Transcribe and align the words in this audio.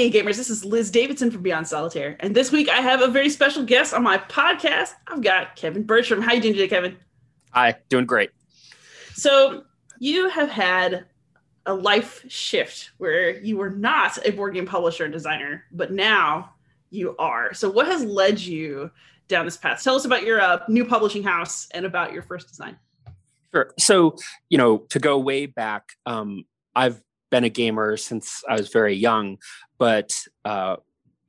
Hey 0.00 0.10
gamers, 0.10 0.38
this 0.38 0.48
is 0.48 0.64
Liz 0.64 0.90
Davidson 0.90 1.30
from 1.30 1.42
Beyond 1.42 1.68
Solitaire, 1.68 2.16
and 2.20 2.34
this 2.34 2.50
week 2.50 2.70
I 2.70 2.76
have 2.80 3.02
a 3.02 3.08
very 3.08 3.28
special 3.28 3.64
guest 3.64 3.92
on 3.92 4.02
my 4.02 4.16
podcast. 4.16 4.92
I've 5.06 5.20
got 5.20 5.56
Kevin 5.56 5.82
Bertram. 5.82 6.22
How 6.22 6.32
you 6.32 6.40
doing 6.40 6.54
today, 6.54 6.68
Kevin? 6.68 6.96
Hi, 7.50 7.76
doing 7.90 8.06
great. 8.06 8.30
So 9.12 9.64
you 9.98 10.30
have 10.30 10.48
had 10.48 11.04
a 11.66 11.74
life 11.74 12.24
shift 12.28 12.92
where 12.96 13.38
you 13.40 13.58
were 13.58 13.68
not 13.68 14.18
a 14.26 14.30
board 14.32 14.54
game 14.54 14.64
publisher 14.64 15.04
and 15.04 15.12
designer, 15.12 15.64
but 15.70 15.92
now 15.92 16.54
you 16.88 17.14
are. 17.18 17.52
So 17.52 17.68
what 17.68 17.84
has 17.84 18.02
led 18.02 18.40
you 18.40 18.90
down 19.28 19.44
this 19.44 19.58
path? 19.58 19.84
Tell 19.84 19.96
us 19.96 20.06
about 20.06 20.22
your 20.22 20.40
uh, 20.40 20.60
new 20.66 20.86
publishing 20.86 21.24
house 21.24 21.68
and 21.72 21.84
about 21.84 22.14
your 22.14 22.22
first 22.22 22.48
design. 22.48 22.78
Sure. 23.52 23.70
So 23.78 24.16
you 24.48 24.56
know, 24.56 24.78
to 24.78 24.98
go 24.98 25.18
way 25.18 25.44
back, 25.44 25.90
um, 26.06 26.46
I've 26.74 27.02
been 27.30 27.44
a 27.44 27.48
gamer 27.48 27.96
since 27.96 28.42
I 28.48 28.54
was 28.54 28.70
very 28.70 28.94
young, 28.94 29.38
but 29.80 30.14
uh, 30.44 30.76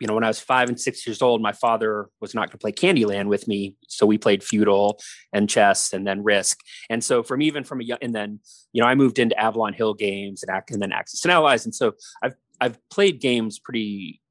you 0.01 0.07
know, 0.07 0.15
when 0.15 0.23
I 0.23 0.27
was 0.27 0.39
five 0.39 0.67
and 0.67 0.79
six 0.79 1.05
years 1.07 1.21
old, 1.21 1.41
my 1.41 1.51
father 1.53 2.09
was 2.19 2.35
not 2.35 2.47
going 2.47 2.51
to 2.51 2.57
play 2.57 2.71
Candyland 2.71 3.27
with 3.27 3.47
me, 3.47 3.75
so 3.87 4.05
we 4.05 4.17
played 4.17 4.43
Feudal 4.43 4.99
and 5.31 5.49
chess, 5.49 5.93
and 5.93 6.05
then 6.05 6.23
Risk. 6.23 6.59
And 6.89 7.03
so, 7.03 7.23
from 7.23 7.41
even 7.41 7.63
from 7.63 7.81
a 7.81 7.83
young, 7.83 7.99
and 8.01 8.13
then 8.13 8.39
you 8.73 8.81
know, 8.81 8.87
I 8.87 8.95
moved 8.95 9.19
into 9.19 9.39
Avalon 9.39 9.73
Hill 9.73 9.93
Games 9.93 10.43
and, 10.43 10.61
and 10.69 10.81
then 10.81 10.91
Axis 10.91 11.23
and 11.23 11.31
Allies, 11.31 11.65
and 11.65 11.73
so 11.73 11.93
I've 12.21 12.35
I've 12.59 12.77
played 12.89 13.21
games 13.21 13.57
pretty, 13.57 14.21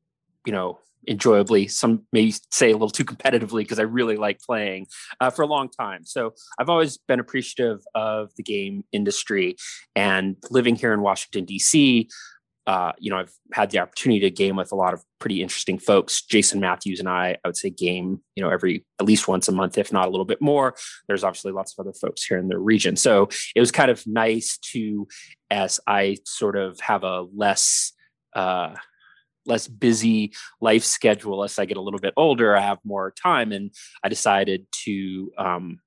you 0.45 0.53
know, 0.53 0.79
enjoyably 1.07 1.67
some 1.67 2.03
maybe 2.13 2.35
say 2.51 2.71
a 2.71 2.75
little 2.75 2.91
too 2.91 3.05
competitively 3.05 3.61
because 3.61 3.79
i 3.79 3.83
really 3.83 4.17
like 4.17 4.39
playing 4.41 4.87
uh, 5.21 5.31
for 5.31 5.41
a 5.41 5.47
long 5.47 5.69
time 5.69 6.05
so 6.05 6.35
i've 6.59 6.69
always 6.69 6.99
been 6.99 7.19
appreciative 7.19 7.81
of 7.95 8.31
the 8.37 8.43
game 8.43 8.85
industry 8.93 9.57
and 9.97 10.37
living 10.51 10.77
here 10.77 10.93
in 10.93 11.01
washington 11.01 11.47
d.c 11.47 12.07
uh, 12.67 12.93
you 12.99 13.11
know 13.11 13.19
i've 13.19 13.33
had 13.53 13.71
the 13.71 13.79
opportunity 13.79 14.21
to 14.21 14.31
game 14.31 14.57
with 14.57 14.71
a 14.73 14.77
lot 14.77 14.95
of 14.95 15.03
pretty 15.19 15.43
interesting 15.43 15.79
folks 15.79 16.23
jason 16.23 16.61
matthews 16.61 17.01
and 17.01 17.09
i 17.09 17.37
i 17.45 17.49
would 17.49 17.57
say 17.57 17.71
game 17.71 18.21
you 18.37 18.43
know 18.43 18.51
every 18.51 18.85
at 19.01 19.07
least 19.07 19.27
once 19.27 19.49
a 19.49 19.53
month 19.53 19.79
if 19.79 19.93
not 19.93 20.07
a 20.07 20.11
little 20.11 20.25
bit 20.25 20.41
more 20.41 20.75
there's 21.09 21.25
obviously 21.25 21.53
lots 21.53 21.73
of 21.73 21.85
other 21.85 21.95
folks 21.95 22.25
here 22.25 22.39
in 22.39 22.49
the 22.49 22.59
region 22.59 22.97
so 22.97 23.29
it 23.57 23.61
was 23.61 23.73
kind 23.73 23.91
of 23.91 24.07
nice 24.07 24.59
to 24.59 25.09
as 25.51 25.81
i 25.87 26.17
sort 26.25 26.57
of 26.57 26.79
have 26.81 27.03
a 27.03 27.27
less 27.35 27.93
uh, 28.35 28.75
less 29.47 29.67
busy 29.69 30.33
life 30.61 30.85
schedule 30.85 31.45
as 31.45 31.59
I 31.59 31.65
get 31.65 31.77
a 31.77 31.81
little 31.83 32.01
bit 32.01 32.15
older. 32.17 32.57
I 32.57 32.61
have 32.61 32.79
more 32.85 33.11
time, 33.11 33.53
and 33.53 33.73
I 34.03 34.09
decided 34.09 34.67
to. 34.85 35.33
Um, 35.39 35.81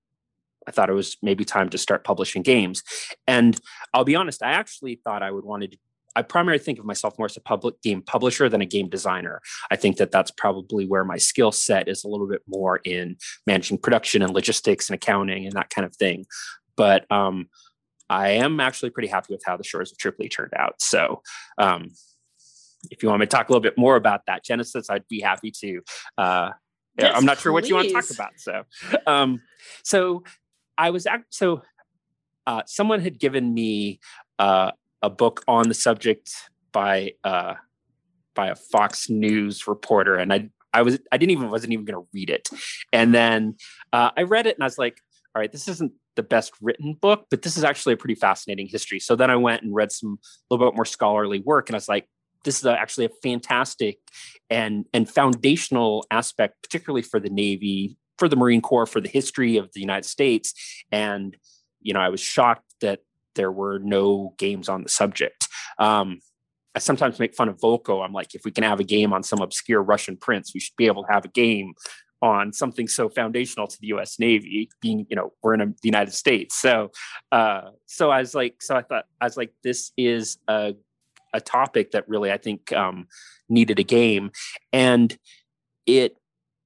I 0.66 0.72
thought 0.72 0.90
it 0.90 0.94
was 0.94 1.18
maybe 1.22 1.44
time 1.44 1.70
to 1.70 1.78
start 1.78 2.06
publishing 2.06 2.42
games, 2.42 2.84
and 3.28 3.60
I'll 3.94 4.06
be 4.06 4.16
honest. 4.16 4.44
I 4.44 4.52
actually 4.52 5.00
thought 5.04 5.24
I 5.24 5.32
would 5.32 5.46
wanted 5.46 5.74
to. 5.74 5.78
I 6.16 6.22
primarily 6.22 6.64
think 6.64 6.80
of 6.80 6.86
myself 6.86 7.18
more 7.18 7.26
as 7.26 7.38
a 7.38 7.42
public 7.42 7.82
game 7.82 8.02
publisher 8.02 8.50
than 8.50 8.62
a 8.62 8.66
game 8.66 8.90
designer. 8.90 9.42
I 9.72 9.76
think 9.76 9.98
that 9.98 10.12
that's 10.12 10.32
probably 10.32 10.86
where 10.86 11.04
my 11.04 11.18
skill 11.18 11.52
set 11.52 11.88
is 11.88 12.04
a 12.04 12.08
little 12.08 12.28
bit 12.28 12.42
more 12.48 12.80
in 12.84 13.18
managing 13.48 13.78
production 13.80 14.22
and 14.22 14.34
logistics 14.34 14.90
and 14.90 14.96
accounting 14.96 15.46
and 15.46 15.54
that 15.54 15.70
kind 15.70 15.86
of 15.86 15.96
thing. 15.96 16.26
But 16.76 17.10
um, 17.12 17.48
I 18.10 18.30
am 18.30 18.60
actually 18.60 18.92
pretty 18.92 19.08
happy 19.08 19.34
with 19.34 19.44
how 19.46 19.58
the 19.58 19.64
Shores 19.64 19.92
of 19.92 19.98
Tripoli 19.98 20.30
turned 20.30 20.54
out. 20.56 20.82
So 20.82 21.22
um, 21.58 21.90
if 22.92 23.02
you 23.02 23.10
want 23.10 23.22
me 23.22 23.26
to 23.26 23.30
talk 23.30 23.50
a 23.50 23.52
little 23.52 23.62
bit 23.62 23.78
more 23.78 23.96
about 23.96 24.22
that 24.28 24.44
Genesis, 24.44 24.90
I'd 24.90 25.08
be 25.08 25.22
happy 25.22 25.52
to. 25.62 25.82
Uh, 26.18 26.50
yes, 26.98 27.14
I'm 27.16 27.26
not 27.26 27.40
sure 27.40 27.52
what 27.52 27.68
you 27.68 27.76
want 27.76 27.88
to 27.88 27.94
talk 27.94 28.10
about. 28.12 28.32
So, 28.38 28.64
um, 29.08 29.42
so 29.84 30.24
I 30.78 30.90
was 30.90 31.06
act- 31.06 31.34
so 31.34 31.62
uh, 32.46 32.64
someone 32.66 33.00
had 33.00 33.20
given 33.20 33.54
me 33.54 34.00
uh, 34.40 34.72
a 35.04 35.10
book 35.10 35.44
on 35.48 35.68
the 35.68 35.76
subject 35.76 36.34
by 36.72 37.12
uh, 37.24 37.56
by 38.34 38.48
a 38.48 38.56
Fox 38.56 39.10
News 39.10 39.68
reporter, 39.68 40.16
and 40.16 40.34
I 40.34 40.50
I 40.74 40.82
was 40.82 40.98
I 41.12 41.18
didn't 41.18 41.32
even 41.32 41.52
wasn't 41.52 41.74
even 41.74 41.86
going 41.86 42.02
to 42.02 42.08
read 42.14 42.32
it, 42.32 42.50
and 42.92 43.14
then 43.14 43.56
uh, 43.92 44.10
I 44.18 44.24
read 44.24 44.48
it 44.48 44.56
and 44.56 44.64
I 44.64 44.66
was 44.66 44.80
like, 44.80 45.00
all 45.36 45.42
right, 45.42 45.52
this 45.52 45.68
isn't 45.68 45.92
the 46.16 46.24
best 46.24 46.54
written 46.62 46.94
book, 46.94 47.26
but 47.30 47.42
this 47.42 47.58
is 47.58 47.64
actually 47.64 47.94
a 47.94 47.98
pretty 47.98 48.16
fascinating 48.16 48.68
history. 48.68 49.00
So 49.00 49.16
then 49.16 49.30
I 49.30 49.36
went 49.36 49.64
and 49.64 49.74
read 49.74 49.92
some 49.92 50.20
a 50.22 50.54
little 50.54 50.72
bit 50.72 50.76
more 50.76 50.86
scholarly 50.86 51.40
work, 51.40 51.70
and 51.70 51.76
I 51.76 51.78
was 51.78 51.90
like, 51.90 52.08
this 52.46 52.60
is 52.60 52.66
actually 52.66 53.06
a 53.06 53.12
fantastic 53.22 54.00
and 54.50 54.86
and 54.94 55.10
foundational 55.10 56.06
aspect, 56.12 56.64
particularly 56.64 57.02
for 57.02 57.20
the 57.20 57.30
Navy, 57.30 57.98
for 58.18 58.30
the 58.30 58.38
Marine 58.38 58.62
Corps, 58.62 58.86
for 58.86 59.02
the 59.02 59.10
history 59.10 59.58
of 59.58 59.70
the 59.74 59.82
United 59.82 60.08
States. 60.08 60.54
And 60.92 61.36
you 61.82 61.94
know, 61.94 62.00
I 62.00 62.10
was 62.10 62.22
shocked 62.22 62.74
that 62.80 63.00
there 63.36 63.52
were 63.52 63.80
no 63.80 64.34
games 64.38 64.70
on 64.70 64.84
the 64.84 64.90
subject. 64.90 65.48
Um, 65.80 66.20
I 66.76 66.80
sometimes 66.80 67.20
make 67.20 67.36
fun 67.36 67.50
of 67.50 67.58
Volko. 67.58 68.04
I'm 68.04 68.14
like, 68.14 68.34
if 68.34 68.46
we 68.46 68.52
can 68.52 68.64
have 68.64 68.80
a 68.80 68.84
game 68.84 69.14
on 69.14 69.22
some 69.24 69.42
obscure 69.42 69.82
Russian 69.82 70.18
prince, 70.18 70.54
we 70.54 70.60
should 70.60 70.76
be 70.76 70.88
able 70.88 71.04
to 71.04 71.12
have 71.12 71.26
a 71.26 71.30
game 71.30 71.74
on 72.24 72.54
something 72.54 72.88
so 72.88 73.10
foundational 73.10 73.68
to 73.68 73.78
the 73.82 73.88
U.S. 73.88 74.18
Navy, 74.18 74.70
being 74.82 75.06
you 75.10 75.16
know 75.16 75.34
we're 75.44 75.54
in 75.54 75.62
a, 75.62 75.66
the 75.66 75.76
United 75.84 76.14
States. 76.14 76.60
So, 76.60 76.92
uh, 77.32 77.72
so 77.86 78.10
I 78.10 78.20
was 78.20 78.34
like, 78.34 78.62
so 78.62 78.76
I 78.76 78.82
thought 78.82 79.06
I 79.22 79.26
was 79.26 79.38
like, 79.38 79.54
this 79.64 79.92
is 79.98 80.38
a 80.48 80.74
a 81.34 81.42
topic 81.42 81.92
that 81.92 82.08
really 82.08 82.32
I 82.32 82.38
think 82.38 82.72
um, 82.72 83.08
needed 83.50 83.78
a 83.78 83.84
game, 83.84 84.32
and 84.72 85.16
it 85.86 86.18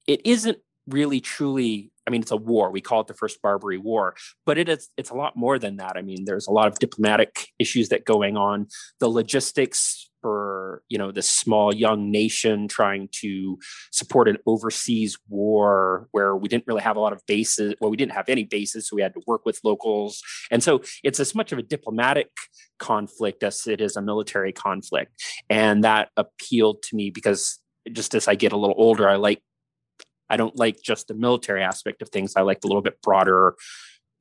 it 0.08 0.22
isn't 0.26 0.60
really 0.88 1.20
truly 1.20 1.92
I 2.08 2.10
mean, 2.10 2.22
it's 2.22 2.32
a 2.32 2.38
war. 2.38 2.72
We 2.72 2.82
call 2.82 3.02
it 3.02 3.08
the 3.08 3.14
First 3.14 3.42
Barbary 3.42 3.78
War, 3.78 4.16
but 4.46 4.58
it 4.58 4.70
is 4.70 4.90
it's 4.98 5.10
a 5.10 5.16
lot 5.16 5.36
more 5.36 5.60
than 5.60 5.78
that. 5.78 5.98
I 5.98 6.02
mean, 6.02 6.24
there's 6.26 6.48
a 6.48 6.52
lot 6.52 6.68
of 6.68 6.80
diplomatic 6.80 7.50
issues 7.60 7.90
that 7.90 8.06
going 8.06 8.38
on. 8.38 8.68
The 9.00 9.10
logistics 9.10 10.10
for 10.22 10.82
you 10.90 10.98
know 10.98 11.12
this 11.12 11.30
small 11.30 11.74
young 11.74 12.12
nation 12.12 12.68
trying 12.68 13.08
to 13.12 13.58
support 13.92 14.28
an 14.28 14.38
overseas 14.46 15.18
war 15.30 16.08
where 16.12 16.36
we 16.36 16.48
didn't 16.48 16.66
really 16.68 16.82
have 16.82 16.98
a 16.98 17.00
lot 17.00 17.14
of 17.14 17.22
bases 17.28 17.76
well 17.80 17.92
we 17.92 17.98
didn't 17.98 18.14
have 18.14 18.28
any 18.28 18.44
bases 18.44 18.88
so 18.88 18.96
we 18.96 19.02
had 19.02 19.14
to 19.14 19.22
work 19.28 19.46
with 19.46 19.60
locals 19.64 20.22
and 20.50 20.64
so 20.64 20.82
it's 21.04 21.20
as 21.20 21.36
much 21.36 21.52
of 21.52 21.60
a 21.60 21.64
diplomatic 21.64 22.30
conflict 22.80 23.44
as 23.44 23.68
it 23.68 23.80
is 23.80 23.96
a 23.96 24.02
military 24.02 24.52
conflict 24.52 25.12
and 25.50 25.84
that 25.84 26.10
appealed 26.18 26.82
to 26.82 26.96
me 26.96 27.10
because 27.10 27.60
just 27.92 28.16
as 28.16 28.28
i 28.28 28.36
get 28.36 28.52
a 28.52 28.58
little 28.58 28.76
older 28.78 29.08
i 29.08 29.16
like 29.16 29.42
i 30.30 30.38
don't 30.38 30.56
like 30.56 30.82
just 30.82 31.08
the 31.08 31.14
military 31.14 31.64
aspect 31.64 32.02
of 32.02 32.10
things. 32.10 32.36
I 32.36 32.42
like 32.42 32.62
the 32.62 32.68
little 32.68 32.82
bit 32.82 33.02
broader 33.02 33.56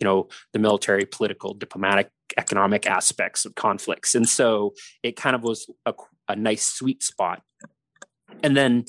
you 0.00 0.04
know 0.04 0.28
the 0.52 0.58
military 0.58 1.06
political 1.06 1.54
diplomatic 1.54 2.10
economic 2.36 2.86
aspects 2.86 3.44
of 3.44 3.54
conflicts. 3.54 4.14
And 4.14 4.28
so 4.28 4.74
it 5.02 5.16
kind 5.16 5.34
of 5.34 5.42
was 5.42 5.70
a, 5.86 5.94
a 6.28 6.36
nice 6.36 6.66
sweet 6.66 7.02
spot. 7.02 7.42
And 8.42 8.56
then 8.56 8.84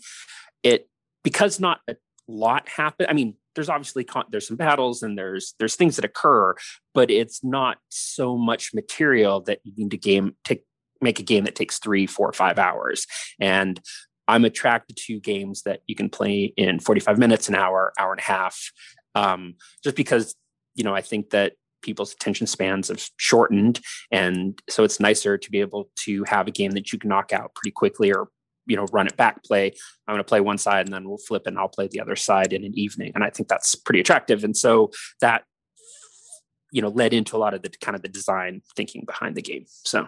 it 0.63 0.89
because 1.23 1.59
not 1.59 1.79
a 1.87 1.95
lot 2.27 2.67
happened 2.67 3.07
i 3.09 3.13
mean 3.13 3.35
there's 3.55 3.69
obviously 3.69 4.03
con- 4.03 4.25
there's 4.29 4.45
some 4.47 4.57
battles 4.57 5.01
and 5.01 5.17
there's 5.17 5.55
there's 5.59 5.75
things 5.75 5.95
that 5.95 6.03
occur 6.03 6.53
but 6.93 7.09
it's 7.09 7.41
not 7.41 7.77
so 7.87 8.37
much 8.37 8.73
material 8.73 9.39
that 9.39 9.59
you 9.63 9.71
need 9.77 9.91
to 9.91 9.97
game 9.97 10.35
take 10.43 10.65
make 11.01 11.19
a 11.19 11.23
game 11.23 11.43
that 11.45 11.55
takes 11.55 11.79
three 11.79 12.05
four 12.05 12.31
five 12.33 12.59
hours. 12.59 13.05
And 13.39 13.79
i'm 14.27 14.45
attracted 14.45 14.97
to 14.97 15.19
games 15.19 15.63
that 15.63 15.81
you 15.87 15.95
can 15.95 16.09
play 16.09 16.53
in 16.57 16.79
45 16.79 17.17
minutes 17.17 17.49
an 17.49 17.55
hour 17.55 17.93
hour 17.99 18.11
and 18.11 18.21
a 18.21 18.23
half 18.23 18.71
um, 19.15 19.55
just 19.83 19.95
because 19.95 20.35
you 20.77 20.83
know, 20.83 20.95
I 20.95 21.01
think 21.01 21.31
that 21.31 21.53
people's 21.81 22.13
attention 22.13 22.47
spans 22.47 22.87
have 22.87 23.05
shortened. 23.17 23.81
And 24.11 24.61
so 24.69 24.83
it's 24.83 24.99
nicer 24.99 25.37
to 25.37 25.51
be 25.51 25.59
able 25.59 25.89
to 26.05 26.23
have 26.25 26.47
a 26.47 26.51
game 26.51 26.71
that 26.71 26.93
you 26.93 26.99
can 26.99 27.09
knock 27.09 27.33
out 27.33 27.53
pretty 27.55 27.71
quickly 27.71 28.13
or, 28.13 28.29
you 28.67 28.75
know, 28.75 28.85
run 28.91 29.07
it 29.07 29.17
back, 29.17 29.43
play. 29.43 29.73
I'm 30.07 30.13
going 30.13 30.19
to 30.19 30.23
play 30.23 30.39
one 30.39 30.57
side 30.57 30.85
and 30.85 30.93
then 30.93 31.07
we'll 31.07 31.17
flip 31.17 31.47
and 31.47 31.57
I'll 31.57 31.67
play 31.67 31.87
the 31.87 31.99
other 31.99 32.15
side 32.15 32.53
in 32.53 32.63
an 32.63 32.77
evening. 32.77 33.11
And 33.15 33.23
I 33.23 33.29
think 33.29 33.49
that's 33.49 33.75
pretty 33.75 33.99
attractive. 33.99 34.43
And 34.43 34.55
so 34.55 34.91
that, 35.21 35.43
you 36.71 36.81
know, 36.81 36.89
led 36.89 37.13
into 37.13 37.35
a 37.35 37.39
lot 37.39 37.53
of 37.53 37.63
the 37.63 37.69
kind 37.81 37.95
of 37.95 38.01
the 38.01 38.09
design 38.09 38.61
thinking 38.75 39.03
behind 39.05 39.35
the 39.35 39.41
game. 39.41 39.65
So. 39.67 40.07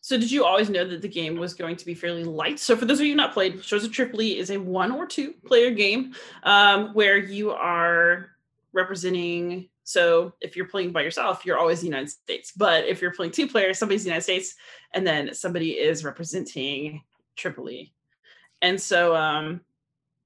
So 0.00 0.16
did 0.16 0.30
you 0.30 0.44
always 0.44 0.70
know 0.70 0.86
that 0.86 1.02
the 1.02 1.08
game 1.08 1.36
was 1.36 1.54
going 1.54 1.76
to 1.76 1.84
be 1.84 1.94
fairly 1.94 2.24
light? 2.24 2.58
So 2.58 2.76
for 2.76 2.84
those 2.84 3.00
of 3.00 3.06
you 3.06 3.14
not 3.14 3.34
played, 3.34 3.64
Shores 3.64 3.84
of 3.84 3.92
Tripoli 3.92 4.38
is 4.38 4.50
a 4.50 4.58
one 4.58 4.92
or 4.92 5.06
two 5.06 5.34
player 5.44 5.70
game 5.70 6.14
um, 6.44 6.94
where 6.94 7.18
you 7.18 7.50
are 7.50 8.30
representing 8.72 9.68
so 9.88 10.34
if 10.42 10.54
you're 10.54 10.66
playing 10.66 10.92
by 10.92 11.00
yourself, 11.00 11.46
you're 11.46 11.56
always 11.56 11.80
the 11.80 11.86
United 11.86 12.10
States. 12.10 12.52
But 12.54 12.84
if 12.84 13.00
you're 13.00 13.14
playing 13.14 13.32
two 13.32 13.48
players, 13.48 13.78
somebody's 13.78 14.02
the 14.02 14.10
United 14.10 14.24
States, 14.24 14.54
and 14.92 15.06
then 15.06 15.32
somebody 15.32 15.70
is 15.70 16.04
representing 16.04 17.04
Tripoli. 17.36 17.94
And 18.60 18.78
so, 18.78 19.16
um, 19.16 19.62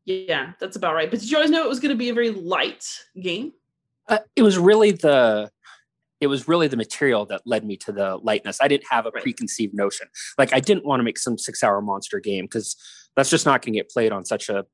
yeah, 0.05 0.55
that's 0.59 0.75
about 0.75 0.97
right. 0.97 1.09
But 1.09 1.21
did 1.21 1.31
you 1.31 1.37
always 1.37 1.53
know 1.53 1.63
it 1.63 1.69
was 1.69 1.79
going 1.79 1.95
to 1.95 1.97
be 1.97 2.09
a 2.09 2.13
very 2.13 2.31
light 2.31 2.85
game? 3.21 3.53
Uh, 4.09 4.19
it 4.35 4.43
was 4.43 4.59
really 4.59 4.91
the 4.91 5.49
it 6.23 6.29
was 6.29 6.47
really 6.47 6.69
the 6.69 6.77
material 6.77 7.27
that 7.27 7.43
led 7.45 7.65
me 7.65 7.77
to 7.79 7.91
the 7.91 8.17
lightness. 8.23 8.59
I 8.63 8.69
didn't 8.69 8.87
have 8.89 9.07
a 9.07 9.11
right. 9.11 9.23
preconceived 9.25 9.75
notion. 9.75 10.07
Like 10.39 10.55
I 10.55 10.61
didn't 10.61 10.87
want 10.87 11.01
to 11.01 11.05
make 11.05 11.19
some 11.19 11.37
six 11.37 11.65
hour 11.65 11.83
monster 11.83 12.21
game 12.21 12.45
because 12.45 12.77
that's 13.17 13.29
just 13.29 13.45
not 13.45 13.61
going 13.61 13.73
to 13.73 13.81
get 13.81 13.91
played 13.91 14.13
on 14.13 14.25
such 14.25 14.49
a, 14.49 14.65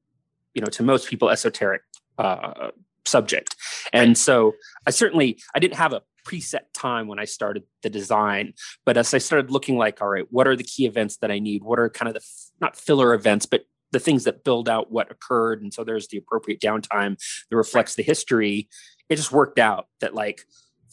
you 0.53 0.61
know, 0.61 0.67
to 0.67 0.83
most 0.83 1.09
people 1.09 1.31
esoteric 1.31 1.81
uh, 2.19 2.69
subject. 3.07 3.57
And 3.95 4.17
so 4.19 4.57
I 4.87 4.91
certainly 4.91 5.41
I 5.55 5.59
didn't 5.59 5.77
have 5.77 5.95
a 5.95 6.03
preset 6.29 6.65
time 6.75 7.09
when 7.09 7.19
I 7.19 7.25
started 7.25 7.63
the 7.83 7.89
design. 7.89 8.53
But 8.85 8.99
as 8.99 9.15
I 9.15 9.19
started 9.19 9.51
looking 9.51 9.79
like, 9.79 10.03
all 10.03 10.09
right, 10.09 10.27
what 10.31 10.47
are 10.47 10.55
the 10.55 10.65
key 10.65 10.85
events 10.85 11.17
that 11.23 11.31
I 11.31 11.39
need? 11.39 11.63
What 11.63 11.79
are 11.79 11.89
kind 11.89 12.09
of 12.09 12.15
the 12.15 12.29
not 12.61 12.77
filler 12.77 13.15
events, 13.15 13.47
but 13.47 13.63
the 13.91 14.01
things 14.01 14.25
that 14.25 14.45
build 14.45 14.69
out 14.69 14.93
what 14.93 15.11
occurred. 15.11 15.63
And 15.63 15.73
so 15.73 15.83
there's 15.83 16.09
the 16.09 16.19
appropriate 16.19 16.61
downtime 16.61 17.17
that 17.49 17.57
reflects 17.57 17.95
the 17.95 18.03
history. 18.03 18.69
It 19.09 19.17
just 19.17 19.33
worked 19.33 19.59
out 19.59 19.87
that 20.03 20.15
like 20.15 20.45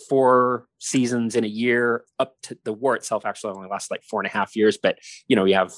four 0.10 0.68
seasons 0.80 1.36
in 1.36 1.44
a 1.44 1.48
year 1.48 2.04
up 2.20 2.36
to 2.44 2.58
the 2.64 2.74
war 2.74 2.96
itself 2.96 3.26
actually 3.26 3.54
only 3.54 3.70
lasts 3.70 3.92
like 3.92 4.04
four 4.04 4.20
and 4.20 4.28
a 4.28 4.32
half 4.32 4.56
years, 4.56 4.78
but 4.78 4.98
you 5.28 5.36
know, 5.36 5.46
you 5.46 5.56
have 5.56 5.74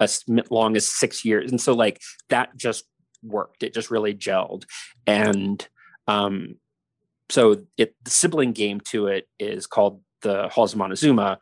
as 0.00 0.24
long 0.50 0.76
as 0.76 0.88
six 0.88 1.24
years. 1.24 1.50
And 1.50 1.60
so 1.60 1.74
like 1.74 2.00
that 2.28 2.56
just 2.56 2.84
worked. 3.22 3.62
It 3.62 3.74
just 3.74 3.90
really 3.90 4.14
gelled. 4.14 4.64
And 5.06 5.66
um, 6.06 6.56
so 7.28 7.64
it 7.76 7.94
the 8.02 8.10
sibling 8.10 8.52
game 8.52 8.80
to 8.80 9.06
it 9.06 9.28
is 9.38 9.66
called 9.66 10.02
the 10.22 10.48
Halls 10.48 10.72
of 10.72 10.78
Montezuma 10.78 11.38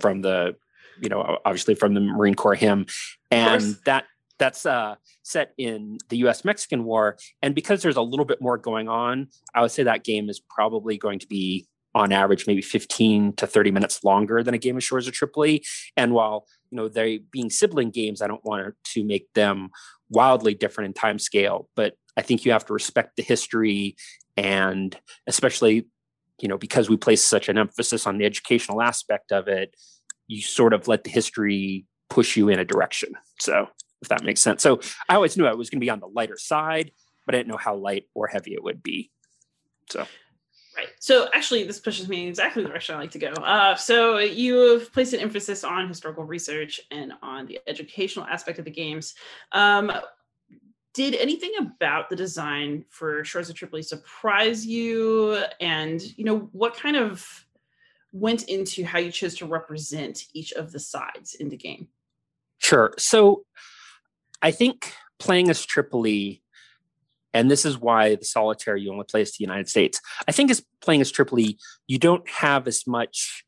from 0.00 0.22
the 0.22 0.56
you 1.00 1.08
know 1.08 1.38
obviously 1.44 1.74
from 1.74 1.94
the 1.94 2.00
Marine 2.00 2.34
Corps 2.34 2.54
hymn, 2.54 2.86
and 3.30 3.76
that 3.84 4.04
that's 4.38 4.66
uh, 4.66 4.96
set 5.22 5.52
in 5.58 5.98
the 6.08 6.18
U.S. 6.18 6.44
Mexican 6.44 6.84
War. 6.84 7.16
And 7.42 7.54
because 7.54 7.82
there's 7.82 7.96
a 7.96 8.02
little 8.02 8.24
bit 8.24 8.40
more 8.40 8.58
going 8.58 8.88
on, 8.88 9.28
I 9.54 9.62
would 9.62 9.70
say 9.70 9.82
that 9.82 10.04
game 10.04 10.28
is 10.28 10.40
probably 10.40 10.96
going 10.96 11.18
to 11.20 11.26
be 11.26 11.66
on 11.94 12.12
average 12.12 12.46
maybe 12.46 12.62
15 12.62 13.32
to 13.34 13.46
30 13.46 13.70
minutes 13.70 14.04
longer 14.04 14.42
than 14.42 14.54
a 14.54 14.58
game 14.58 14.76
of 14.76 14.84
Shores 14.84 15.08
of 15.08 15.14
Tripoli. 15.14 15.64
And 15.96 16.12
while 16.12 16.46
you 16.70 16.76
know 16.76 16.88
they 16.88 17.18
being 17.18 17.50
sibling 17.50 17.90
games, 17.90 18.22
I 18.22 18.26
don't 18.26 18.44
want 18.44 18.74
to 18.92 19.04
make 19.04 19.32
them 19.34 19.70
wildly 20.10 20.54
different 20.54 20.86
in 20.86 20.94
time 20.94 21.18
scale, 21.18 21.68
but 21.74 21.94
I 22.16 22.22
think 22.22 22.44
you 22.44 22.52
have 22.52 22.64
to 22.66 22.72
respect 22.72 23.16
the 23.16 23.22
history 23.22 23.96
and 24.36 24.96
especially 25.26 25.86
you 26.40 26.48
know 26.48 26.56
because 26.56 26.88
we 26.88 26.96
place 26.96 27.22
such 27.22 27.48
an 27.48 27.58
emphasis 27.58 28.06
on 28.06 28.18
the 28.18 28.24
educational 28.24 28.80
aspect 28.80 29.32
of 29.32 29.48
it 29.48 29.74
you 30.28 30.40
sort 30.40 30.72
of 30.72 30.86
let 30.86 31.04
the 31.04 31.10
history 31.10 31.84
push 32.08 32.36
you 32.36 32.48
in 32.48 32.58
a 32.58 32.64
direction 32.64 33.12
so 33.40 33.66
if 34.02 34.08
that 34.08 34.22
makes 34.22 34.40
sense 34.40 34.62
so 34.62 34.80
i 35.08 35.14
always 35.14 35.36
knew 35.36 35.46
i 35.46 35.54
was 35.54 35.70
going 35.70 35.80
to 35.80 35.84
be 35.84 35.90
on 35.90 36.00
the 36.00 36.06
lighter 36.06 36.38
side 36.38 36.92
but 37.26 37.34
i 37.34 37.38
didn't 37.38 37.48
know 37.48 37.56
how 37.56 37.74
light 37.74 38.04
or 38.14 38.26
heavy 38.26 38.52
it 38.52 38.62
would 38.62 38.82
be 38.82 39.10
so 39.90 40.06
Right. 40.78 40.90
So 41.00 41.28
actually, 41.34 41.64
this 41.64 41.80
pushes 41.80 42.08
me 42.08 42.28
exactly 42.28 42.62
the 42.62 42.68
direction 42.68 42.94
I 42.94 42.98
like 42.98 43.10
to 43.10 43.18
go. 43.18 43.32
Uh, 43.32 43.74
so 43.74 44.18
you've 44.18 44.92
placed 44.92 45.12
an 45.12 45.18
emphasis 45.18 45.64
on 45.64 45.88
historical 45.88 46.22
research 46.22 46.80
and 46.92 47.14
on 47.20 47.46
the 47.46 47.58
educational 47.66 48.24
aspect 48.26 48.60
of 48.60 48.64
the 48.64 48.70
games. 48.70 49.16
Um, 49.50 49.90
did 50.94 51.16
anything 51.16 51.50
about 51.58 52.08
the 52.08 52.14
design 52.14 52.84
for 52.90 53.24
Shores 53.24 53.50
of 53.50 53.56
Tripoli 53.56 53.82
surprise 53.82 54.64
you? 54.64 55.42
And 55.60 56.00
you 56.16 56.24
know, 56.24 56.48
what 56.52 56.76
kind 56.76 56.96
of 56.96 57.26
went 58.12 58.44
into 58.44 58.84
how 58.84 59.00
you 59.00 59.10
chose 59.10 59.34
to 59.38 59.46
represent 59.46 60.26
each 60.32 60.52
of 60.52 60.70
the 60.70 60.78
sides 60.78 61.34
in 61.34 61.48
the 61.48 61.56
game? 61.56 61.88
Sure. 62.58 62.94
So 62.98 63.44
I 64.42 64.50
think 64.50 64.92
playing 65.18 65.50
as 65.50 65.64
Tripoli, 65.64 66.42
and 67.34 67.50
this 67.50 67.64
is 67.64 67.78
why 67.78 68.14
the 68.14 68.24
solitaire 68.24 68.76
you 68.76 68.90
only 68.92 69.04
play 69.04 69.22
as 69.22 69.32
the 69.32 69.44
United 69.44 69.68
States. 69.68 70.00
I 70.26 70.32
think 70.32 70.50
as 70.50 70.64
playing 70.80 71.00
as 71.00 71.10
Tripoli, 71.10 71.58
you 71.86 71.98
don't 71.98 72.28
have 72.28 72.66
as 72.66 72.86
much. 72.86 73.44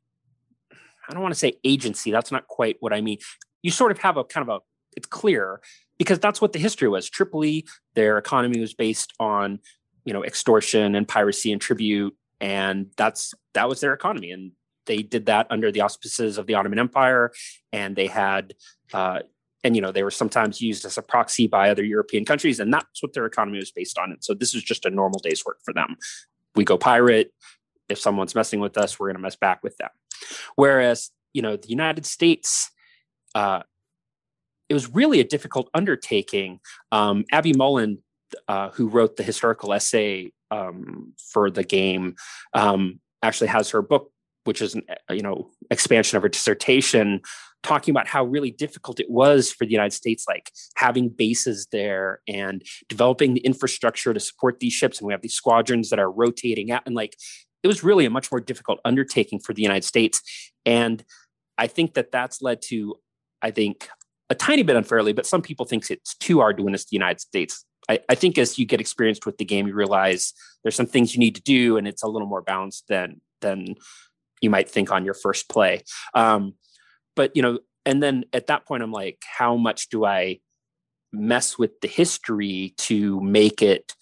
I 1.09 1.13
don't 1.13 1.23
want 1.23 1.35
to 1.35 1.39
say 1.39 1.55
agency. 1.65 2.11
That's 2.11 2.33
not 2.33 2.47
quite 2.47 2.77
what 2.81 2.93
I 2.93 3.01
mean. 3.01 3.19
You 3.63 3.71
sort 3.71 3.93
of 3.93 3.99
have 3.99 4.17
a 4.17 4.25
kind 4.25 4.49
of 4.49 4.57
a. 4.57 4.61
It's 4.97 5.07
clear 5.07 5.61
because 5.99 6.19
that's 6.19 6.41
what 6.41 6.53
the 6.53 6.59
history 6.59 6.89
was. 6.89 7.09
Tripoli, 7.09 7.67
their 7.95 8.19
economy 8.19 8.61
was 8.61 8.75
based 8.75 9.13
on, 9.21 9.61
you 10.05 10.13
know, 10.13 10.25
extortion 10.25 10.95
and 10.95 11.07
piracy 11.07 11.53
and 11.53 11.61
tribute, 11.61 12.17
and 12.41 12.91
that's 12.97 13.33
that 13.55 13.69
was 13.69 13.81
their 13.81 13.95
economy. 13.95 14.33
And 14.33 14.53
they 14.87 15.03
did 15.03 15.27
that 15.27 15.47
under 15.51 15.71
the 15.71 15.83
auspices 15.83 16.39
of 16.39 16.47
the 16.47 16.55
Ottoman 16.55 16.81
Empire, 16.81 17.33
and 17.73 17.95
they 17.95 18.09
had. 18.09 18.55
Uh, 18.93 19.21
and 19.65 19.77
you 19.77 19.83
know 19.83 19.93
they 19.93 20.03
were 20.03 20.11
sometimes 20.11 20.61
used 20.61 20.85
as 20.85 20.99
a 20.99 21.03
proxy 21.03 21.47
by 21.47 21.71
other 21.71 21.85
European 21.85 22.25
countries, 22.25 22.61
and 22.61 22.73
that's 22.73 23.03
what 23.03 23.13
their 23.13 23.27
economy 23.27 23.59
was 23.59 23.71
based 23.71 23.99
on. 23.99 24.13
And 24.13 24.23
so 24.23 24.35
this 24.35 24.55
is 24.55 24.63
just 24.63 24.87
a 24.87 24.91
normal 24.91 25.21
day's 25.21 25.45
work 25.45 25.59
for 25.65 25.75
them. 25.75 25.97
We 26.55 26.65
go 26.65 26.79
pirate. 26.79 27.33
If 27.89 27.99
someone's 27.99 28.35
messing 28.35 28.61
with 28.61 28.79
us, 28.79 28.99
we're 28.99 29.09
going 29.09 29.17
to 29.17 29.23
mess 29.23 29.37
back 29.37 29.63
with 29.65 29.77
them. 29.77 29.91
Whereas 30.57 31.11
you 31.33 31.43
know 31.43 31.57
the 31.57 31.69
United 31.69 32.07
States 32.07 32.71
uh, 33.35 33.63
it 34.71 34.75
was 34.75 34.89
really 34.95 35.21
a 35.21 35.25
difficult 35.25 35.69
undertaking. 35.75 36.61
Um, 36.93 37.25
Abby 37.33 37.53
Mullen, 37.53 37.99
uh, 38.49 38.71
who 38.71 38.89
wrote 38.89 39.17
the 39.17 39.25
historical 39.25 39.73
essay 39.73 40.33
um, 40.51 41.13
for 41.33 41.51
the 41.51 41.65
game, 41.65 42.15
um, 42.55 43.01
actually 43.23 43.49
has 43.49 43.71
her 43.71 43.83
book, 43.83 44.13
which 44.45 44.63
is 44.63 44.75
an 44.75 44.83
uh, 44.89 45.13
you 45.13 45.23
know 45.23 45.51
expansion 45.71 46.17
of 46.17 46.23
her 46.23 46.29
dissertation, 46.29 47.21
talking 47.63 47.93
about 47.93 48.07
how 48.07 48.25
really 48.25 48.51
difficult 48.51 49.01
it 49.01 49.11
was 49.11 49.51
for 49.51 49.65
the 49.65 49.73
United 49.73 49.93
States, 49.95 50.25
like 50.29 50.51
having 50.77 51.09
bases 51.09 51.69
there 51.73 52.21
and 52.27 52.63
developing 52.89 53.35
the 53.35 53.41
infrastructure 53.41 54.15
to 54.15 54.21
support 54.21 54.61
these 54.61 54.73
ships. 54.73 54.99
And 54.99 55.07
we 55.07 55.13
have 55.13 55.23
these 55.23 55.35
squadrons 55.35 55.91
that 55.91 55.99
are 55.99 56.11
rotating 56.11 56.71
out, 56.71 56.83
and 56.87 56.95
like 56.95 57.17
it 57.63 57.69
was 57.69 57.85
really 57.85 58.07
a 58.07 58.11
much 58.11 58.31
more 58.33 58.41
difficult 58.41 58.81
undertaking 58.85 59.41
for 59.41 59.53
the 59.53 59.63
United 59.63 59.85
States. 59.85 60.23
And 60.65 61.05
I 61.59 61.67
think 61.67 61.95
that 61.95 62.11
that's 62.11 62.41
led 62.41 62.63
to, 62.69 62.97
I 63.43 63.51
think, 63.51 63.89
a 64.31 64.35
tiny 64.35 64.63
bit 64.63 64.77
unfairly, 64.77 65.13
but 65.13 65.27
some 65.27 65.43
people 65.43 65.67
think 65.67 65.91
it's 65.91 66.15
too 66.15 66.41
Arduinous 66.41 66.85
the 66.85 66.95
United 66.95 67.21
States. 67.21 67.65
I, 67.89 67.99
I, 68.09 68.15
think 68.15 68.39
as 68.39 68.59
you 68.59 68.65
get 68.65 68.81
experienced 68.81 69.27
with 69.27 69.39
the 69.39 69.45
game, 69.45 69.67
you 69.67 69.75
realize 69.75 70.33
there's 70.63 70.77
some 70.77 70.87
things 70.87 71.15
you 71.15 71.19
need 71.19 71.35
to 71.35 71.43
do, 71.43 71.77
and 71.77 71.89
it's 71.89 72.03
a 72.03 72.09
little 72.09 72.29
more 72.29 72.41
balanced 72.43 72.87
than 72.89 73.21
than 73.41 73.75
you 74.41 74.51
might 74.51 74.69
think 74.69 74.91
on 74.91 75.05
your 75.05 75.15
first 75.15 75.49
play. 75.49 75.83
Um, 76.15 76.55
but 77.17 77.35
you 77.35 77.43
know, 77.43 77.59
and 77.85 78.03
then 78.03 78.25
at 78.33 78.47
that 78.49 78.67
point, 78.67 78.83
I'm 78.83 78.93
like, 78.93 79.23
how 79.39 79.57
much 79.57 79.89
do 79.89 80.05
I 80.05 80.41
mess 81.13 81.59
with 81.59 81.81
the 81.81 81.89
history 81.89 82.75
to 82.79 83.21
make 83.21 83.63
it 83.63 83.95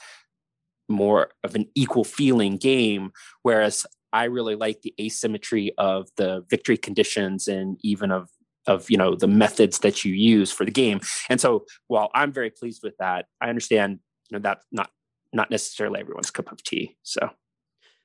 more 0.89 1.31
of 1.45 1.55
an 1.55 1.67
equal 1.75 2.05
feeling 2.05 2.57
game? 2.57 3.13
Whereas 3.43 3.87
I 4.13 4.25
really 4.25 4.57
like 4.57 4.83
the 4.83 4.95
asymmetry 5.01 5.73
of 5.79 6.09
the 6.17 6.45
victory 6.49 6.77
conditions 6.77 7.49
and 7.49 7.79
even 7.83 8.11
of 8.11 8.29
of 8.67 8.91
you 8.91 8.97
know 8.97 9.15
the 9.15 9.27
methods 9.27 9.81
that 9.81 10.05
you 10.05 10.13
use 10.13 10.53
for 10.53 10.65
the 10.65 10.71
game 10.71 11.01
and 11.31 11.41
so 11.41 11.65
while 11.87 12.11
i'm 12.15 12.31
very 12.31 12.51
pleased 12.51 12.83
with 12.83 12.95
that 12.99 13.25
i 13.41 13.49
understand 13.49 13.99
you 14.31 14.37
know 14.37 14.43
that's 14.43 14.65
not 14.71 14.91
not 15.33 15.51
necessarily 15.51 16.01
everyone's 16.01 16.31
cup 16.31 16.53
of 16.53 16.63
tea 16.63 16.97
so 17.03 17.31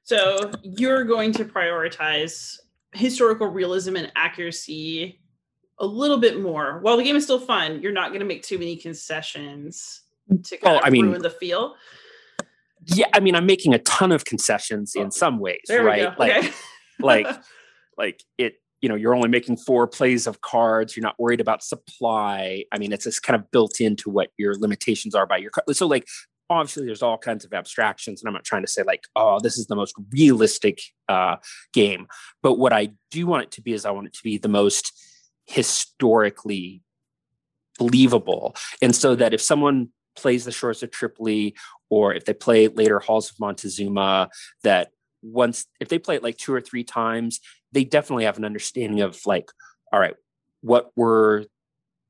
so 0.04 0.52
you're 0.62 1.04
going 1.04 1.32
to 1.34 1.46
prioritize 1.46 2.60
historical 2.94 3.48
realism 3.48 3.96
and 3.96 4.12
accuracy 4.16 5.20
a 5.80 5.86
little 5.86 6.18
bit 6.20 6.40
more. 6.40 6.80
While 6.82 6.98
the 6.98 7.04
game 7.04 7.16
is 7.16 7.24
still 7.24 7.40
fun 7.40 7.82
you're 7.82 7.92
not 7.92 8.10
going 8.10 8.20
to 8.20 8.26
make 8.26 8.44
too 8.44 8.58
many 8.60 8.76
concessions 8.76 10.04
to 10.44 10.58
kind 10.58 10.74
well, 10.74 10.78
of 10.78 10.86
I 10.86 10.90
mean, 10.90 11.08
ruin 11.08 11.22
the 11.22 11.30
feel. 11.30 11.76
yeah 12.86 13.06
i 13.14 13.20
mean 13.20 13.34
i'm 13.36 13.46
making 13.46 13.74
a 13.74 13.80
ton 13.80 14.12
of 14.12 14.26
concessions 14.26 14.94
in 14.96 15.08
oh, 15.08 15.10
some 15.10 15.40
ways 15.40 15.62
right? 15.70 16.18
like 16.20 16.32
okay. 16.32 16.52
like 17.00 17.28
like 17.98 18.24
it 18.38 18.56
you 18.82 18.90
know 18.90 18.96
you're 18.96 19.16
only 19.16 19.30
making 19.30 19.56
four 19.56 19.88
plays 19.88 20.28
of 20.28 20.42
cards 20.42 20.96
you're 20.96 21.04
not 21.04 21.16
worried 21.18 21.40
about 21.40 21.64
supply. 21.64 22.66
I 22.72 22.78
mean 22.78 22.92
it's 22.92 23.06
just 23.06 23.24
kind 23.24 23.40
of 23.40 23.50
built 23.52 23.80
into 23.80 24.10
what 24.10 24.30
your 24.38 24.56
limitations 24.56 25.16
are 25.16 25.26
by 25.26 25.38
your 25.38 25.52
card 25.52 25.76
so 25.76 25.88
like 25.88 26.06
obviously 26.54 26.86
there's 26.86 27.04
all 27.04 27.18
kinds 27.18 27.46
of 27.46 27.54
abstractions 27.54 28.22
and 28.22 28.28
i'm 28.28 28.34
not 28.34 28.44
trying 28.44 28.62
to 28.64 28.72
say 28.72 28.84
like 28.84 29.04
oh 29.16 29.40
this 29.40 29.58
is 29.58 29.68
the 29.68 29.76
most 29.76 29.94
realistic 30.12 30.82
uh, 31.10 31.36
game 31.74 32.08
but 32.42 32.56
what 32.58 32.74
i 32.74 32.90
do 33.12 33.28
want 33.28 33.44
it 33.44 33.52
to 33.52 33.62
be 33.62 33.74
is 33.74 33.86
i 33.86 33.92
want 33.92 34.08
it 34.08 34.14
to 34.14 34.24
be 34.24 34.38
the 34.38 34.48
most 34.48 34.94
historically 35.46 36.82
believable. 37.78 38.56
And 38.82 38.96
so 38.96 39.16
that 39.16 39.34
if 39.34 39.42
someone 39.42 39.90
plays 40.16 40.46
the 40.46 40.52
shores 40.52 40.84
of 40.84 40.92
tripoli 40.92 41.56
or 41.90 42.14
if 42.14 42.26
they 42.26 42.34
play 42.34 42.68
later 42.68 43.00
halls 43.00 43.32
of 43.32 43.40
montezuma 43.40 44.30
that 44.64 44.90
once 45.24 45.66
if 45.80 45.88
they 45.90 45.98
play 45.98 46.16
it 46.16 46.22
like 46.22 46.38
two 46.38 46.54
or 46.54 46.62
three 46.62 46.84
times 46.84 47.40
they 47.72 47.84
definitely 47.84 48.26
have 48.26 48.38
an 48.38 48.46
understanding 48.46 49.02
of 49.02 49.20
like 49.26 49.50
all 49.92 50.00
right 50.00 50.16
what 50.62 50.92
were 50.96 51.46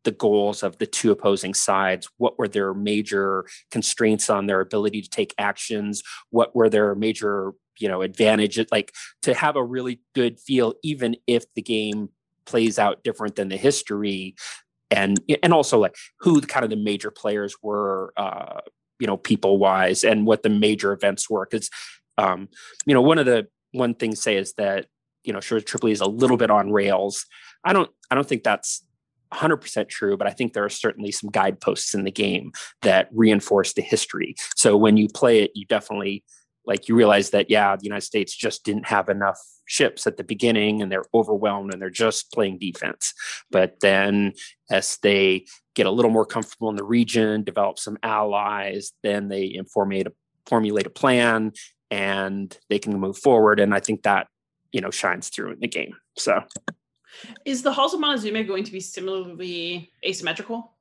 the 0.04 0.12
goals 0.12 0.64
of 0.64 0.78
the 0.78 0.86
two 0.86 1.12
opposing 1.12 1.54
sides? 1.54 2.08
What 2.18 2.38
were 2.38 2.48
their 2.48 2.74
major 2.74 3.46
constraints 3.72 4.30
on 4.30 4.48
their 4.48 4.62
ability 4.62 5.02
to 5.02 5.10
take 5.10 5.34
actions? 5.38 6.04
What 6.30 6.56
were 6.56 6.70
their 6.70 6.96
major 6.96 7.54
you 7.80 7.88
know 7.88 8.02
advantages? 8.02 8.68
Like 8.72 8.94
to 9.24 9.34
have 9.34 9.56
a 9.56 9.64
really 9.64 10.02
good 10.16 10.40
feel 10.40 10.76
even 10.84 11.16
if 11.28 11.46
the 11.56 11.62
game 11.62 12.10
plays 12.46 12.78
out 12.78 13.04
different 13.04 13.36
than 13.36 13.48
the 13.48 13.58
history 13.58 14.36
and 14.92 15.20
and 15.42 15.54
also 15.54 15.80
like 15.80 15.96
who 16.20 16.42
the 16.42 16.48
kind 16.48 16.64
of 16.64 16.70
the 16.70 16.76
major 16.76 17.10
players 17.10 17.56
were 17.62 18.14
uh 18.18 18.60
you 19.00 19.08
know 19.08 19.16
people 19.16 19.58
wise 19.58 20.04
and 20.04 20.26
what 20.28 20.44
the 20.44 20.50
major 20.50 20.92
events 20.92 21.30
were? 21.30 21.48
Because 21.50 21.70
um, 22.18 22.50
you 22.86 22.94
know, 22.94 23.02
one 23.02 23.18
of 23.18 23.26
the 23.26 23.48
one 23.72 23.96
thing 23.96 24.16
say 24.16 24.38
is 24.38 24.54
that 24.54 24.88
you 25.24 25.32
know, 25.32 25.40
sure, 25.40 25.62
Tripoli 25.62 25.94
is 25.94 26.02
a 26.02 26.06
little 26.06 26.38
bit 26.38 26.52
on 26.52 26.72
rails. 26.72 27.26
I 27.64 27.72
don't, 27.72 27.90
I 28.12 28.16
don't 28.16 28.28
think 28.28 28.44
that's 28.44 28.86
100% 29.34 29.90
true, 29.90 30.18
but 30.18 30.28
I 30.28 30.32
think 30.32 30.54
there 30.54 30.66
are 30.66 30.70
certainly 30.70 31.12
some 31.12 31.30
guideposts 31.30 31.94
in 31.94 32.04
the 32.04 32.12
game 32.12 32.52
that 32.82 33.10
reinforce 33.12 33.74
the 33.74 33.82
history. 33.82 34.36
So 34.56 34.78
when 34.78 34.98
you 34.98 35.08
play 35.08 35.42
it, 35.44 35.52
you 35.56 35.66
definitely 35.66 36.24
like 36.66 36.88
you 36.88 36.96
realize 36.96 37.32
that 37.32 37.50
yeah 37.50 37.76
the 37.76 37.84
united 37.84 38.06
states 38.06 38.34
just 38.34 38.64
didn't 38.64 38.88
have 38.88 39.10
enough 39.10 39.38
ships 39.66 40.08
at 40.08 40.18
the 40.18 40.24
beginning 40.24 40.82
and 40.82 40.92
they're 40.92 41.06
overwhelmed 41.14 41.74
and 41.74 41.82
they're 41.82 41.90
just 41.90 42.32
playing 42.34 42.58
defense. 42.58 43.14
But 43.50 43.80
then 43.82 44.34
as 44.70 44.98
they 45.02 45.46
get 45.76 45.86
a 45.86 45.92
little 45.92 46.12
more 46.12 46.26
comfortable 46.26 46.70
in 46.70 46.76
the 46.76 46.84
region 46.84 47.44
develop 47.44 47.80
some 47.80 47.98
allies 48.04 48.92
then 49.04 49.30
they 49.30 49.60
formulate 49.74 50.08
a, 50.08 50.14
formulate 50.46 50.86
a 50.86 50.90
plan 50.90 51.54
and 51.90 52.58
they 52.70 52.80
can 52.80 53.00
move 53.00 53.18
forward. 53.18 53.60
And 53.60 53.74
i 53.74 53.80
think 53.80 54.04
that 54.04 54.28
you 54.72 54.82
know 54.82 54.92
shines 54.92 55.30
through 55.30 55.52
in 55.52 55.60
the 55.60 55.68
game. 55.68 55.96
So 56.18 56.42
is 57.46 57.62
the 57.62 57.72
halls 57.72 57.94
of 57.94 58.00
montezuma 58.00 58.44
going 58.44 58.64
to 58.64 58.72
be 58.72 58.80
similarly 58.80 59.92
asymmetrical 60.06 60.74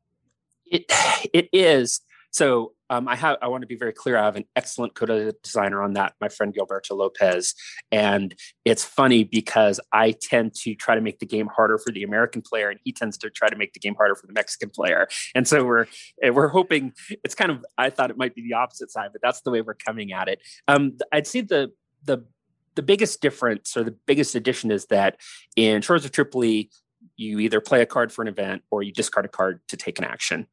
it 0.66 0.84
it 1.32 1.48
is 1.52 2.00
so 2.32 2.72
um, 2.88 3.08
I 3.08 3.16
have 3.16 3.36
I 3.40 3.48
want 3.48 3.62
to 3.62 3.66
be 3.66 3.76
very 3.76 3.92
clear. 3.92 4.16
I 4.18 4.24
have 4.24 4.36
an 4.36 4.44
excellent 4.56 4.94
coda 4.94 5.32
designer 5.42 5.82
on 5.82 5.94
that, 5.94 6.14
my 6.20 6.28
friend 6.28 6.54
Gilberto 6.54 6.96
Lopez, 6.96 7.54
and 7.90 8.34
it's 8.64 8.84
funny 8.84 9.22
because 9.24 9.80
I 9.92 10.12
tend 10.12 10.54
to 10.62 10.74
try 10.74 10.94
to 10.94 11.00
make 11.00 11.18
the 11.18 11.26
game 11.26 11.46
harder 11.46 11.78
for 11.78 11.90
the 11.90 12.02
American 12.02 12.42
player, 12.42 12.70
and 12.70 12.80
he 12.84 12.92
tends 12.92 13.16
to 13.18 13.30
try 13.30 13.48
to 13.48 13.56
make 13.56 13.74
the 13.74 13.80
game 13.80 13.94
harder 13.94 14.14
for 14.14 14.26
the 14.26 14.32
Mexican 14.32 14.70
player. 14.70 15.08
And 15.34 15.46
so 15.46 15.64
we're 15.64 15.86
we're 16.22 16.48
hoping 16.48 16.92
it's 17.24 17.34
kind 17.34 17.50
of 17.50 17.64
I 17.78 17.90
thought 17.90 18.10
it 18.10 18.16
might 18.16 18.34
be 18.34 18.42
the 18.42 18.54
opposite 18.54 18.90
side, 18.90 19.10
but 19.12 19.22
that's 19.22 19.42
the 19.42 19.50
way 19.50 19.60
we're 19.60 19.74
coming 19.74 20.12
at 20.12 20.28
it. 20.28 20.40
Um, 20.68 20.96
I'd 21.12 21.26
say 21.26 21.42
the 21.42 21.72
the 22.04 22.24
the 22.74 22.82
biggest 22.82 23.20
difference 23.20 23.76
or 23.76 23.84
the 23.84 23.96
biggest 24.06 24.34
addition 24.34 24.70
is 24.70 24.86
that 24.86 25.18
in 25.56 25.82
Shores 25.82 26.04
of 26.04 26.12
Tripoli, 26.12 26.70
you 27.16 27.38
either 27.40 27.60
play 27.60 27.82
a 27.82 27.86
card 27.86 28.12
for 28.12 28.22
an 28.22 28.28
event 28.28 28.62
or 28.70 28.82
you 28.82 28.92
discard 28.92 29.24
a 29.24 29.28
card 29.28 29.60
to 29.68 29.76
take 29.76 29.98
an 29.98 30.04
action. 30.04 30.46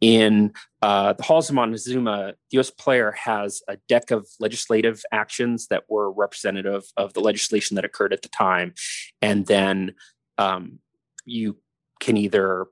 In 0.00 0.52
uh, 0.80 1.12
the 1.12 1.22
Halls 1.22 1.48
of 1.48 1.54
Montezuma, 1.54 2.34
the 2.50 2.58
US 2.58 2.70
player 2.70 3.12
has 3.12 3.62
a 3.68 3.76
deck 3.88 4.10
of 4.10 4.26
legislative 4.40 5.02
actions 5.12 5.68
that 5.68 5.84
were 5.88 6.10
representative 6.10 6.84
of 6.96 7.12
the 7.14 7.20
legislation 7.20 7.76
that 7.76 7.84
occurred 7.84 8.12
at 8.12 8.22
the 8.22 8.28
time. 8.28 8.74
And 9.20 9.46
then 9.46 9.94
um, 10.38 10.80
you 11.24 11.56
can 12.00 12.16
either 12.16 12.66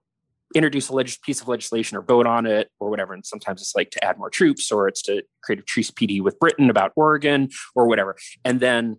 introduce 0.54 0.88
a 0.88 0.92
leg- 0.92 1.20
piece 1.22 1.40
of 1.40 1.48
legislation 1.48 1.96
or 1.96 2.02
vote 2.02 2.26
on 2.26 2.46
it 2.46 2.70
or 2.80 2.90
whatever. 2.90 3.12
And 3.12 3.24
sometimes 3.24 3.60
it's 3.60 3.74
like 3.74 3.90
to 3.90 4.04
add 4.04 4.18
more 4.18 4.30
troops 4.30 4.70
or 4.72 4.88
it's 4.88 5.02
to 5.02 5.22
create 5.42 5.60
a 5.60 5.62
truce 5.62 5.90
PD 5.90 6.22
with 6.22 6.38
Britain 6.38 6.70
about 6.70 6.92
Oregon 6.96 7.48
or 7.74 7.86
whatever. 7.86 8.16
And 8.44 8.60
then 8.60 8.96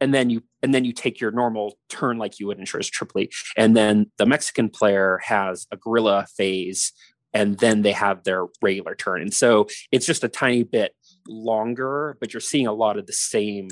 and 0.00 0.12
then 0.12 0.30
you 0.30 0.42
and 0.62 0.74
then 0.74 0.84
you 0.84 0.92
take 0.92 1.20
your 1.20 1.30
normal 1.30 1.78
turn 1.88 2.18
like 2.18 2.40
you 2.40 2.46
would 2.46 2.58
in 2.58 2.64
Shores 2.64 2.88
Tripoli. 2.88 3.30
And 3.56 3.76
then 3.76 4.10
the 4.18 4.26
Mexican 4.26 4.68
player 4.68 5.20
has 5.24 5.66
a 5.70 5.76
guerrilla 5.76 6.26
phase, 6.36 6.92
and 7.32 7.58
then 7.58 7.82
they 7.82 7.92
have 7.92 8.24
their 8.24 8.46
regular 8.60 8.94
turn. 8.94 9.22
And 9.22 9.32
so 9.32 9.68
it's 9.90 10.06
just 10.06 10.24
a 10.24 10.28
tiny 10.28 10.64
bit 10.64 10.94
longer, 11.28 12.16
but 12.20 12.32
you're 12.32 12.40
seeing 12.40 12.66
a 12.66 12.72
lot 12.72 12.98
of 12.98 13.06
the 13.06 13.12
same 13.12 13.68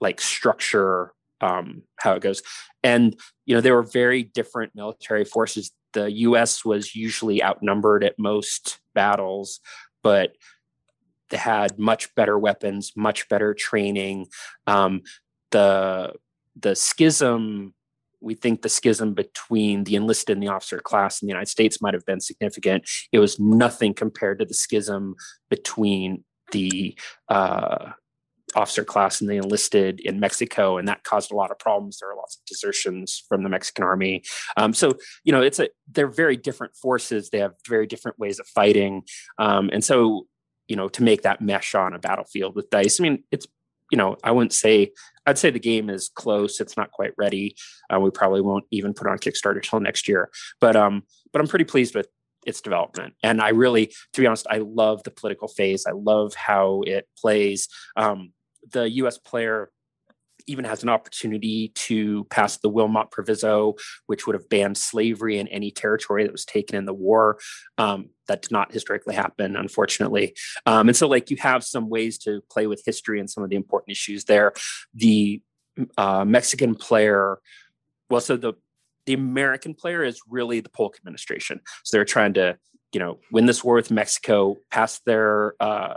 like 0.00 0.20
structure 0.20 1.12
um, 1.40 1.82
how 2.00 2.12
it 2.12 2.22
goes. 2.22 2.42
And 2.82 3.16
you 3.46 3.54
know, 3.54 3.60
there 3.60 3.74
were 3.74 3.82
very 3.82 4.22
different 4.22 4.72
military 4.74 5.24
forces. 5.24 5.70
The 5.92 6.10
U.S. 6.12 6.64
was 6.64 6.94
usually 6.94 7.42
outnumbered 7.42 8.04
at 8.04 8.18
most 8.18 8.78
battles, 8.94 9.60
but 10.02 10.32
they 11.30 11.36
had 11.36 11.78
much 11.78 12.14
better 12.14 12.38
weapons, 12.38 12.92
much 12.96 13.28
better 13.28 13.54
training. 13.54 14.26
Um, 14.66 15.02
the 15.50 16.14
the 16.54 16.74
schism 16.74 17.74
we 18.22 18.34
think 18.34 18.62
the 18.62 18.68
schism 18.68 19.14
between 19.14 19.84
the 19.84 19.96
enlisted 19.96 20.36
and 20.36 20.42
the 20.42 20.52
officer 20.52 20.78
class 20.78 21.20
in 21.20 21.26
the 21.26 21.30
United 21.30 21.48
States 21.48 21.82
might 21.82 21.94
have 21.94 22.06
been 22.06 22.20
significant. 22.20 22.88
It 23.10 23.18
was 23.18 23.40
nothing 23.40 23.94
compared 23.94 24.38
to 24.38 24.44
the 24.44 24.54
schism 24.54 25.16
between 25.50 26.24
the 26.52 26.96
uh, 27.28 27.92
officer 28.54 28.84
class 28.84 29.20
and 29.20 29.28
they 29.28 29.36
enlisted 29.36 30.00
in 30.00 30.20
Mexico, 30.20 30.78
and 30.78 30.88
that 30.88 31.04
caused 31.04 31.32
a 31.32 31.36
lot 31.36 31.50
of 31.50 31.58
problems. 31.58 31.98
There 31.98 32.10
are 32.10 32.16
lots 32.16 32.36
of 32.36 32.44
desertions 32.46 33.22
from 33.28 33.42
the 33.42 33.48
Mexican 33.48 33.84
army. 33.84 34.22
Um, 34.56 34.72
so 34.72 34.94
you 35.24 35.32
know, 35.32 35.42
it's 35.42 35.58
a 35.58 35.68
they're 35.90 36.08
very 36.08 36.36
different 36.36 36.76
forces. 36.76 37.30
They 37.30 37.38
have 37.38 37.54
very 37.68 37.86
different 37.86 38.18
ways 38.18 38.38
of 38.38 38.46
fighting, 38.46 39.02
um, 39.38 39.70
and 39.72 39.84
so 39.84 40.26
you 40.68 40.76
know, 40.76 40.88
to 40.88 41.02
make 41.02 41.22
that 41.22 41.40
mesh 41.40 41.74
on 41.74 41.92
a 41.92 41.98
battlefield 41.98 42.54
with 42.54 42.70
dice. 42.70 43.00
I 43.00 43.02
mean, 43.02 43.24
it's 43.30 43.46
you 43.90 43.98
know, 43.98 44.16
I 44.24 44.32
wouldn't 44.32 44.54
say 44.54 44.92
I'd 45.26 45.38
say 45.38 45.50
the 45.50 45.60
game 45.60 45.90
is 45.90 46.10
close. 46.14 46.60
It's 46.60 46.76
not 46.76 46.90
quite 46.90 47.12
ready. 47.16 47.56
Uh, 47.92 48.00
we 48.00 48.10
probably 48.10 48.40
won't 48.40 48.64
even 48.70 48.94
put 48.94 49.06
on 49.06 49.18
Kickstarter 49.18 49.62
till 49.62 49.80
next 49.80 50.08
year. 50.08 50.30
But 50.60 50.76
um, 50.76 51.02
but 51.32 51.40
I'm 51.40 51.48
pretty 51.48 51.64
pleased 51.64 51.94
with 51.94 52.08
its 52.46 52.60
development. 52.60 53.14
And 53.22 53.40
I 53.40 53.50
really, 53.50 53.92
to 54.12 54.20
be 54.20 54.26
honest, 54.26 54.46
I 54.50 54.58
love 54.58 55.02
the 55.04 55.10
political 55.10 55.48
phase. 55.48 55.86
I 55.86 55.92
love 55.92 56.34
how 56.34 56.82
it 56.86 57.06
plays. 57.16 57.68
Um, 57.96 58.32
the 58.70 58.88
U.S. 58.90 59.18
player 59.18 59.70
even 60.46 60.64
has 60.64 60.82
an 60.82 60.88
opportunity 60.88 61.72
to 61.74 62.24
pass 62.24 62.58
the 62.58 62.68
Wilmot 62.68 63.10
Proviso, 63.10 63.74
which 64.06 64.26
would 64.26 64.34
have 64.34 64.48
banned 64.48 64.76
slavery 64.76 65.38
in 65.38 65.48
any 65.48 65.70
territory 65.70 66.24
that 66.24 66.32
was 66.32 66.44
taken 66.44 66.76
in 66.76 66.84
the 66.84 66.94
war. 66.94 67.38
Um, 67.78 68.10
that 68.28 68.42
did 68.42 68.50
not 68.50 68.72
historically 68.72 69.14
happen, 69.14 69.56
unfortunately. 69.56 70.34
Um, 70.66 70.88
and 70.88 70.96
so, 70.96 71.08
like, 71.08 71.30
you 71.30 71.36
have 71.38 71.64
some 71.64 71.88
ways 71.88 72.18
to 72.18 72.42
play 72.50 72.66
with 72.66 72.82
history 72.84 73.20
and 73.20 73.28
some 73.28 73.44
of 73.44 73.50
the 73.50 73.56
important 73.56 73.92
issues 73.92 74.24
there. 74.24 74.52
The 74.94 75.42
uh, 75.96 76.24
Mexican 76.24 76.74
player, 76.74 77.38
well, 78.10 78.20
so 78.20 78.36
the 78.36 78.54
the 79.06 79.14
American 79.14 79.74
player 79.74 80.04
is 80.04 80.20
really 80.28 80.60
the 80.60 80.68
Polk 80.68 80.96
administration. 80.96 81.60
So 81.82 81.96
they're 81.96 82.04
trying 82.04 82.34
to, 82.34 82.56
you 82.92 83.00
know, 83.00 83.18
win 83.32 83.46
this 83.46 83.64
war 83.64 83.74
with 83.74 83.90
Mexico, 83.90 84.58
pass 84.70 85.00
their 85.00 85.54
uh, 85.60 85.94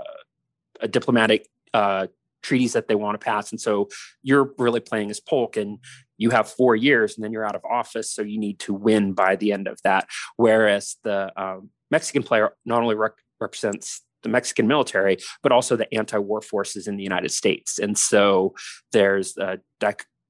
a 0.81 0.87
diplomatic 0.87 1.47
uh, 1.71 2.07
treaties 2.47 2.73
that 2.73 2.87
they 2.87 2.95
want 3.03 3.19
to 3.19 3.25
pass. 3.25 3.51
And 3.51 3.61
so 3.67 3.73
you're 4.21 4.53
really 4.57 4.83
playing 4.89 5.09
as 5.09 5.19
Polk 5.19 5.57
and 5.57 5.79
you 6.17 6.29
have 6.29 6.47
four 6.59 6.75
years 6.87 7.15
and 7.15 7.21
then 7.23 7.33
you're 7.33 7.47
out 7.49 7.59
of 7.59 7.65
office. 7.79 8.09
So 8.15 8.21
you 8.21 8.39
need 8.39 8.57
to 8.59 8.73
win 8.87 9.13
by 9.13 9.35
the 9.35 9.51
end 9.51 9.67
of 9.67 9.77
that. 9.83 10.03
Whereas 10.37 10.97
the 11.03 11.19
um, 11.43 11.69
Mexican 11.91 12.23
player 12.23 12.47
not 12.65 12.81
only 12.83 12.95
rec- 12.95 13.23
represents 13.39 14.01
the 14.23 14.29
Mexican 14.29 14.67
military, 14.67 15.17
but 15.43 15.51
also 15.51 15.75
the 15.75 15.91
anti-war 15.93 16.41
forces 16.41 16.87
in 16.87 16.97
the 16.97 17.03
United 17.03 17.31
States. 17.31 17.79
And 17.79 17.97
so 17.97 18.55
there's 18.91 19.37
a, 19.37 19.59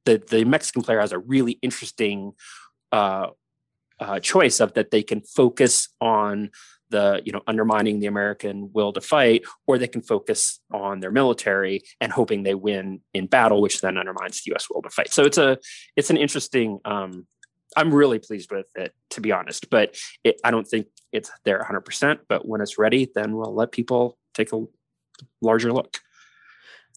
the, 0.06 0.22
the 0.30 0.44
Mexican 0.46 0.82
player 0.82 1.00
has 1.00 1.14
a 1.14 1.20
really 1.20 1.58
interesting 1.62 2.34
uh, 2.92 3.28
uh, 4.00 4.20
choice 4.20 4.60
of 4.60 4.74
that 4.74 4.92
they 4.92 5.04
can 5.04 5.22
focus 5.22 5.88
on 6.02 6.52
the 6.89 7.22
you 7.25 7.32
know 7.32 7.42
undermining 7.48 8.00
the 8.00 8.08
American 8.08 8.72
will 8.74 8.94
to 8.94 9.01
fight, 9.01 9.44
or 9.68 9.77
they 9.77 9.88
can 9.88 10.01
focus 10.01 10.60
on 10.72 11.00
their 11.00 11.12
military 11.12 11.84
and 12.00 12.12
hoping 12.12 12.44
they 12.44 12.56
win 12.56 13.01
in 13.13 13.27
battle, 13.27 13.62
which 13.62 13.82
then 13.82 13.98
undermines 13.98 14.42
the 14.42 14.51
U.S. 14.51 14.68
will 14.70 14.82
to 14.82 14.89
fight. 14.89 15.12
So 15.12 15.24
it's 15.24 15.38
a 15.38 15.58
it's 15.96 16.10
an 16.10 16.18
interesting. 16.18 16.80
Um, 16.86 17.27
I'm 17.77 17.94
really 17.94 18.20
pleased 18.20 18.51
with 18.51 18.68
it, 18.75 18.94
to 19.12 19.22
be 19.22 19.32
honest. 19.32 19.70
But 19.70 19.98
it, 20.24 20.39
I 20.44 20.51
don't 20.51 20.68
think 20.68 20.88
it's 21.12 21.32
there 21.44 21.58
100. 21.58 21.82
percent 21.82 22.22
But 22.30 22.48
when 22.48 22.62
it's 22.62 22.77
ready, 22.77 23.10
then 23.13 23.36
we'll 23.36 23.54
let 23.54 23.72
people 23.72 24.18
take 24.34 24.54
a 24.54 24.63
larger 25.42 25.74
look. 25.74 25.98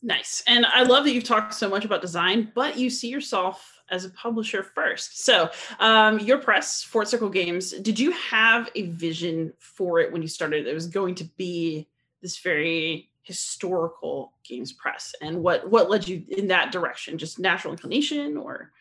Nice, 0.03 0.45
and 0.47 0.65
I 0.65 0.85
love 0.85 1.05
that 1.05 1.13
you've 1.13 1.25
talked 1.25 1.55
so 1.55 1.69
much 1.69 1.85
about 1.85 2.03
design, 2.03 2.53
but 2.55 2.77
you 2.77 2.89
see 2.89 3.09
yourself 3.09 3.78
as 3.91 4.05
a 4.05 4.11
publisher 4.11 4.63
first. 4.63 5.25
So, 5.25 5.51
um, 5.79 6.19
your 6.19 6.39
press, 6.39 6.83
Fort 6.83 7.09
Circle 7.09 7.31
Games, 7.31 7.73
did 7.73 7.99
you 7.99 8.13
have 8.13 8.69
a 8.75 8.83
vision 8.83 9.53
for 9.59 10.01
it 10.01 10.13
when 10.13 10.23
you 10.23 10.29
started? 10.29 10.67
It 10.67 10.75
was 10.75 10.87
going 10.87 11.15
to 11.17 11.25
be 11.37 11.89
this 12.23 12.39
very 12.39 13.11
historical 13.23 14.33
games 14.45 14.73
press, 14.73 15.15
and 15.21 15.43
what 15.43 15.71
what 15.71 15.91
led 15.91 16.09
you 16.09 16.25
in 16.29 16.49
that 16.49 16.73
direction? 16.73 17.19
Just 17.19 17.39
natural 17.39 17.73
inclination, 17.73 18.37
or? 18.37 18.73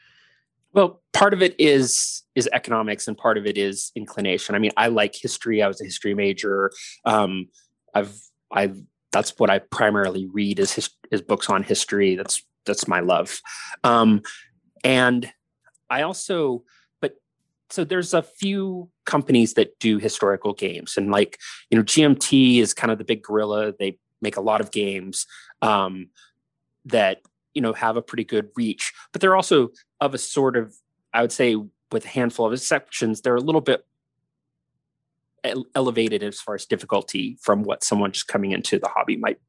Well, 0.73 1.01
part 1.13 1.33
of 1.33 1.41
it 1.41 1.55
is 1.57 2.23
is 2.35 2.49
economics, 2.53 3.07
and 3.07 3.17
part 3.17 3.37
of 3.37 3.45
it 3.45 3.57
is 3.57 3.91
inclination. 3.95 4.55
I 4.55 4.59
mean, 4.59 4.71
I 4.77 4.87
like 4.87 5.15
history. 5.15 5.61
I 5.61 5.67
was 5.67 5.81
a 5.81 5.85
history 5.85 6.13
major. 6.13 6.71
Um, 7.05 7.47
I've 7.93 8.15
I've 8.51 8.81
that's 9.11 9.33
what 9.37 9.49
I 9.49 9.59
primarily 9.59 10.27
read 10.27 10.59
is 10.59 10.73
his, 10.73 10.89
is 11.11 11.21
books 11.21 11.49
on 11.49 11.63
history. 11.63 12.15
That's 12.15 12.43
that's 12.65 12.87
my 12.87 12.99
love. 12.99 13.39
Um, 13.83 14.21
and 14.87 15.33
I 15.89 16.03
also, 16.03 16.63
but 17.01 17.15
so 17.69 17.83
there's 17.83 18.13
a 18.13 18.21
few 18.21 18.89
companies 19.05 19.55
that 19.55 19.77
do 19.79 19.97
historical 19.97 20.53
games, 20.53 20.95
and 20.95 21.11
like 21.11 21.39
you 21.69 21.77
know, 21.77 21.83
GMT 21.83 22.59
is 22.59 22.73
kind 22.73 22.89
of 22.89 22.97
the 22.97 23.03
big 23.03 23.21
gorilla. 23.21 23.73
They 23.77 23.99
make 24.21 24.37
a 24.37 24.41
lot 24.41 24.61
of 24.61 24.71
games 24.71 25.27
um, 25.61 26.07
that 26.85 27.21
you 27.53 27.61
know 27.61 27.73
have 27.73 27.97
a 27.97 28.01
pretty 28.01 28.23
good 28.23 28.47
reach, 28.55 28.93
but 29.11 29.19
they're 29.19 29.35
also 29.35 29.71
of 29.99 30.13
a 30.13 30.17
sort 30.17 30.55
of, 30.55 30.73
I 31.13 31.21
would 31.21 31.33
say, 31.33 31.57
with 31.91 32.05
a 32.05 32.09
handful 32.09 32.45
of 32.45 32.53
exceptions, 32.53 33.21
they're 33.21 33.35
a 33.35 33.41
little 33.41 33.61
bit 33.61 33.85
elevated 35.75 36.23
as 36.23 36.39
far 36.39 36.55
as 36.55 36.65
difficulty 36.65 37.37
from 37.41 37.63
what 37.63 37.83
someone 37.83 38.13
just 38.13 38.27
coming 38.27 38.51
into 38.51 38.79
the 38.79 38.87
hobby 38.87 39.17
might 39.17 39.39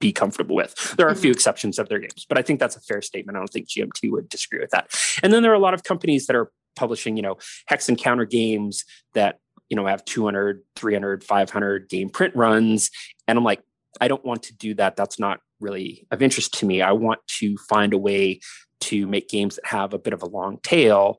be 0.00 0.12
comfortable 0.12 0.56
with. 0.56 0.94
There 0.96 1.06
are 1.06 1.10
a 1.10 1.16
few 1.16 1.30
mm-hmm. 1.30 1.36
exceptions 1.36 1.78
of 1.78 1.88
their 1.88 1.98
games, 1.98 2.24
but 2.28 2.38
I 2.38 2.42
think 2.42 2.60
that's 2.60 2.76
a 2.76 2.80
fair 2.80 3.02
statement. 3.02 3.36
I 3.36 3.40
don't 3.40 3.52
think 3.52 3.68
GMT 3.68 4.10
would 4.10 4.28
disagree 4.28 4.60
with 4.60 4.70
that. 4.70 4.90
And 5.22 5.32
then 5.32 5.42
there 5.42 5.52
are 5.52 5.56
a 5.56 5.60
lot 5.60 5.74
of 5.74 5.82
companies 5.82 6.26
that 6.26 6.36
are 6.36 6.50
publishing, 6.76 7.16
you 7.16 7.22
know, 7.22 7.36
hex 7.66 7.88
and 7.88 7.98
counter 7.98 8.24
games 8.24 8.84
that, 9.14 9.40
you 9.68 9.76
know, 9.76 9.86
have 9.86 10.04
200, 10.04 10.62
300, 10.76 11.24
500 11.24 11.88
game 11.88 12.08
print 12.08 12.34
runs. 12.36 12.90
And 13.26 13.36
I'm 13.36 13.44
like, 13.44 13.62
I 14.00 14.08
don't 14.08 14.24
want 14.24 14.44
to 14.44 14.54
do 14.54 14.74
that. 14.74 14.96
That's 14.96 15.18
not 15.18 15.40
really 15.60 16.06
of 16.10 16.22
interest 16.22 16.54
to 16.60 16.66
me. 16.66 16.82
I 16.82 16.92
want 16.92 17.20
to 17.38 17.56
find 17.68 17.92
a 17.92 17.98
way 17.98 18.40
to 18.80 19.06
make 19.06 19.28
games 19.28 19.56
that 19.56 19.66
have 19.66 19.92
a 19.92 19.98
bit 19.98 20.12
of 20.12 20.22
a 20.22 20.28
long 20.28 20.58
tail. 20.62 21.18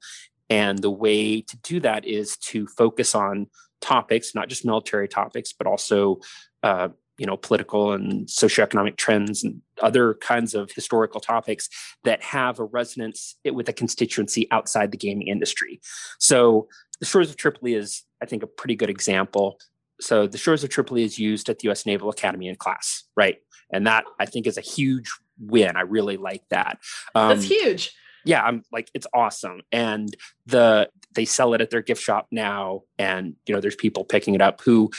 And 0.50 0.80
the 0.80 0.90
way 0.90 1.42
to 1.42 1.58
do 1.58 1.80
that 1.82 2.06
is 2.06 2.38
to 2.38 2.66
focus 2.68 3.14
on 3.14 3.48
topics, 3.82 4.34
not 4.34 4.50
just 4.50 4.66
military 4.66 5.08
topics, 5.08 5.54
but 5.54 5.68
also 5.68 6.20
uh, 6.64 6.90
you 7.20 7.26
know 7.26 7.38
political 7.38 7.92
and 7.92 8.28
socioeconomic 8.28 8.96
trends 8.96 9.44
and 9.44 9.62
other 9.82 10.16
kinds 10.16 10.56
of 10.56 10.72
historical 10.72 11.20
topics 11.20 11.70
that 12.04 12.24
have 12.24 12.60
a 12.60 12.64
resonance 12.64 13.36
with 13.46 13.70
a 13.70 13.74
constituency 13.74 14.48
outside 14.52 14.92
the 14.92 14.98
gaming 14.98 15.28
industry. 15.28 15.80
So 16.18 16.68
the 17.00 17.06
Shores 17.06 17.30
of 17.30 17.36
Tripoli 17.38 17.76
is, 17.76 18.04
I 18.22 18.26
think, 18.26 18.42
a 18.44 18.48
pretty 18.48 18.76
good 18.76 18.90
example. 18.90 19.60
So 20.02 20.28
the 20.28 20.38
Shores 20.38 20.64
of 20.64 20.70
Tripoli 20.70 21.04
is 21.04 21.20
used 21.20 21.50
at 21.50 21.60
the 21.60 21.68
U.S. 21.68 21.86
Naval 21.86 22.10
Academy 22.10 22.48
in 22.48 22.56
class, 22.56 23.04
right? 23.16 23.38
And 23.72 23.86
that 23.86 24.06
I 24.20 24.26
think 24.26 24.48
is 24.48 24.58
a 24.58 24.62
huge 24.62 25.12
win. 25.40 25.76
I 25.76 25.82
really 25.82 26.18
like 26.18 26.44
that. 26.50 26.80
Um, 27.16 27.30
That's 27.30 27.44
huge. 27.44 27.94
Yeah, 28.26 28.44
I'm 28.44 28.64
like 28.72 28.90
it's 28.94 29.08
awesome, 29.14 29.62
and 29.72 30.14
the 30.46 30.90
they 31.16 31.24
sell 31.24 31.54
it 31.54 31.62
at 31.62 31.70
their 31.70 31.82
gift 31.82 32.04
shop 32.04 32.28
now, 32.32 32.82
and 32.98 33.36
you 33.46 33.56
know 33.56 33.62
there's 33.62 33.76
people 33.78 34.04
picking 34.04 34.36
it 34.36 34.42
up 34.42 34.60
who, 34.62 34.92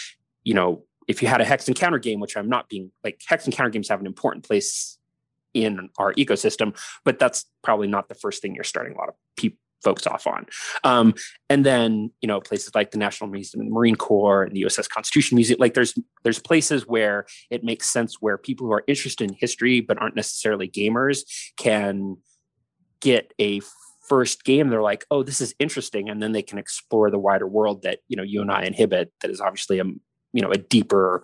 you 0.43 0.55
know, 0.55 0.85
if 1.09 1.23
you 1.23 1.29
had 1.29 1.41
a 1.41 1.45
hex 1.45 1.67
and 1.67 1.77
counter 1.77 1.99
game, 1.99 2.21
which 2.21 2.37
I'm 2.37 2.49
not 2.49 2.69
being 2.69 2.91
like 3.05 3.21
hex 3.27 3.45
and 3.45 3.55
counter 3.55 3.71
games 3.71 3.89
have 3.89 4.01
an 4.01 4.07
important 4.07 4.45
place 4.45 4.99
in 5.55 5.89
our 5.99 6.15
ecosystem, 6.15 6.77
but 7.05 7.19
that's 7.19 7.47
probably 7.63 7.89
not 7.89 8.09
the 8.09 8.15
first 8.15 8.43
thing 8.43 8.55
you're 8.55 8.65
starting 8.65 8.95
a 8.95 8.99
lot 8.99 9.09
of 9.09 9.15
people 9.37 9.59
folks 9.83 10.07
off 10.07 10.27
on. 10.27 10.47
Um, 10.85 11.15
and 11.49 11.65
then 11.65 12.11
you 12.21 12.27
know 12.27 12.41
places 12.41 12.75
like 12.75 12.91
the 12.91 12.99
National 12.99 13.31
Museum 13.31 13.61
and 13.61 13.71
the 13.71 13.75
Marine 13.75 13.97
Corps 13.97 14.43
and 14.43 14.55
the 14.55 14.63
USS 14.63 14.89
Constitution 14.89 15.37
Museum, 15.37 15.59
like 15.59 15.75
there's 15.75 15.95
there's 16.23 16.39
places 16.39 16.87
where 16.87 17.27
it 17.51 17.65
makes 17.65 17.89
sense 17.89 18.17
where 18.21 18.39
people 18.39 18.67
who 18.67 18.73
are 18.73 18.85
interested 18.87 19.31
in 19.31 19.37
history 19.39 19.81
but 19.81 20.01
aren't 20.01 20.17
necessarily 20.17 20.69
gamers 20.69 21.21
can 21.57 22.17
get 23.01 23.33
a 23.41 23.61
first 24.07 24.45
game 24.45 24.69
they're 24.69 24.83
like 24.83 25.07
oh 25.13 25.23
this 25.23 25.41
is 25.41 25.55
interesting 25.61 26.11
and 26.11 26.21
then 26.21 26.33
they 26.33 26.43
can 26.43 26.59
explore 26.59 27.13
the 27.13 27.19
wider 27.19 27.47
world 27.47 27.83
that 27.83 28.01
you 28.09 28.17
know 28.17 28.25
you 28.25 28.43
and 28.43 28.51
i 28.51 28.65
inhibit 28.65 29.13
that 29.21 29.31
is 29.31 29.41
obviously 29.41 29.79
a 29.79 29.85
you 30.33 30.43
know 30.43 30.51
a 30.51 30.59
deeper 30.59 31.23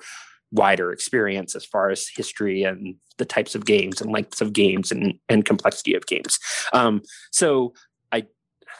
wider 0.52 0.92
experience 0.92 1.54
as 1.54 1.64
far 1.64 1.90
as 1.90 2.08
history 2.08 2.62
and 2.62 2.94
the 3.18 3.24
types 3.24 3.54
of 3.54 3.64
games 3.64 4.00
and 4.00 4.12
lengths 4.12 4.40
of 4.40 4.52
games 4.52 4.92
and, 4.92 5.18
and 5.28 5.44
complexity 5.44 5.94
of 5.94 6.06
games. 6.06 6.38
Um, 6.72 7.02
so 7.32 7.74
I 8.12 8.26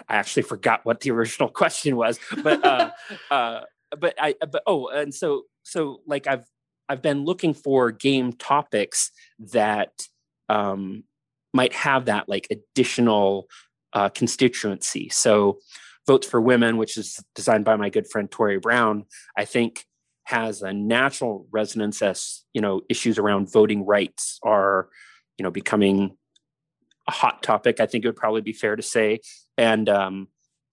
I 0.08 0.16
actually 0.16 0.42
forgot 0.42 0.84
what 0.84 1.00
the 1.00 1.10
original 1.10 1.48
question 1.62 1.96
was, 1.96 2.18
but 2.42 2.64
uh, 2.64 2.90
uh, 3.30 3.60
but 3.98 4.14
I 4.20 4.34
but 4.40 4.62
oh 4.66 4.88
and 4.88 5.14
so 5.14 5.42
so 5.62 6.00
like 6.06 6.26
I've 6.26 6.44
I've 6.88 7.02
been 7.02 7.24
looking 7.24 7.54
for 7.54 7.90
game 7.90 8.32
topics 8.32 9.10
that 9.38 9.90
um, 10.48 11.04
might 11.52 11.72
have 11.72 12.04
that 12.04 12.28
like 12.28 12.46
additional 12.50 13.48
uh, 13.92 14.08
constituency. 14.10 15.08
So 15.08 15.58
votes 16.06 16.26
for 16.26 16.40
women, 16.40 16.76
which 16.76 16.96
is 16.96 17.18
designed 17.34 17.64
by 17.64 17.74
my 17.76 17.90
good 17.90 18.08
friend 18.08 18.30
Tori 18.30 18.58
Brown, 18.58 19.06
I 19.36 19.44
think 19.44 19.84
has 20.26 20.60
a 20.60 20.72
natural 20.72 21.46
resonance 21.52 22.02
as 22.02 22.42
you 22.52 22.60
know 22.60 22.82
issues 22.88 23.18
around 23.18 23.50
voting 23.50 23.86
rights 23.86 24.38
are 24.42 24.88
you 25.38 25.44
know 25.44 25.50
becoming 25.50 26.16
a 27.08 27.12
hot 27.12 27.42
topic 27.42 27.78
i 27.80 27.86
think 27.86 28.04
it 28.04 28.08
would 28.08 28.16
probably 28.16 28.40
be 28.40 28.52
fair 28.52 28.76
to 28.76 28.82
say. 28.82 29.20
And 29.56 29.88
um 29.88 30.28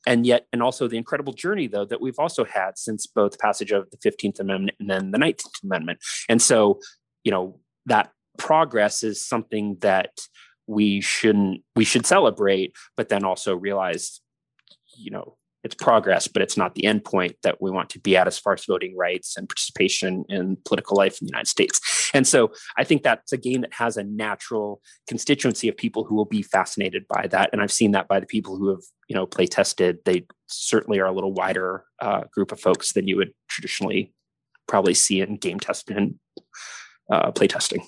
and 0.05 0.25
yet 0.25 0.48
and 0.51 0.62
also 0.62 0.88
the 0.88 0.98
incredible 0.98 1.33
journey 1.33 1.68
though 1.68 1.85
that 1.85 2.01
we've 2.01 2.20
also 2.20 2.44
had 2.44 2.77
since 2.77 3.07
both 3.07 3.39
passage 3.39 3.72
of 3.72 3.89
the 3.92 3.98
15th 3.98 4.39
amendment 4.39 4.75
and 4.79 4.89
then 4.89 5.11
the 5.11 5.18
19th 5.18 5.63
amendment. 5.63 6.00
And 6.27 6.42
so 6.42 6.79
you 7.24 7.31
know 7.31 7.59
that 7.85 8.11
progress 8.37 9.03
is 9.03 9.25
something 9.25 9.77
that 9.81 10.11
we 10.66 11.00
shouldn't 11.00 11.61
we 11.75 11.85
should 11.85 12.05
celebrate 12.05 12.74
but 12.98 13.09
then 13.09 13.24
also 13.24 13.55
realize 13.55 14.22
you 14.98 15.11
know 15.11 15.37
it's 15.63 15.75
progress, 15.75 16.27
but 16.27 16.41
it's 16.41 16.57
not 16.57 16.75
the 16.75 16.85
end 16.85 17.05
point 17.05 17.35
that 17.43 17.61
we 17.61 17.71
want 17.71 17.89
to 17.91 17.99
be 17.99 18.17
at 18.17 18.27
as 18.27 18.37
far 18.37 18.53
as 18.53 18.65
voting 18.65 18.97
rights 18.97 19.37
and 19.37 19.47
participation 19.47 20.25
in 20.27 20.57
political 20.65 20.97
life 20.97 21.21
in 21.21 21.25
the 21.25 21.31
United 21.31 21.47
States. 21.47 22.11
And 22.13 22.27
so 22.27 22.51
I 22.77 22.83
think 22.83 23.03
that's 23.03 23.31
a 23.31 23.37
game 23.37 23.61
that 23.61 23.73
has 23.73 23.95
a 23.95 24.03
natural 24.03 24.81
constituency 25.07 25.69
of 25.69 25.77
people 25.77 26.03
who 26.03 26.15
will 26.15 26.25
be 26.25 26.41
fascinated 26.41 27.05
by 27.07 27.27
that. 27.27 27.49
And 27.53 27.61
I've 27.61 27.71
seen 27.71 27.91
that 27.91 28.07
by 28.07 28.19
the 28.19 28.25
people 28.25 28.57
who 28.57 28.69
have, 28.69 28.83
you 29.07 29.15
know, 29.15 29.25
play 29.25 29.47
tested. 29.47 29.99
They 30.05 30.25
certainly 30.47 30.99
are 30.99 31.07
a 31.07 31.13
little 31.13 31.33
wider 31.33 31.85
uh, 32.01 32.23
group 32.33 32.51
of 32.51 32.59
folks 32.59 32.93
than 32.93 33.07
you 33.07 33.15
would 33.17 33.33
traditionally 33.47 34.13
probably 34.67 34.93
see 34.93 35.21
in 35.21 35.37
game 35.37 35.59
testing 35.59 35.97
and 35.97 36.15
uh, 37.11 37.31
play 37.31 37.47
testing. 37.47 37.85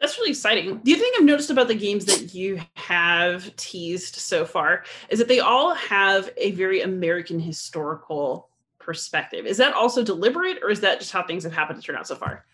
That's 0.00 0.16
really 0.16 0.30
exciting. 0.30 0.80
The 0.84 0.92
other 0.92 1.02
thing 1.02 1.12
I've 1.18 1.24
noticed 1.24 1.50
about 1.50 1.66
the 1.66 1.74
games 1.74 2.04
that 2.04 2.32
you 2.32 2.60
have 2.74 3.54
teased 3.56 4.14
so 4.14 4.44
far 4.44 4.84
is 5.08 5.18
that 5.18 5.26
they 5.26 5.40
all 5.40 5.74
have 5.74 6.30
a 6.36 6.52
very 6.52 6.82
American 6.82 7.40
historical 7.40 8.48
perspective. 8.78 9.44
Is 9.44 9.56
that 9.56 9.74
also 9.74 10.04
deliberate, 10.04 10.58
or 10.62 10.70
is 10.70 10.80
that 10.80 11.00
just 11.00 11.10
how 11.10 11.24
things 11.24 11.42
have 11.42 11.52
happened 11.52 11.80
to 11.80 11.84
turn 11.84 11.96
out 11.96 12.06
so 12.06 12.14
far? 12.14 12.46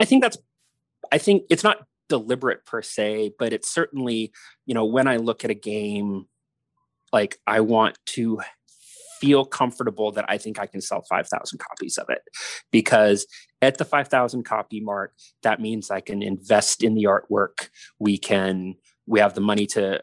I 0.00 0.04
think 0.04 0.22
that's, 0.22 0.36
I 1.12 1.18
think 1.18 1.44
it's 1.48 1.62
not 1.62 1.86
deliberate 2.08 2.66
per 2.66 2.82
se, 2.82 3.34
but 3.38 3.52
it's 3.52 3.72
certainly, 3.72 4.32
you 4.66 4.74
know, 4.74 4.84
when 4.84 5.06
I 5.06 5.18
look 5.18 5.44
at 5.44 5.50
a 5.50 5.54
game, 5.54 6.26
like 7.12 7.38
I 7.46 7.60
want 7.60 7.98
to 8.06 8.40
feel 9.24 9.44
comfortable 9.44 10.12
that 10.12 10.24
I 10.28 10.38
think 10.38 10.58
I 10.58 10.66
can 10.66 10.80
sell 10.80 11.02
5,000 11.08 11.58
copies 11.58 11.96
of 11.96 12.06
it 12.10 12.22
because 12.70 13.26
at 13.62 13.78
the 13.78 13.84
5,000 13.84 14.42
copy 14.44 14.80
mark, 14.80 15.14
that 15.42 15.60
means 15.60 15.90
I 15.90 16.00
can 16.00 16.22
invest 16.22 16.82
in 16.82 16.94
the 16.94 17.04
artwork. 17.04 17.68
We 17.98 18.18
can, 18.18 18.74
we 19.06 19.20
have 19.20 19.34
the 19.34 19.40
money 19.40 19.66
to 19.68 20.02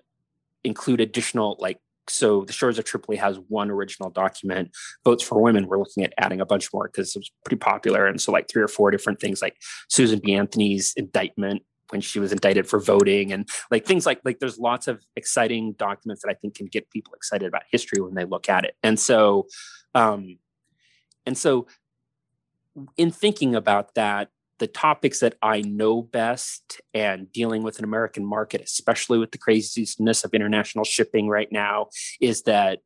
include 0.63 1.01
additional, 1.01 1.57
like, 1.59 1.77
so 2.07 2.43
the 2.45 2.53
Shores 2.53 2.79
of 2.79 2.85
Tripoli 2.85 3.17
has 3.17 3.39
one 3.47 3.69
original 3.69 4.09
document. 4.09 4.71
Votes 5.05 5.23
for 5.23 5.39
Women, 5.39 5.67
we're 5.67 5.77
looking 5.77 6.03
at 6.03 6.13
adding 6.17 6.41
a 6.41 6.45
bunch 6.45 6.69
more 6.73 6.89
because 6.91 7.15
it 7.15 7.19
was 7.19 7.31
pretty 7.45 7.59
popular. 7.59 8.07
And 8.07 8.19
so, 8.19 8.31
like, 8.31 8.49
three 8.49 8.63
or 8.63 8.67
four 8.67 8.89
different 8.89 9.21
things, 9.21 9.41
like 9.41 9.55
Susan 9.87 10.19
B. 10.19 10.33
Anthony's 10.33 10.93
indictment 10.97 11.61
when 11.91 12.01
she 12.01 12.19
was 12.19 12.31
indicted 12.31 12.67
for 12.67 12.79
voting 12.79 13.31
and 13.31 13.47
like 13.69 13.85
things 13.85 14.05
like 14.05 14.21
like 14.23 14.39
there's 14.39 14.57
lots 14.57 14.87
of 14.87 15.03
exciting 15.15 15.73
documents 15.73 16.21
that 16.23 16.29
I 16.29 16.33
think 16.35 16.55
can 16.55 16.67
get 16.67 16.89
people 16.89 17.13
excited 17.13 17.47
about 17.47 17.63
history 17.71 18.01
when 18.01 18.15
they 18.15 18.25
look 18.25 18.49
at 18.49 18.65
it. 18.65 18.75
And 18.83 18.99
so 18.99 19.47
um 19.95 20.37
and 21.25 21.37
so 21.37 21.67
in 22.97 23.11
thinking 23.11 23.55
about 23.55 23.95
that 23.95 24.29
the 24.61 24.67
topics 24.67 25.21
that 25.21 25.35
I 25.41 25.61
know 25.61 26.03
best 26.03 26.81
and 26.93 27.31
dealing 27.31 27.63
with 27.63 27.79
an 27.79 27.83
American 27.83 28.23
market, 28.23 28.61
especially 28.61 29.17
with 29.17 29.31
the 29.31 29.39
craziness 29.39 30.23
of 30.23 30.35
international 30.35 30.85
shipping 30.85 31.27
right 31.27 31.51
now, 31.51 31.87
is 32.21 32.43
that 32.43 32.77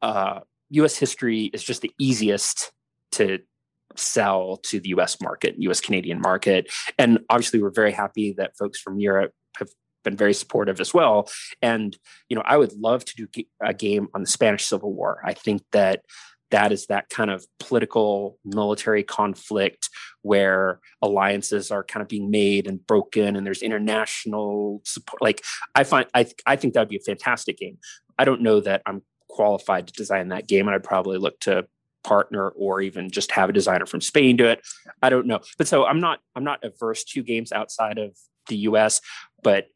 uh, 0.00 0.40
US 0.70 0.96
history 0.96 1.44
is 1.52 1.62
just 1.62 1.82
the 1.82 1.92
easiest 1.98 2.72
to 3.12 3.40
sell 3.96 4.58
to 4.64 4.80
the 4.80 4.90
US 4.90 5.20
market, 5.20 5.54
US 5.58 5.80
Canadian 5.80 6.20
market. 6.20 6.70
And 6.98 7.20
obviously, 7.30 7.62
we're 7.62 7.70
very 7.70 7.92
happy 7.92 8.34
that 8.38 8.56
folks 8.56 8.80
from 8.80 8.98
Europe 8.98 9.32
have 9.58 9.68
been 10.04 10.16
very 10.16 10.34
supportive 10.34 10.80
as 10.80 10.92
well. 10.92 11.28
And, 11.62 11.96
you 12.28 12.36
know, 12.36 12.42
I 12.44 12.56
would 12.56 12.72
love 12.74 13.04
to 13.04 13.26
do 13.26 13.44
a 13.62 13.74
game 13.74 14.08
on 14.14 14.22
the 14.22 14.28
Spanish 14.28 14.64
Civil 14.66 14.92
War. 14.92 15.20
I 15.24 15.32
think 15.32 15.62
that 15.72 16.02
that 16.50 16.70
is 16.70 16.86
that 16.86 17.08
kind 17.08 17.30
of 17.30 17.44
political 17.58 18.38
military 18.44 19.02
conflict 19.02 19.88
where 20.22 20.78
alliances 21.02 21.72
are 21.72 21.82
kind 21.82 22.00
of 22.00 22.08
being 22.08 22.30
made 22.30 22.68
and 22.68 22.86
broken 22.86 23.34
and 23.34 23.44
there's 23.44 23.60
international 23.62 24.80
support 24.84 25.20
like 25.20 25.42
i 25.74 25.82
find 25.82 26.06
i, 26.14 26.26
I 26.46 26.54
think 26.54 26.74
that 26.74 26.80
would 26.80 26.88
be 26.90 26.96
a 26.96 27.00
fantastic 27.00 27.58
game 27.58 27.78
i 28.18 28.24
don't 28.24 28.40
know 28.40 28.60
that 28.60 28.82
i'm 28.86 29.02
qualified 29.28 29.88
to 29.88 29.92
design 29.94 30.28
that 30.28 30.46
game 30.46 30.68
and 30.68 30.76
i'd 30.76 30.84
probably 30.84 31.18
look 31.18 31.40
to 31.40 31.66
partner 32.04 32.50
or 32.50 32.80
even 32.80 33.10
just 33.10 33.32
have 33.32 33.48
a 33.48 33.52
designer 33.52 33.86
from 33.86 34.00
Spain 34.00 34.36
do 34.36 34.46
it. 34.46 34.60
I 35.02 35.10
don't 35.10 35.26
know. 35.26 35.40
But 35.58 35.66
so 35.66 35.84
I'm 35.86 36.00
not 36.00 36.20
I'm 36.36 36.44
not 36.44 36.62
averse 36.62 37.04
to 37.04 37.22
games 37.22 37.50
outside 37.50 37.98
of 37.98 38.16
the 38.48 38.56
US, 38.68 39.00
but 39.42 39.68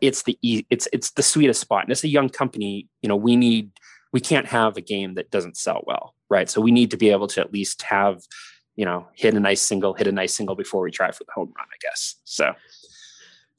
it's 0.00 0.22
the 0.24 0.38
it's 0.42 0.88
it's 0.92 1.10
the 1.12 1.22
sweetest 1.22 1.60
spot. 1.60 1.84
And 1.84 1.92
it's 1.92 2.04
a 2.04 2.08
young 2.08 2.28
company, 2.28 2.88
you 3.00 3.08
know, 3.08 3.16
we 3.16 3.36
need 3.36 3.70
we 4.12 4.20
can't 4.20 4.46
have 4.46 4.76
a 4.76 4.82
game 4.82 5.14
that 5.14 5.30
doesn't 5.30 5.56
sell 5.56 5.82
well, 5.86 6.14
right? 6.28 6.50
So 6.50 6.60
we 6.60 6.70
need 6.70 6.90
to 6.90 6.96
be 6.96 7.10
able 7.10 7.28
to 7.28 7.40
at 7.40 7.52
least 7.52 7.82
have, 7.82 8.20
you 8.76 8.84
know, 8.84 9.06
hit 9.14 9.34
a 9.34 9.40
nice 9.40 9.62
single, 9.62 9.94
hit 9.94 10.06
a 10.06 10.12
nice 10.12 10.34
single 10.34 10.54
before 10.54 10.82
we 10.82 10.90
try 10.90 11.10
for 11.10 11.24
the 11.24 11.32
home 11.34 11.52
run, 11.56 11.66
I 11.72 11.78
guess. 11.80 12.16
So 12.24 12.52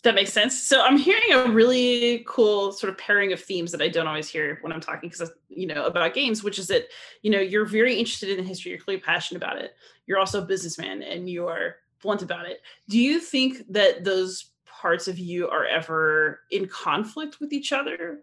that 0.04 0.16
makes 0.16 0.34
sense. 0.34 0.62
So 0.62 0.82
I'm 0.82 0.98
hearing 0.98 1.32
a 1.32 1.50
really 1.50 2.26
cool 2.28 2.74
sort 2.74 2.92
of 2.92 2.98
pairing 2.98 3.32
of 3.32 3.42
themes 3.42 3.72
that 3.72 3.82
I 3.82 3.88
don't 3.88 4.08
always 4.08 4.28
hear 4.28 4.60
when 4.62 4.74
I'm 4.74 4.82
talking 4.82 5.10
because 5.10 5.32
you 5.48 5.66
know 5.66 5.86
about 5.86 6.14
games, 6.14 6.44
which 6.44 6.60
is 6.60 6.68
that 6.68 6.88
you 7.22 7.32
know 7.32 7.40
you're 7.40 7.66
very 7.66 7.96
interested 7.96 8.30
in 8.30 8.38
the 8.38 8.44
history, 8.44 8.72
you're 8.72 8.82
clearly 8.82 9.02
passionate 9.02 9.42
about 9.42 9.58
it. 9.58 9.76
You're 10.06 10.20
also 10.20 10.42
a 10.42 10.46
businessman 10.46 11.02
and 11.04 11.30
you 11.30 11.48
are 11.48 11.78
blunt 12.02 12.22
about 12.22 12.48
it. 12.48 12.60
Do 12.90 13.00
you 13.00 13.20
think 13.20 13.64
that 13.70 14.04
those 14.04 14.52
parts 14.66 15.08
of 15.08 15.18
you 15.18 15.48
are 15.48 15.66
ever 15.66 16.42
in 16.52 16.68
conflict 16.68 17.40
with 17.40 17.54
each 17.54 17.72
other? 17.72 18.20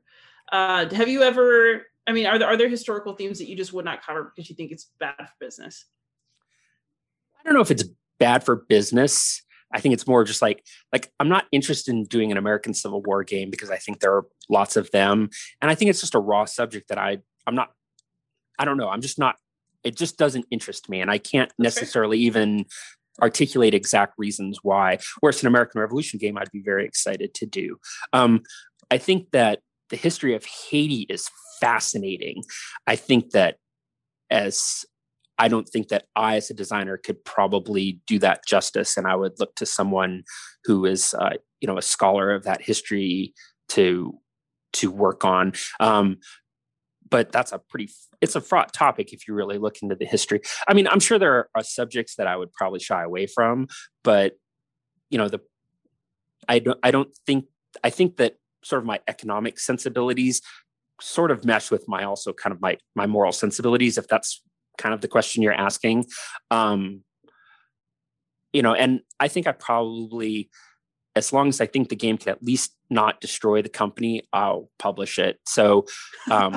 Uh, 0.52 0.86
have 0.94 1.08
you 1.08 1.22
ever? 1.22 1.86
I 2.06 2.12
mean, 2.12 2.26
are 2.26 2.38
there 2.38 2.48
are 2.48 2.58
there 2.58 2.68
historical 2.68 3.14
themes 3.14 3.38
that 3.38 3.48
you 3.48 3.56
just 3.56 3.72
would 3.72 3.86
not 3.86 4.04
cover 4.04 4.24
because 4.34 4.50
you 4.50 4.56
think 4.56 4.70
it's 4.70 4.88
bad 4.98 5.16
for 5.16 5.32
business? 5.40 5.86
I 7.38 7.42
don't 7.44 7.54
know 7.54 7.62
if 7.62 7.70
it's 7.70 7.84
bad 8.18 8.44
for 8.44 8.56
business 8.56 9.42
I 9.72 9.80
think 9.80 9.92
it's 9.92 10.06
more 10.06 10.24
just 10.24 10.42
like 10.42 10.64
like 10.92 11.10
I'm 11.20 11.28
not 11.28 11.46
interested 11.52 11.92
in 11.92 12.04
doing 12.04 12.30
an 12.30 12.38
American 12.38 12.74
Civil 12.74 13.02
War 13.02 13.24
game 13.24 13.50
because 13.50 13.70
I 13.70 13.76
think 13.76 14.00
there 14.00 14.14
are 14.14 14.26
lots 14.48 14.76
of 14.76 14.90
them, 14.90 15.30
and 15.60 15.70
I 15.70 15.74
think 15.74 15.90
it's 15.90 16.00
just 16.00 16.14
a 16.14 16.20
raw 16.20 16.44
subject 16.44 16.88
that 16.88 16.98
I 16.98 17.18
I'm 17.46 17.54
not 17.54 17.70
I 18.58 18.64
don't 18.64 18.76
know 18.76 18.88
I'm 18.88 19.00
just 19.00 19.18
not 19.18 19.36
it 19.84 19.96
just 19.96 20.18
doesn't 20.18 20.46
interest 20.50 20.88
me, 20.88 21.00
and 21.00 21.10
I 21.10 21.18
can't 21.18 21.52
necessarily 21.58 22.18
even 22.18 22.66
articulate 23.22 23.74
exact 23.74 24.14
reasons 24.18 24.60
why. 24.62 24.98
Whereas 25.20 25.42
an 25.42 25.48
American 25.48 25.80
Revolution 25.80 26.18
game, 26.18 26.38
I'd 26.38 26.50
be 26.52 26.62
very 26.62 26.84
excited 26.84 27.34
to 27.34 27.46
do. 27.46 27.76
Um, 28.12 28.42
I 28.90 28.98
think 28.98 29.30
that 29.32 29.60
the 29.90 29.96
history 29.96 30.34
of 30.34 30.44
Haiti 30.44 31.06
is 31.08 31.28
fascinating. 31.60 32.42
I 32.86 32.96
think 32.96 33.30
that 33.30 33.56
as 34.30 34.84
I 35.40 35.48
don't 35.48 35.66
think 35.66 35.88
that 35.88 36.04
I, 36.14 36.36
as 36.36 36.50
a 36.50 36.54
designer, 36.54 36.98
could 36.98 37.24
probably 37.24 37.98
do 38.06 38.18
that 38.18 38.46
justice, 38.46 38.98
and 38.98 39.06
I 39.06 39.16
would 39.16 39.40
look 39.40 39.54
to 39.56 39.66
someone 39.66 40.22
who 40.64 40.84
is, 40.84 41.14
uh, 41.14 41.30
you 41.62 41.66
know, 41.66 41.78
a 41.78 41.82
scholar 41.82 42.30
of 42.30 42.44
that 42.44 42.60
history 42.60 43.32
to 43.70 44.18
to 44.74 44.90
work 44.90 45.24
on. 45.24 45.54
Um, 45.80 46.18
but 47.08 47.32
that's 47.32 47.52
a 47.52 47.58
pretty 47.58 47.88
it's 48.20 48.36
a 48.36 48.40
fraught 48.42 48.74
topic 48.74 49.14
if 49.14 49.26
you 49.26 49.32
really 49.32 49.56
look 49.56 49.78
into 49.82 49.94
the 49.94 50.04
history. 50.04 50.42
I 50.68 50.74
mean, 50.74 50.86
I'm 50.86 51.00
sure 51.00 51.18
there 51.18 51.48
are 51.54 51.64
subjects 51.64 52.16
that 52.16 52.26
I 52.26 52.36
would 52.36 52.52
probably 52.52 52.78
shy 52.78 53.02
away 53.02 53.26
from, 53.26 53.68
but 54.04 54.34
you 55.08 55.16
know, 55.16 55.28
the 55.28 55.40
I 56.48 56.58
don't 56.58 56.78
I 56.82 56.90
don't 56.90 57.10
think 57.26 57.46
I 57.82 57.88
think 57.88 58.18
that 58.18 58.36
sort 58.62 58.82
of 58.82 58.86
my 58.86 59.00
economic 59.08 59.58
sensibilities 59.58 60.42
sort 61.00 61.30
of 61.30 61.46
mesh 61.46 61.70
with 61.70 61.88
my 61.88 62.04
also 62.04 62.34
kind 62.34 62.52
of 62.52 62.60
my 62.60 62.76
my 62.94 63.06
moral 63.06 63.32
sensibilities 63.32 63.96
if 63.96 64.06
that's 64.06 64.42
kind 64.78 64.94
of 64.94 65.00
the 65.00 65.08
question 65.08 65.42
you're 65.42 65.52
asking 65.52 66.04
um 66.50 67.02
you 68.52 68.62
know 68.62 68.74
and 68.74 69.00
i 69.18 69.28
think 69.28 69.46
i 69.46 69.52
probably 69.52 70.50
as 71.16 71.32
long 71.32 71.48
as 71.48 71.60
i 71.60 71.66
think 71.66 71.88
the 71.88 71.96
game 71.96 72.16
can 72.16 72.30
at 72.30 72.42
least 72.42 72.74
not 72.88 73.20
destroy 73.20 73.62
the 73.62 73.68
company 73.68 74.22
i'll 74.32 74.70
publish 74.78 75.18
it 75.18 75.38
so 75.46 75.84
um 76.30 76.54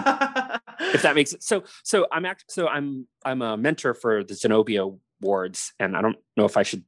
if 0.94 1.02
that 1.02 1.14
makes 1.16 1.34
it 1.34 1.44
so 1.44 1.64
so 1.84 2.08
i'm 2.12 2.26
act 2.26 2.46
so 2.50 2.68
i'm 2.68 3.08
i'm 3.26 3.42
a 3.42 3.58
mentor 3.58 3.94
for 3.94 4.24
the 4.24 4.34
zenobia 4.34 4.86
awards 5.22 5.74
and 5.80 5.96
i 5.96 6.02
don't 6.02 6.18
know 6.38 6.46
if 6.46 6.58
i 6.58 6.64
should 6.64 6.84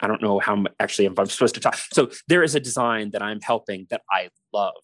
I 0.00 0.08
don't 0.08 0.22
know 0.22 0.40
how 0.40 0.64
actually 0.80 1.06
if 1.06 1.18
I'm 1.18 1.26
supposed 1.26 1.54
to 1.54 1.60
talk. 1.60 1.76
So 1.92 2.10
there 2.26 2.42
is 2.42 2.54
a 2.54 2.60
design 2.60 3.10
that 3.12 3.22
I'm 3.22 3.40
helping 3.40 3.86
that 3.90 4.02
I 4.10 4.30
love, 4.52 4.82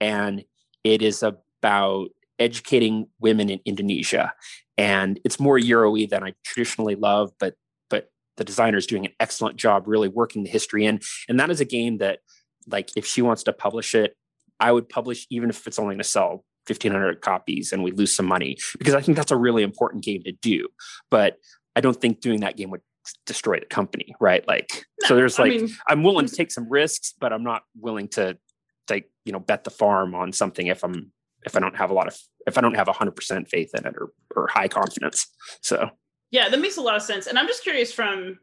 and 0.00 0.44
it 0.84 1.02
is 1.02 1.22
about 1.22 2.10
educating 2.40 3.06
women 3.20 3.50
in 3.50 3.60
Indonesia. 3.64 4.32
And 4.76 5.20
it's 5.24 5.38
more 5.38 5.58
Euro-y 5.58 6.06
than 6.10 6.24
I 6.24 6.32
traditionally 6.44 6.96
love, 6.96 7.30
but 7.38 7.54
but 7.90 8.10
the 8.36 8.44
designer 8.44 8.78
is 8.78 8.86
doing 8.86 9.04
an 9.06 9.12
excellent 9.20 9.56
job 9.56 9.86
really 9.86 10.08
working 10.08 10.42
the 10.42 10.50
history 10.50 10.86
in. 10.86 11.00
And 11.28 11.38
that 11.38 11.50
is 11.50 11.60
a 11.60 11.64
game 11.64 11.98
that, 11.98 12.20
like, 12.66 12.90
if 12.96 13.06
she 13.06 13.22
wants 13.22 13.42
to 13.44 13.52
publish 13.52 13.94
it, 13.94 14.16
I 14.58 14.72
would 14.72 14.88
publish 14.88 15.26
even 15.30 15.50
if 15.50 15.66
it's 15.66 15.78
only 15.78 15.94
going 15.94 15.98
to 15.98 16.04
sell 16.04 16.44
1500 16.66 17.20
copies 17.20 17.72
and 17.72 17.82
we 17.82 17.90
lose 17.90 18.14
some 18.14 18.26
money 18.26 18.56
because 18.78 18.94
I 18.94 19.00
think 19.00 19.16
that's 19.16 19.30
a 19.30 19.36
really 19.36 19.62
important 19.62 20.04
game 20.04 20.22
to 20.24 20.32
do. 20.32 20.68
But 21.10 21.36
I 21.76 21.80
don't 21.80 22.00
think 22.00 22.20
doing 22.20 22.40
that 22.40 22.56
game 22.56 22.70
would 22.70 22.82
destroy 23.26 23.58
the 23.58 23.66
company, 23.66 24.14
right? 24.20 24.46
Like, 24.46 24.84
no, 25.02 25.08
so 25.08 25.16
there's 25.16 25.38
like, 25.38 25.52
I 25.52 25.56
mean, 25.56 25.70
I'm 25.88 26.02
willing 26.02 26.26
to 26.26 26.34
take 26.34 26.50
some 26.50 26.68
risks, 26.68 27.14
but 27.18 27.32
I'm 27.32 27.42
not 27.42 27.62
willing 27.78 28.08
to 28.08 28.38
like, 28.88 29.10
you 29.24 29.32
know, 29.32 29.40
bet 29.40 29.64
the 29.64 29.70
farm 29.70 30.14
on 30.14 30.32
something 30.32 30.66
if 30.66 30.84
I'm 30.84 31.12
if 31.44 31.56
I 31.56 31.60
don't 31.60 31.76
have 31.76 31.90
a 31.90 31.94
lot 31.94 32.06
of 32.06 32.16
if 32.46 32.58
I 32.58 32.60
don't 32.60 32.74
have 32.74 32.88
hundred 32.88 33.16
percent 33.16 33.48
faith 33.48 33.70
in 33.74 33.86
it 33.86 33.94
or 33.96 34.10
or 34.34 34.48
high 34.48 34.68
confidence. 34.68 35.26
So. 35.60 35.90
Yeah, 36.30 36.48
that 36.48 36.60
makes 36.60 36.76
a 36.76 36.80
lot 36.80 36.94
of 36.94 37.02
sense. 37.02 37.26
And 37.26 37.36
I'm 37.36 37.48
just 37.48 37.64
curious 37.64 37.92
from 37.92 38.38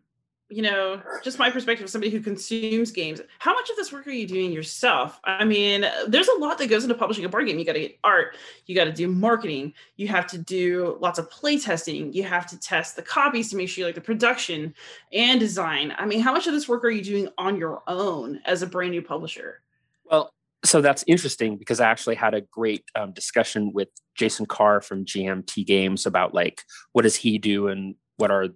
you 0.49 0.61
know 0.61 1.01
just 1.25 1.39
my 1.39 1.49
perspective 1.49 1.83
of 1.83 1.89
somebody 1.89 2.09
who 2.09 2.21
consumes 2.21 2.89
games 2.89 3.19
how 3.39 3.53
much 3.53 3.69
of 3.69 3.75
this 3.75 3.91
work 3.91 4.07
are 4.07 4.11
you 4.11 4.25
doing 4.25 4.51
yourself? 4.51 5.19
I 5.25 5.43
mean 5.43 5.85
there's 6.07 6.29
a 6.29 6.39
lot 6.39 6.57
that 6.57 6.69
goes 6.69 6.83
into 6.83 6.95
publishing 6.95 7.25
a 7.25 7.29
board 7.29 7.47
game. 7.47 7.59
You 7.59 7.65
got 7.65 7.73
to 7.73 7.81
get 7.81 7.99
art 8.03 8.37
you 8.65 8.73
got 8.73 8.85
to 8.85 8.93
do 8.93 9.09
marketing 9.09 9.73
you 9.97 10.07
have 10.07 10.25
to 10.27 10.37
do 10.37 10.97
lots 11.01 11.19
of 11.19 11.29
play 11.29 11.59
testing 11.59 12.13
you 12.13 12.23
have 12.23 12.47
to 12.47 12.59
test 12.59 12.95
the 12.95 13.01
copies 13.01 13.49
to 13.49 13.57
make 13.57 13.67
sure 13.67 13.81
you 13.81 13.85
like 13.85 13.95
the 13.95 14.01
production 14.01 14.73
and 15.11 15.39
design. 15.39 15.93
I 15.97 16.05
mean 16.05 16.21
how 16.21 16.31
much 16.31 16.47
of 16.47 16.53
this 16.53 16.69
work 16.69 16.85
are 16.85 16.89
you 16.89 17.03
doing 17.03 17.27
on 17.37 17.57
your 17.57 17.83
own 17.87 18.39
as 18.45 18.61
a 18.61 18.67
brand 18.67 18.91
new 18.91 19.01
publisher? 19.01 19.61
Well 20.05 20.31
so 20.67 20.81
that's 20.81 21.03
interesting 21.07 21.57
because 21.57 21.79
I 21.79 21.89
actually 21.89 22.15
had 22.15 22.33
a 22.33 22.41
great 22.41 22.83
um, 22.95 23.13
discussion 23.13 23.71
with 23.73 23.89
Jason 24.15 24.45
Carr 24.45 24.81
from 24.81 25.05
GMT 25.05 25.65
Games 25.65 26.05
about 26.05 26.33
like 26.33 26.61
what 26.93 27.03
does 27.03 27.15
he 27.15 27.37
do 27.37 27.67
and 27.67 27.95
what 28.17 28.31
are 28.31 28.47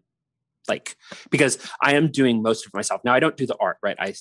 like 0.67 0.95
because 1.29 1.57
I 1.81 1.93
am 1.95 2.11
doing 2.11 2.41
most 2.41 2.65
of 2.65 2.73
myself 2.73 3.01
now. 3.03 3.13
I 3.13 3.19
don't 3.19 3.37
do 3.37 3.45
the 3.45 3.57
art, 3.59 3.77
right? 3.81 3.97
I, 3.99 4.13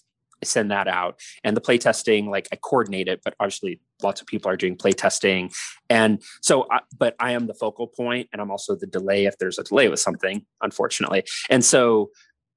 send 0.43 0.71
that 0.71 0.89
out 0.89 1.21
and 1.45 1.57
the 1.57 1.61
play 1.61 1.79
testing, 1.79 2.31
like 2.31 2.49
I 2.53 2.57
coordinate 2.57 3.09
it, 3.09 3.21
but 3.23 3.35
obviously 3.41 3.81
lots 4.03 4.21
of 4.21 4.27
people 4.27 4.51
are 4.51 4.57
doing 4.57 4.77
play 4.77 4.93
testing, 4.93 5.51
and 5.89 6.23
so 6.41 6.67
I, 6.71 6.81
but 6.99 7.15
I 7.21 7.33
am 7.33 7.47
the 7.47 7.55
focal 7.55 7.87
point, 7.87 8.29
and 8.33 8.41
I'm 8.41 8.51
also 8.51 8.75
the 8.75 8.87
delay 8.87 9.27
if 9.27 9.37
there's 9.39 9.59
a 9.59 9.65
delay 9.65 9.89
with 9.89 10.01
something, 10.01 10.47
unfortunately, 10.63 11.25
and 11.51 11.65
so 11.65 12.11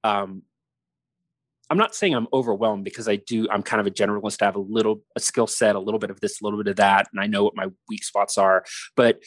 um, 0.03 0.43
I'm 1.73 1.79
not 1.79 1.95
saying 1.95 2.13
I'm 2.13 2.27
overwhelmed 2.31 2.83
because 2.83 3.09
I 3.09 3.15
do. 3.15 3.47
I'm 3.49 3.63
kind 3.63 3.81
of 3.81 3.87
a 3.87 3.89
generalist. 3.89 4.43
I 4.43 4.45
have 4.45 4.55
a 4.55 4.59
little 4.59 5.01
a 5.15 5.19
skill 5.19 5.47
set, 5.47 5.75
a 5.75 5.79
little 5.79 5.97
bit 5.97 6.11
of 6.11 6.19
this, 6.19 6.39
a 6.39 6.43
little 6.43 6.59
bit 6.61 6.69
of 6.69 6.75
that, 6.75 7.07
and 7.11 7.19
I 7.19 7.25
know 7.25 7.43
what 7.43 7.55
my 7.55 7.65
weak 7.89 8.03
spots 8.03 8.37
are. 8.37 8.63
But 8.95 9.23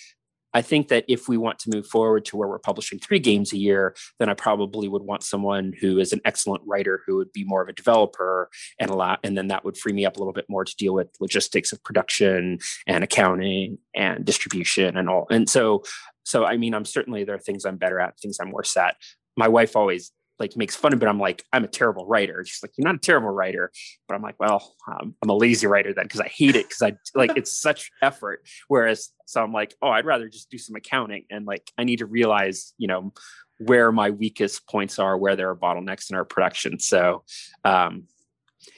I 0.55 0.63
think 0.63 0.87
that 0.89 1.05
if 1.09 1.29
we 1.29 1.37
want 1.39 1.59
to 1.59 1.71
move 1.71 1.89
forward 1.89 2.25
to 2.27 2.37
where 2.37 2.47
we're 2.47 2.61
publishing 2.61 3.01
three 3.01 3.19
games 3.19 3.53
a 3.53 3.59
year, 3.59 3.97
then 4.21 4.29
I 4.29 4.35
probably 4.35 4.87
would 4.87 5.03
want 5.03 5.25
someone 5.25 5.73
who 5.81 5.99
is 5.99 6.13
an 6.13 6.21
excellent 6.25 6.63
writer 6.65 7.03
who 7.05 7.17
would 7.17 7.33
be 7.33 7.43
more 7.43 7.63
of 7.63 7.69
a 7.69 7.73
developer 7.73 8.49
and 8.79 8.93
a 8.93 8.95
lot, 8.95 9.19
and 9.25 9.37
then 9.37 9.49
that 9.49 9.65
would 9.65 9.77
free 9.77 9.93
me 9.93 10.07
up 10.07 10.15
a 10.15 10.21
little 10.21 10.33
bit 10.33 10.47
more 10.49 10.65
to 10.65 10.77
deal 10.77 10.95
with 10.95 11.09
logistics 11.19 11.73
of 11.73 11.83
production 11.83 12.61
and 12.87 13.03
accounting 13.03 13.79
and 13.93 14.25
distribution 14.25 14.97
and 14.97 15.09
all. 15.09 15.27
And 15.33 15.51
so, 15.51 15.83
so 16.23 16.45
I 16.45 16.59
mean, 16.59 16.75
I'm 16.75 16.85
certainly 16.85 17.25
there 17.25 17.35
are 17.35 17.41
things 17.41 17.65
I'm 17.65 17.77
better 17.77 17.99
at, 17.99 18.21
things 18.21 18.39
I'm 18.41 18.53
worse 18.53 18.77
at. 18.77 18.95
My 19.37 19.49
wife 19.49 19.75
always 19.75 20.13
like 20.39 20.57
makes 20.57 20.77
fun 20.77 20.93
of 20.93 21.03
it. 21.03 21.09
I'm 21.09 21.19
like, 21.19 21.45
I'm 21.53 21.65
a 21.65 21.69
terrible 21.69 22.07
writer. 22.07 22.45
She's 22.45 22.63
like, 22.63 22.73
you're 22.77 22.87
not 22.87 22.97
a 22.97 22.99
terrible 22.99 23.31
writer, 23.31 23.71
but 24.07 24.15
I'm 24.15 24.23
like, 24.23 24.39
well, 24.39 24.75
um, 24.87 25.15
I'm 25.23 25.31
a 25.31 25.35
lazy 25.35 25.67
writer 25.67 25.93
then 25.95 26.05
because 26.05 26.21
I 26.21 26.29
hate 26.29 26.57
it 26.57 26.69
because 26.69 26.83
I 26.83 26.97
like 27.15 27.37
it's 27.37 27.53
such 27.53 27.91
effort. 28.03 28.47
Whereas, 28.69 29.11
so 29.27 29.43
I'm 29.43 29.53
like, 29.53 29.75
oh, 29.83 29.89
I'd 29.89 30.05
rather 30.05 30.29
just 30.29 30.51
do 30.51 30.59
some 30.59 30.77
accounting 30.77 31.25
and 31.31 31.47
like 31.47 31.71
I 31.79 31.85
need 31.85 31.99
to 31.99 32.07
realize, 32.07 32.75
you 32.79 32.89
know, 32.89 33.13
where 33.59 33.91
my 33.91 34.11
weakest 34.11 34.67
points 34.69 34.99
are, 34.99 35.17
where 35.17 35.37
there 35.37 35.49
are 35.51 35.57
bottlenecks 35.57 36.11
in 36.11 36.17
our 36.17 36.25
production. 36.25 36.79
So, 36.79 37.25
um, 37.65 38.05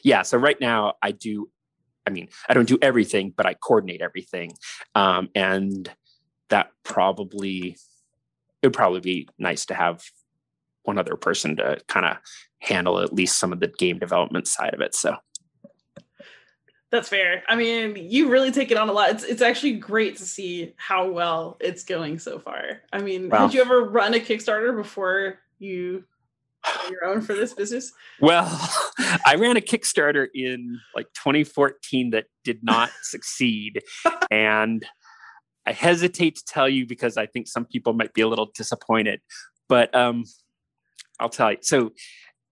yeah. 0.02 0.22
So 0.22 0.38
right 0.38 0.60
now 0.60 0.94
I 1.02 1.12
do. 1.12 1.50
I 2.06 2.10
mean, 2.10 2.28
I 2.48 2.54
don't 2.54 2.68
do 2.68 2.78
everything, 2.80 3.34
but 3.36 3.44
I 3.44 3.52
coordinate 3.52 4.00
everything, 4.00 4.52
um, 4.94 5.28
and 5.34 5.90
that 6.48 6.70
probably 6.82 7.76
it 8.62 8.66
would 8.66 8.72
probably 8.72 9.00
be 9.00 9.28
nice 9.38 9.66
to 9.66 9.74
have 9.74 10.02
one 10.88 10.98
other 10.98 11.14
person 11.14 11.54
to 11.56 11.78
kind 11.86 12.06
of 12.06 12.16
handle 12.58 12.98
at 12.98 13.12
least 13.12 13.38
some 13.38 13.52
of 13.52 13.60
the 13.60 13.68
game 13.78 13.98
development 13.98 14.48
side 14.48 14.74
of 14.74 14.80
it. 14.80 14.94
So 14.94 15.14
that's 16.90 17.08
fair. 17.08 17.44
I 17.48 17.54
mean, 17.54 17.96
you 17.96 18.30
really 18.30 18.50
take 18.50 18.70
it 18.70 18.78
on 18.78 18.88
a 18.88 18.92
lot. 18.92 19.10
It's 19.10 19.22
it's 19.22 19.42
actually 19.42 19.74
great 19.74 20.16
to 20.16 20.24
see 20.24 20.72
how 20.76 21.10
well 21.10 21.58
it's 21.60 21.84
going 21.84 22.18
so 22.18 22.38
far. 22.38 22.80
I 22.92 23.00
mean, 23.02 23.28
wow. 23.28 23.40
had 23.46 23.54
you 23.54 23.60
ever 23.60 23.84
run 23.84 24.14
a 24.14 24.18
Kickstarter 24.18 24.74
before 24.74 25.38
you 25.58 26.04
your 26.90 27.04
own 27.04 27.20
for 27.20 27.34
this 27.34 27.52
business? 27.52 27.92
Well, 28.20 28.46
I 29.26 29.36
ran 29.38 29.56
a 29.56 29.60
Kickstarter 29.60 30.26
in 30.34 30.80
like 30.94 31.06
2014 31.14 32.10
that 32.10 32.24
did 32.42 32.60
not 32.62 32.90
succeed. 33.02 33.82
And 34.30 34.84
I 35.66 35.72
hesitate 35.72 36.36
to 36.36 36.44
tell 36.44 36.68
you 36.68 36.86
because 36.86 37.18
I 37.18 37.26
think 37.26 37.46
some 37.48 37.66
people 37.66 37.92
might 37.92 38.14
be 38.14 38.22
a 38.22 38.28
little 38.28 38.50
disappointed. 38.54 39.20
But 39.68 39.94
um, 39.94 40.24
I'll 41.20 41.28
tell 41.28 41.52
you. 41.52 41.58
So, 41.62 41.92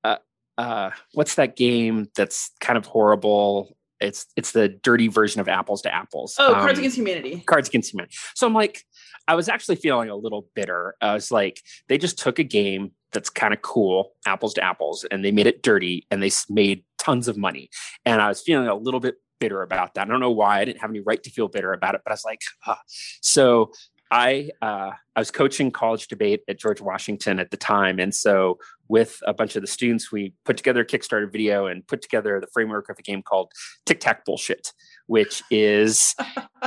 uh, 0.04 0.16
uh, 0.58 0.90
what's 1.12 1.36
that 1.36 1.56
game 1.56 2.08
that's 2.16 2.50
kind 2.60 2.76
of 2.76 2.86
horrible? 2.86 3.76
It's 4.00 4.26
it's 4.36 4.52
the 4.52 4.68
dirty 4.68 5.08
version 5.08 5.40
of 5.40 5.48
Apples 5.48 5.82
to 5.82 5.94
Apples. 5.94 6.36
Oh, 6.38 6.54
um, 6.54 6.60
Cards 6.60 6.78
Against 6.78 6.96
Humanity. 6.96 7.42
Cards 7.46 7.68
Against 7.68 7.92
Humanity. 7.92 8.16
So 8.34 8.46
I'm 8.46 8.54
like, 8.54 8.84
I 9.26 9.34
was 9.34 9.48
actually 9.48 9.76
feeling 9.76 10.10
a 10.10 10.16
little 10.16 10.48
bitter. 10.54 10.94
I 11.00 11.14
was 11.14 11.30
like, 11.30 11.60
they 11.88 11.98
just 11.98 12.18
took 12.18 12.38
a 12.38 12.44
game 12.44 12.92
that's 13.12 13.30
kind 13.30 13.54
of 13.54 13.62
cool, 13.62 14.12
Apples 14.26 14.54
to 14.54 14.64
Apples, 14.64 15.06
and 15.10 15.24
they 15.24 15.32
made 15.32 15.46
it 15.46 15.62
dirty, 15.62 16.06
and 16.10 16.22
they 16.22 16.30
made 16.50 16.84
tons 16.98 17.28
of 17.28 17.36
money. 17.38 17.70
And 18.04 18.20
I 18.20 18.28
was 18.28 18.42
feeling 18.42 18.68
a 18.68 18.74
little 18.74 19.00
bit 19.00 19.16
bitter 19.40 19.62
about 19.62 19.94
that. 19.94 20.06
I 20.06 20.10
don't 20.10 20.20
know 20.20 20.30
why. 20.30 20.60
I 20.60 20.64
didn't 20.64 20.80
have 20.80 20.90
any 20.90 21.00
right 21.00 21.22
to 21.22 21.30
feel 21.30 21.48
bitter 21.48 21.72
about 21.72 21.94
it, 21.94 22.02
but 22.04 22.10
I 22.10 22.14
was 22.14 22.24
like, 22.24 22.40
huh. 22.60 22.76
so 23.20 23.72
I 24.10 24.50
uh, 24.62 24.92
I 25.14 25.18
was 25.18 25.30
coaching 25.30 25.70
college 25.70 26.08
debate 26.08 26.42
at 26.48 26.58
George 26.58 26.80
Washington 26.80 27.40
at 27.40 27.50
the 27.50 27.56
time, 27.56 27.98
and 27.98 28.14
so 28.14 28.58
with 28.88 29.18
a 29.26 29.34
bunch 29.34 29.56
of 29.56 29.62
the 29.62 29.66
students, 29.66 30.12
we 30.12 30.32
put 30.44 30.56
together 30.56 30.80
a 30.80 30.86
Kickstarter 30.86 31.30
video 31.30 31.66
and 31.66 31.86
put 31.86 32.02
together 32.02 32.40
the 32.40 32.46
framework 32.52 32.88
of 32.88 32.98
a 32.98 33.02
game 33.02 33.22
called 33.22 33.52
Tic 33.84 34.00
Tac 34.00 34.24
Bullshit, 34.24 34.72
which 35.06 35.42
is. 35.50 36.14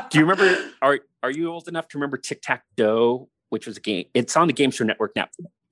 do 0.09 0.19
you 0.19 0.25
remember? 0.25 0.69
Are 0.81 0.99
Are 1.23 1.31
you 1.31 1.51
old 1.51 1.67
enough 1.67 1.87
to 1.89 1.97
remember 1.97 2.17
Tic 2.17 2.41
Tac 2.41 2.63
Dough? 2.75 3.29
Which 3.49 3.65
was 3.65 3.77
a 3.77 3.81
game. 3.81 4.05
It's 4.13 4.37
on 4.37 4.47
the 4.47 4.53
Game 4.53 4.69
Show 4.69 4.83
Network 4.83 5.15
now. 5.15 5.27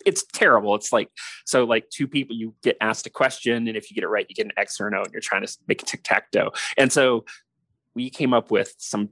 it's 0.06 0.23
terrible. 0.34 0.73
It's 0.73 0.91
like 0.91 1.10
so 1.45 1.65
like 1.65 1.89
two 1.89 2.08
people 2.08 2.36
you 2.36 2.56
get 2.63 2.77
asked 2.82 3.06
a 3.06 3.10
question, 3.10 3.67
and 3.67 3.77
if 3.77 3.91
you 3.91 3.95
get 3.95 4.03
it 4.03 4.08
right, 4.08 4.25
you 4.27 4.36
get 4.36 4.45
an 4.45 4.53
X 4.58 4.80
or 4.80 4.89
no, 4.89 5.01
and 5.03 5.12
you're 5.12 5.21
trying 5.21 5.45
to 5.45 5.58
make 5.67 5.82
a 5.84 5.86
tic 5.86 6.01
tac 6.03 6.32
toe. 6.32 6.51
And 6.77 6.91
so 6.91 7.25
we 7.93 8.10
came 8.10 8.34
up 8.34 8.51
with 8.51 8.73
some 8.77 9.10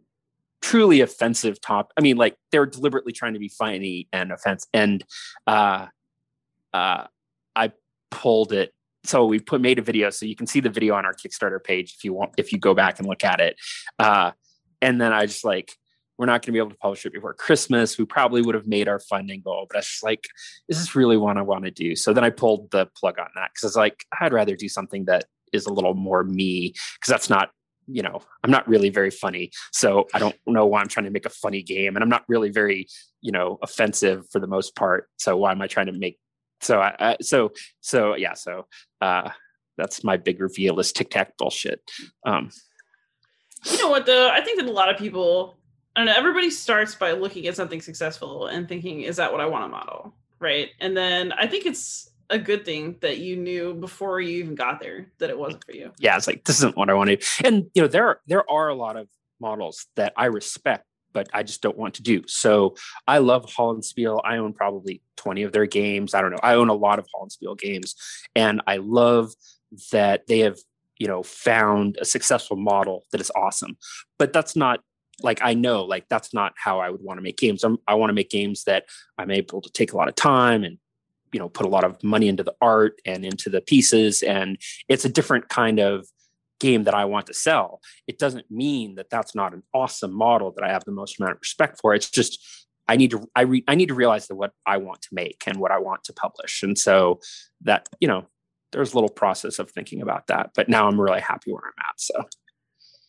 truly 0.62 1.02
offensive 1.02 1.62
top. 1.62 1.91
I 1.98 2.02
mean, 2.02 2.18
like 2.18 2.36
they're 2.52 2.65
deliberately 2.65 3.13
trying 3.13 3.34
to 3.34 3.39
be 3.39 3.50
funny 3.50 4.08
and 4.12 4.32
offense. 4.32 4.68
And 4.74 5.04
uh, 5.48 5.88
uh, 6.74 7.06
I 7.56 7.72
pulled 8.12 8.52
it. 8.52 8.74
So 9.04 9.26
we 9.26 9.39
put 9.39 9.62
made 9.62 9.78
a 9.78 9.84
video, 9.84 10.10
so 10.10 10.26
you 10.26 10.36
can 10.36 10.48
see 10.48 10.60
the 10.60 10.70
video 10.70 10.96
on 10.96 11.06
our 11.06 11.13
Kickstarter 11.13 11.63
page 11.63 11.94
if 11.96 12.04
you 12.04 12.13
want. 12.13 12.34
If 12.38 12.52
you 12.52 12.58
go 12.58 12.74
back 12.74 12.98
and 12.98 13.08
look 13.08 13.24
at 13.24 13.39
it, 13.39 13.56
uh, 14.00 14.32
and 14.82 15.00
then 15.00 15.13
I 15.13 15.28
just 15.28 15.46
like 15.46 15.76
we're 16.18 16.26
not 16.26 16.41
going 16.41 16.48
to 16.48 16.52
be 16.54 16.60
able 16.60 16.72
to 16.72 16.78
publish 16.78 17.06
it 17.06 17.13
before 17.13 17.34
Christmas. 17.34 17.98
We 17.98 18.06
probably 18.06 18.41
would 18.41 18.56
have 18.56 18.68
made 18.68 18.88
our 18.88 19.00
funding 19.00 19.41
goal, 19.41 19.68
but 19.70 19.76
I 19.76 19.80
was 19.80 19.88
just 19.88 20.04
like, 20.04 20.26
is 20.70 20.80
this 20.80 20.96
really 20.96 21.18
what 21.18 21.38
I 21.38 21.41
want 21.41 21.65
to 21.65 21.72
do? 21.72 21.96
So 21.96 22.13
then 22.13 22.24
I 22.24 22.30
pulled 22.30 22.72
the 22.72 22.88
plug 22.98 23.20
on 23.20 23.28
that 23.36 23.52
because 23.54 23.63
I 23.63 23.68
was 23.68 23.76
like, 23.76 24.06
I'd 24.20 24.34
rather 24.34 24.56
do 24.56 24.70
something 24.70 25.06
that 25.06 25.26
is 25.52 25.65
a 25.65 25.74
little 25.74 25.94
more 25.94 26.24
me 26.24 26.74
because 26.96 27.10
that's 27.10 27.30
not, 27.30 27.50
you 27.88 28.02
know, 28.02 28.21
I'm 28.43 28.52
not 28.52 28.67
really 28.67 28.89
very 28.89 29.12
funny. 29.12 29.52
So 29.71 30.08
I 30.13 30.19
don't 30.19 30.36
know 30.45 30.65
why 30.65 30.82
I'm 30.82 30.88
trying 30.88 31.06
to 31.06 31.12
make 31.12 31.26
a 31.26 31.30
funny 31.30 31.62
game 31.62 31.95
and 31.95 32.04
I'm 32.04 32.10
not 32.10 32.24
really 32.28 32.50
very, 32.50 32.88
you 33.21 33.32
know, 33.32 33.60
offensive 33.62 34.26
for 34.32 34.39
the 34.39 34.48
most 34.48 34.76
part. 34.76 35.08
So 35.17 35.38
why 35.38 35.52
am 35.52 35.62
I 35.62 35.67
trying 35.67 35.88
to 35.88 35.91
make, 35.93 36.19
so 36.62 36.80
I, 36.80 36.95
I 37.00 37.17
so, 37.21 37.52
so 37.82 38.15
yeah. 38.15 38.34
So, 38.34 38.67
uh, 39.02 39.30
that's 39.78 40.04
my 40.06 40.15
big 40.15 40.39
reveal 40.39 40.80
is 40.80 40.93
tic 40.93 41.10
tac 41.10 41.38
bullshit. 41.38 41.82
Um, 42.26 42.50
you 43.65 43.78
know 43.78 43.89
what 43.89 44.06
though? 44.06 44.30
I 44.30 44.41
think 44.41 44.60
that 44.60 44.69
a 44.69 44.71
lot 44.71 44.89
of 44.89 44.98
people 44.98 45.58
I 45.95 46.02
don't 46.02 46.08
know, 46.08 46.13
everybody 46.17 46.50
starts 46.50 46.93
by 46.93 47.13
looking 47.13 47.48
at 47.48 47.56
something 47.56 47.82
successful 47.82 48.48
and 48.48 48.67
thinking, 48.67 49.02
is 49.02 49.15
that 49.15 49.32
what 49.32 49.39
I 49.39 49.45
want 49.45 49.63
to 49.63 49.69
model? 49.69 50.13
Right. 50.39 50.69
And 50.82 50.95
then 50.95 51.32
I 51.32 51.48
think 51.48 51.65
it's 51.65 52.10
a 52.30 52.40
good 52.40 52.66
thing 52.66 52.96
that 53.02 53.18
you 53.18 53.36
knew 53.36 53.74
before 53.74 54.20
you 54.20 54.38
even 54.38 54.56
got 54.56 54.80
there 54.80 55.12
that 55.20 55.30
it 55.30 55.38
wasn't 55.38 55.64
for 55.64 55.74
you. 55.74 55.92
Yeah, 56.00 56.18
it's 56.18 56.28
like 56.28 56.44
this 56.44 56.58
isn't 56.58 56.78
what 56.78 56.90
I 56.90 56.94
wanted. 56.94 57.24
And 57.44 57.66
you 57.74 57.82
know, 57.82 57.88
there 57.88 58.08
are 58.08 58.20
there 58.28 58.50
are 58.50 58.70
a 58.70 58.76
lot 58.76 58.98
of 58.98 59.08
models 59.40 59.86
that 59.96 60.14
I 60.18 60.26
respect, 60.26 60.86
but 61.14 61.30
I 61.34 61.44
just 61.44 61.62
don't 61.62 61.78
want 61.78 61.96
to 61.96 62.04
do. 62.04 62.24
So 62.28 62.76
I 63.08 63.20
love 63.20 63.46
Hollandspiele. 63.46 64.22
I 64.24 64.38
own 64.38 64.54
probably 64.54 65.02
20 65.18 65.44
of 65.44 65.52
their 65.52 65.66
games. 65.66 66.14
I 66.14 66.22
don't 66.22 66.32
know. 66.32 66.40
I 66.42 66.56
own 66.56 66.70
a 66.70 66.74
lot 66.74 67.00
of 67.00 67.08
Hollandspiele 67.14 67.58
games. 67.60 67.96
And 68.36 68.62
I 68.68 68.78
love 68.78 69.34
that 69.92 70.28
they 70.28 70.40
have, 70.40 70.58
you 70.98 71.08
know, 71.08 71.24
found 71.24 71.98
a 72.00 72.06
successful 72.06 72.58
model 72.58 73.06
that 73.12 73.22
is 73.22 73.32
awesome. 73.36 73.78
But 74.18 74.34
that's 74.34 74.56
not 74.56 74.82
like 75.22 75.40
I 75.42 75.54
know 75.54 75.86
like 75.86 76.06
that's 76.10 76.34
not 76.34 76.54
how 76.58 76.80
I 76.80 76.90
would 76.90 77.02
want 77.02 77.18
to 77.18 77.22
make 77.22 77.38
games. 77.38 77.64
I'm, 77.64 77.78
I 77.88 77.96
want 77.96 78.10
to 78.10 78.14
make 78.14 78.30
games 78.30 78.66
that 78.66 78.86
I'm 79.18 79.32
able 79.32 79.62
to 79.62 79.72
take 79.72 79.94
a 79.94 79.98
lot 79.98 80.10
of 80.10 80.16
time 80.16 80.64
and 80.64 80.78
you 81.36 81.39
know 81.39 81.50
put 81.50 81.65
a 81.65 81.69
lot 81.69 81.84
of 81.84 82.02
money 82.02 82.30
into 82.30 82.43
the 82.43 82.56
art 82.62 83.02
and 83.06 83.26
into 83.26 83.50
the 83.50 83.60
pieces 83.60 84.24
and 84.24 84.58
it's 84.88 85.04
a 85.04 85.10
different 85.10 85.50
kind 85.50 85.80
of 85.80 86.08
game 86.62 86.86
that 86.86 86.93
I 86.93 87.04
want 87.04 87.28
to 87.28 87.34
sell. 87.34 87.82
It 88.08 88.17
doesn't 88.17 88.50
mean 88.50 88.95
that 88.95 89.10
that's 89.10 89.36
not 89.36 89.54
an 89.54 89.63
awesome 89.74 90.13
model 90.13 90.54
that 90.54 90.63
I 90.63 90.71
have 90.71 90.86
the 90.86 90.93
most 90.93 91.19
amount 91.19 91.34
of 91.34 91.41
respect 91.41 91.82
for. 91.82 91.93
It's 91.93 92.10
just 92.10 92.41
I 92.88 92.95
need 92.95 93.12
to 93.12 93.28
I 93.36 93.41
re, 93.41 93.63
I 93.67 93.76
need 93.76 93.89
to 93.89 93.93
realize 93.93 94.28
that 94.28 94.36
what 94.36 94.52
I 94.65 94.78
want 94.78 95.02
to 95.02 95.10
make 95.12 95.43
and 95.45 95.58
what 95.58 95.71
I 95.71 95.80
want 95.80 96.06
to 96.06 96.13
publish. 96.13 96.63
And 96.63 96.78
so 96.78 97.19
that, 97.62 97.89
you 98.00 98.08
know, 98.08 98.28
there's 98.71 98.93
a 98.93 98.95
little 98.95 99.10
process 99.10 99.60
of 99.60 99.69
thinking 99.69 100.02
about 100.02 100.28
that, 100.28 100.52
but 100.56 100.69
now 100.69 100.88
I'm 100.88 101.00
really 101.00 101.21
happy 101.21 101.52
where 101.52 101.63
I'm 101.65 101.86
at. 101.89 102.00
So 102.00 102.24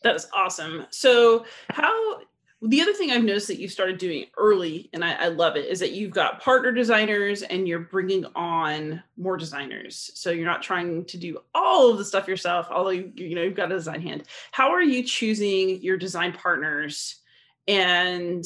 that 0.02 0.16
is 0.16 0.26
awesome. 0.34 0.86
So, 0.90 1.44
how 1.70 2.20
the 2.62 2.80
other 2.80 2.94
thing 2.94 3.10
I've 3.10 3.22
noticed 3.22 3.48
that 3.48 3.60
you 3.60 3.68
started 3.68 3.98
doing 3.98 4.26
early, 4.38 4.88
and 4.94 5.04
I, 5.04 5.12
I, 5.12 5.28
love 5.28 5.56
it, 5.56 5.66
is 5.66 5.78
that 5.80 5.92
you've 5.92 6.12
got 6.12 6.40
partner 6.40 6.72
designers 6.72 7.42
and 7.42 7.68
you're 7.68 7.80
bringing 7.80 8.24
on 8.34 9.02
more 9.18 9.36
designers. 9.36 10.10
So 10.14 10.30
you're 10.30 10.46
not 10.46 10.62
trying 10.62 11.04
to 11.04 11.18
do 11.18 11.38
all 11.54 11.90
of 11.90 11.98
the 11.98 12.04
stuff 12.04 12.26
yourself, 12.26 12.68
although 12.70 12.90
you, 12.90 13.12
you 13.14 13.34
know 13.34 13.42
you've 13.42 13.54
got 13.54 13.70
a 13.70 13.74
design 13.74 14.00
hand. 14.00 14.24
How 14.52 14.70
are 14.70 14.82
you 14.82 15.02
choosing 15.04 15.82
your 15.82 15.98
design 15.98 16.32
partners? 16.32 17.16
And 17.68 18.44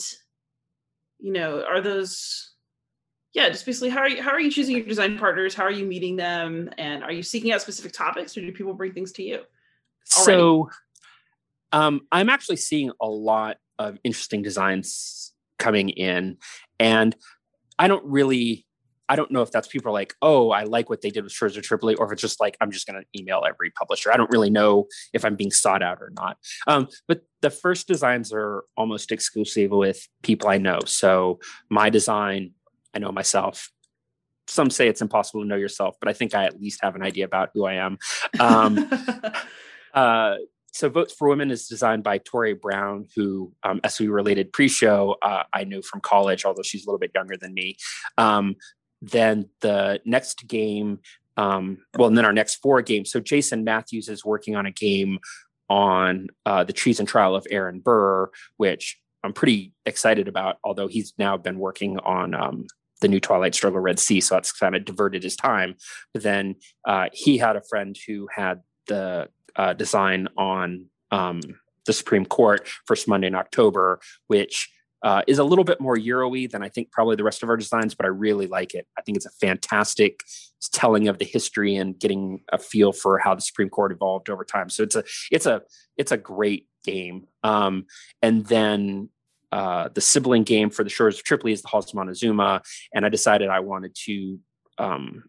you 1.21 1.33
know, 1.33 1.63
are 1.63 1.81
those 1.81 2.51
yeah, 3.33 3.49
just 3.49 3.65
basically 3.65 3.91
how 3.91 4.01
are 4.01 4.09
you 4.09 4.23
how 4.23 4.33
are 4.33 4.41
you 4.41 4.51
choosing 4.51 4.77
your 4.77 4.87
design 4.87 5.19
partners? 5.19 5.55
How 5.55 5.63
are 5.63 5.71
you 5.71 5.87
meeting 5.87 6.17
them? 6.17 6.69
And 6.79 7.05
are 7.05 7.13
you 7.13 7.23
seeking 7.23 7.53
out 7.53 7.63
specific 7.63 7.93
topics 7.93 8.37
or 8.37 8.41
do 8.41 8.51
people 8.51 8.75
bring 8.75 8.93
things 8.93 9.13
to 9.13 9.23
you? 9.23 9.35
Already? 9.37 9.45
So 10.25 10.71
um, 11.73 12.01
I'm 12.11 12.29
actually 12.29 12.57
seeing 12.57 12.91
a 13.01 13.07
lot 13.07 13.59
of 13.81 13.99
interesting 14.05 14.43
designs 14.43 15.33
coming 15.59 15.89
in, 15.89 16.37
and 16.79 17.17
I 17.79 17.89
don't 17.89 18.05
really, 18.05 18.67
I 19.09 19.17
don't 19.17 19.31
know 19.31 19.43
if 19.43 19.51
that's 19.51 19.67
people 19.67 19.91
are 19.91 19.93
like, 19.93 20.15
oh, 20.23 20.51
I 20.51 20.65
like 20.65 20.89
what 20.89 21.01
they 21.01 21.11
did 21.11 21.25
with 21.25 21.43
of 21.43 21.63
Tripoli, 21.63 21.95
or 21.97 22.07
if 22.07 22.13
it's 22.13 22.23
just 22.23 22.41
like 22.41 22.57
I'm 22.61 22.71
just 22.71 22.87
going 22.87 23.03
to 23.03 23.21
email 23.21 23.43
every 23.47 23.71
publisher. 23.71 24.13
I 24.13 24.17
don't 24.17 24.31
really 24.31 24.51
know 24.51 24.87
if 25.13 25.25
I'm 25.25 25.35
being 25.35 25.51
sought 25.51 25.83
out 25.83 25.99
or 26.01 26.13
not. 26.17 26.37
Um, 26.67 26.89
but 27.09 27.23
the 27.41 27.51
first 27.51 27.89
designs 27.89 28.33
are 28.33 28.65
almost 28.77 29.11
exclusive 29.11 29.71
with 29.71 30.07
people 30.23 30.49
I 30.49 30.59
know. 30.59 30.79
So 30.87 31.41
my 31.71 31.91
design, 31.91 32.53
I 32.95 32.99
know 32.99 33.11
myself 33.11 33.71
some 34.51 34.71
say 34.71 34.89
it's 34.89 35.01
impossible 35.01 35.43
to 35.43 35.47
know 35.49 35.57
yourself, 35.57 35.97
but 36.01 36.09
I 36.09 36.13
think 36.13 36.35
I 36.35 36.45
at 36.45 36.61
least 36.61 36.81
have 36.83 36.97
an 36.97 37.03
idea 37.03 37.25
about 37.25 37.51
who 37.55 37.65
I 37.65 37.75
am. 37.75 37.99
Um, 38.39 38.91
uh, 39.95 40.35
so 40.73 40.89
votes 40.89 41.13
for 41.13 41.29
women 41.29 41.51
is 41.51 41.67
designed 41.67 42.03
by 42.03 42.19
tori 42.19 42.55
brown 42.55 43.07
who 43.15 43.53
um, 43.63 43.81
as 43.85 43.99
we 43.99 44.09
related 44.09 44.53
pre-show 44.53 45.17
uh, 45.23 45.43
i 45.53 45.65
knew 45.65 45.83
from 45.83 46.01
college 46.01 46.45
although 46.45 46.63
she's 46.63 46.85
a 46.85 46.89
little 46.89 46.99
bit 46.99 47.11
younger 47.15 47.37
than 47.37 47.55
me 47.55 47.77
um, 48.19 48.55
then 49.03 49.49
the 49.61 50.01
next 50.05 50.47
game 50.47 50.99
um, 51.37 51.79
well 51.97 52.09
and 52.09 52.19
then 52.19 52.25
our 52.25 52.33
next 52.33 52.57
four 52.57 52.83
games 52.83 53.11
so 53.11 53.21
jason 53.21 53.65
matthews 53.65 54.09
is 54.09 54.25
working 54.25 54.57
on 54.57 54.67
a 54.67 54.71
game 54.71 55.19
on 55.69 56.27
uh, 56.47 56.65
the 56.65 56.73
treason 56.73 57.07
trial 57.07 57.35
of 57.35 57.47
aaron 57.51 57.81
burr 57.81 58.31
which 58.57 58.99
i'm 59.25 59.33
pretty 59.33 59.73
excited 59.87 60.29
about 60.29 60.57
although 60.65 60.89
he's 60.89 61.13
now 61.19 61.37
been 61.37 61.59
working 61.59 61.99
on 62.01 62.35
um, 62.35 62.67
the 63.01 63.09
new 63.09 63.21
Twilight 63.21 63.55
Struggle 63.55 63.81
Red 63.81 63.99
Sea, 63.99 64.21
so 64.21 64.35
that's 64.35 64.53
kind 64.53 64.77
of 64.77 64.85
diverted 64.85 65.23
his 65.23 65.37
time. 65.37 65.75
But 66.13 66.23
then 66.23 66.57
uh, 66.87 67.07
he 67.13 67.39
had 67.39 67.57
a 67.57 67.63
friend 67.63 67.97
who 68.07 68.29
had 68.35 68.61
the 68.87 69.29
uh, 69.57 69.73
design 69.73 70.29
on 70.37 70.87
um, 71.11 71.41
the 71.87 71.93
Supreme 71.93 72.27
Court 72.27 72.69
first 72.87 73.09
Monday 73.09 73.27
in 73.27 73.35
October, 73.35 74.01
which 74.27 74.71
uh, 75.03 75.23
is 75.27 75.39
a 75.39 75.45
little 75.45 75.65
bit 75.65 75.81
more 75.81 75.97
Euro-y 75.97 76.47
than 76.51 76.63
I 76.63 76.69
think 76.69 76.93
probably 76.93 77.17
the 77.17 77.25
rest 77.25 77.43
of 77.43 77.49
our 77.49 77.57
designs, 77.57 77.95
but 77.95 78.05
I 78.05 78.11
really 78.11 78.47
like 78.47 78.75
it. 78.75 78.87
I 78.99 79.03
think 79.03 79.17
it's 79.17 79.27
a 79.27 79.31
fantastic 79.41 80.21
telling 80.73 81.09
of 81.09 81.19
the 81.19 81.25
history 81.25 81.77
and 81.77 81.99
getting 81.99 82.43
a 82.53 82.59
feel 82.59 82.93
for 82.93 83.19
how 83.19 83.35
the 83.35 83.41
Supreme 83.41 83.71
Court 83.71 83.93
evolved 83.93 84.29
over 84.29 84.45
time. 84.45 84.69
So 84.69 84.83
it's 84.83 84.97
a 84.97 85.05
it's 85.31 85.47
a 85.47 85.63
it's 85.97 86.13
a 86.13 86.19
great 86.19 86.69
game. 86.85 87.27
Um, 87.43 87.87
and 88.21 88.45
then 88.47 89.09
uh, 89.53 89.89
the 89.93 90.01
sibling 90.01 90.45
game 90.45 90.71
for 90.71 90.85
the 90.85 90.91
Shores 90.91 91.17
of 91.17 91.25
Tripoli 91.25 91.53
is 91.53 91.63
the 91.63 91.69
Halls 91.69 91.89
of 91.89 91.95
Montezuma, 91.95 92.63
and 92.95 93.07
I 93.07 93.09
decided 93.09 93.49
I 93.49 93.61
wanted 93.61 93.95
to 94.07 94.39
um, 94.79 95.25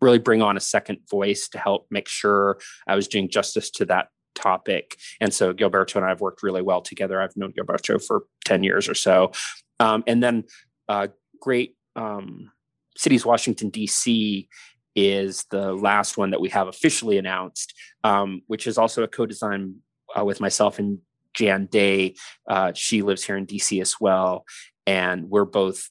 really 0.00 0.18
bring 0.18 0.42
on 0.42 0.56
a 0.56 0.60
second 0.60 0.98
voice 1.10 1.48
to 1.48 1.58
help 1.58 1.86
make 1.90 2.08
sure 2.08 2.58
I 2.86 2.94
was 2.94 3.08
doing 3.08 3.28
justice 3.28 3.70
to 3.72 3.84
that 3.86 4.08
topic. 4.34 4.96
And 5.20 5.32
so 5.34 5.52
Gilberto 5.52 5.96
and 5.96 6.04
I 6.04 6.10
have 6.10 6.20
worked 6.20 6.42
really 6.42 6.62
well 6.62 6.80
together. 6.80 7.20
I've 7.20 7.36
known 7.36 7.52
Gilberto 7.52 8.02
for 8.04 8.24
10 8.44 8.62
years 8.62 8.88
or 8.88 8.94
so. 8.94 9.32
Um, 9.80 10.04
and 10.06 10.22
then 10.22 10.44
uh, 10.88 11.08
great 11.40 11.76
um, 11.96 12.50
cities, 12.96 13.26
Washington, 13.26 13.70
D.C. 13.70 14.48
is 14.94 15.44
the 15.50 15.72
last 15.72 16.16
one 16.16 16.30
that 16.30 16.40
we 16.40 16.48
have 16.50 16.68
officially 16.68 17.18
announced, 17.18 17.74
um, 18.04 18.42
which 18.46 18.66
is 18.66 18.78
also 18.78 19.02
a 19.02 19.08
co-design 19.08 19.76
uh, 20.18 20.24
with 20.24 20.40
myself 20.40 20.78
and 20.78 20.98
Jan 21.34 21.66
Day. 21.66 22.14
Uh, 22.48 22.72
she 22.74 23.02
lives 23.02 23.24
here 23.24 23.36
in 23.36 23.46
DC 23.46 23.80
as 23.80 23.96
well. 24.00 24.44
And 24.86 25.28
we're 25.28 25.44
both 25.44 25.90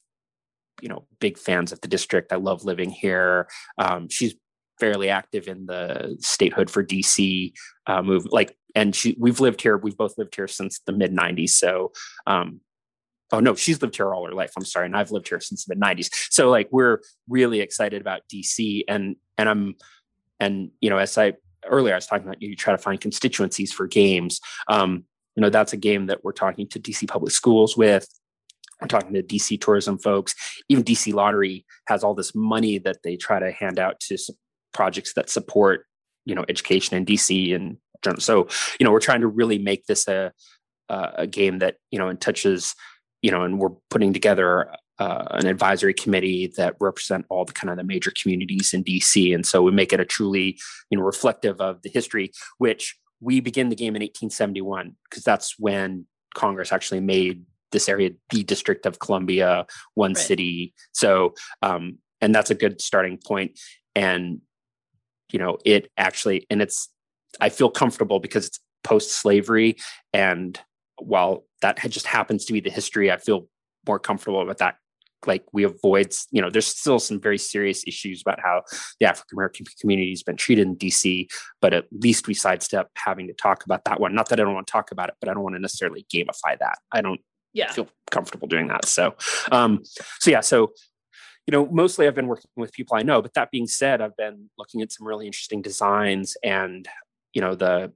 you 0.80 0.88
know 0.88 1.06
big 1.20 1.38
fans 1.38 1.72
of 1.72 1.80
the 1.80 1.88
district. 1.88 2.32
I 2.32 2.36
love 2.36 2.64
living 2.64 2.90
here. 2.90 3.48
Um, 3.78 4.08
she's 4.08 4.34
fairly 4.78 5.08
active 5.08 5.48
in 5.48 5.66
the 5.66 6.16
statehood 6.20 6.70
for 6.70 6.84
DC 6.84 7.52
uh, 7.86 8.02
move. 8.02 8.26
Like, 8.30 8.56
and 8.74 8.94
she 8.94 9.16
we've 9.18 9.40
lived 9.40 9.60
here. 9.60 9.76
We've 9.76 9.96
both 9.96 10.16
lived 10.18 10.34
here 10.34 10.48
since 10.48 10.80
the 10.80 10.92
mid 10.92 11.12
'90s. 11.12 11.50
So. 11.50 11.92
Um, 12.26 12.60
oh 13.30 13.40
no, 13.40 13.54
she's 13.54 13.82
lived 13.82 13.96
here 13.96 14.14
all 14.14 14.24
her 14.24 14.32
life. 14.32 14.52
I'm 14.56 14.64
sorry, 14.64 14.86
and 14.86 14.96
I've 14.96 15.10
lived 15.10 15.28
here 15.28 15.40
since 15.40 15.64
the 15.64 15.74
mid 15.74 15.82
'90s. 15.82 16.10
So 16.30 16.50
like 16.50 16.68
we're 16.70 17.00
really 17.28 17.60
excited 17.60 18.00
about 18.00 18.22
DC, 18.32 18.84
and 18.88 19.16
and 19.36 19.48
I'm 19.48 19.74
and 20.40 20.70
you 20.80 20.90
know 20.90 20.98
as 20.98 21.16
I 21.18 21.34
earlier 21.66 21.94
I 21.94 21.96
was 21.96 22.06
talking 22.06 22.26
about 22.26 22.40
you 22.40 22.54
try 22.56 22.72
to 22.72 22.78
find 22.78 23.00
constituencies 23.00 23.72
for 23.72 23.86
games. 23.86 24.40
Um, 24.68 25.04
you 25.36 25.42
know 25.42 25.50
that's 25.50 25.72
a 25.72 25.76
game 25.76 26.06
that 26.06 26.24
we're 26.24 26.32
talking 26.32 26.66
to 26.68 26.80
DC 26.80 27.06
public 27.06 27.32
schools 27.32 27.76
with 27.76 28.08
I'm 28.80 28.88
talking 28.88 29.14
to 29.14 29.22
DC 29.22 29.60
tourism 29.60 29.98
folks. 29.98 30.34
Even 30.68 30.84
DC 30.84 31.12
Lottery 31.12 31.64
has 31.86 32.04
all 32.04 32.14
this 32.14 32.34
money 32.34 32.78
that 32.78 32.98
they 33.02 33.16
try 33.16 33.38
to 33.38 33.50
hand 33.50 33.78
out 33.78 34.00
to 34.00 34.18
projects 34.72 35.14
that 35.14 35.30
support, 35.30 35.86
you 36.24 36.34
know, 36.34 36.44
education 36.48 36.96
in 36.96 37.04
DC. 37.04 37.54
And 37.54 37.78
so, 38.18 38.48
you 38.78 38.84
know, 38.84 38.92
we're 38.92 39.00
trying 39.00 39.22
to 39.22 39.26
really 39.26 39.58
make 39.58 39.86
this 39.86 40.06
a 40.06 40.32
a 40.88 41.26
game 41.26 41.58
that 41.58 41.76
you 41.90 41.98
know 41.98 42.08
and 42.08 42.20
touches, 42.20 42.74
you 43.22 43.30
know, 43.30 43.42
and 43.42 43.58
we're 43.58 43.74
putting 43.90 44.12
together 44.12 44.70
uh, 44.98 45.24
an 45.30 45.46
advisory 45.46 45.94
committee 45.94 46.52
that 46.56 46.74
represent 46.80 47.26
all 47.28 47.44
the 47.44 47.52
kind 47.52 47.70
of 47.70 47.76
the 47.76 47.84
major 47.84 48.12
communities 48.20 48.74
in 48.74 48.82
DC, 48.84 49.34
and 49.34 49.46
so 49.46 49.62
we 49.62 49.70
make 49.70 49.92
it 49.92 50.00
a 50.00 50.04
truly 50.04 50.58
you 50.90 50.98
know 50.98 51.04
reflective 51.04 51.60
of 51.60 51.82
the 51.82 51.90
history. 51.90 52.32
Which 52.58 52.96
we 53.20 53.40
begin 53.40 53.68
the 53.68 53.76
game 53.76 53.96
in 53.96 54.02
1871 54.02 54.96
because 55.08 55.24
that's 55.24 55.58
when 55.58 56.06
Congress 56.34 56.72
actually 56.72 57.00
made 57.00 57.44
this 57.72 57.88
area 57.88 58.10
the 58.30 58.42
District 58.42 58.86
of 58.86 58.98
Columbia, 58.98 59.66
one 59.94 60.12
right. 60.12 60.16
city. 60.16 60.74
So, 60.92 61.34
um, 61.62 61.98
and 62.20 62.34
that's 62.34 62.50
a 62.50 62.54
good 62.54 62.80
starting 62.80 63.18
point. 63.18 63.58
And 63.94 64.40
you 65.32 65.38
know, 65.38 65.58
it 65.64 65.90
actually, 65.96 66.46
and 66.50 66.62
it's 66.62 66.88
I 67.40 67.50
feel 67.50 67.70
comfortable 67.70 68.20
because 68.20 68.46
it's 68.46 68.60
post 68.84 69.12
slavery, 69.12 69.76
and 70.12 70.58
while 70.98 71.44
that 71.62 71.78
just 71.90 72.06
happens 72.06 72.44
to 72.46 72.52
be 72.52 72.60
the 72.60 72.70
history, 72.70 73.12
I 73.12 73.18
feel 73.18 73.48
more 73.86 73.98
comfortable 73.98 74.44
with 74.46 74.58
that 74.58 74.76
like 75.26 75.44
we 75.52 75.64
avoid 75.64 76.14
you 76.30 76.40
know 76.40 76.50
there's 76.50 76.66
still 76.66 76.98
some 76.98 77.20
very 77.20 77.38
serious 77.38 77.82
issues 77.86 78.20
about 78.20 78.38
how 78.40 78.62
the 79.00 79.06
african 79.06 79.36
american 79.36 79.66
community 79.80 80.10
has 80.10 80.22
been 80.22 80.36
treated 80.36 80.66
in 80.66 80.76
dc 80.76 81.26
but 81.60 81.72
at 81.74 81.86
least 81.90 82.28
we 82.28 82.34
sidestep 82.34 82.88
having 82.94 83.26
to 83.26 83.32
talk 83.34 83.64
about 83.64 83.84
that 83.84 84.00
one 84.00 84.14
not 84.14 84.28
that 84.28 84.38
i 84.38 84.44
don't 84.44 84.54
want 84.54 84.66
to 84.66 84.70
talk 84.70 84.92
about 84.92 85.08
it 85.08 85.14
but 85.20 85.28
i 85.28 85.34
don't 85.34 85.42
want 85.42 85.56
to 85.56 85.60
necessarily 85.60 86.06
gamify 86.14 86.56
that 86.58 86.78
i 86.92 87.00
don't 87.00 87.20
yeah. 87.58 87.72
feel 87.72 87.88
comfortable 88.10 88.48
doing 88.48 88.68
that 88.68 88.84
so 88.84 89.14
um 89.52 89.80
so 90.20 90.30
yeah 90.30 90.40
so 90.40 90.72
you 91.46 91.52
know 91.52 91.66
mostly 91.66 92.06
i've 92.06 92.14
been 92.14 92.28
working 92.28 92.50
with 92.56 92.72
people 92.72 92.96
i 92.96 93.02
know 93.02 93.20
but 93.20 93.34
that 93.34 93.50
being 93.50 93.66
said 93.66 94.00
i've 94.00 94.16
been 94.16 94.48
looking 94.56 94.80
at 94.82 94.92
some 94.92 95.06
really 95.06 95.26
interesting 95.26 95.60
designs 95.60 96.36
and 96.42 96.88
you 97.32 97.40
know 97.40 97.54
the 97.54 97.92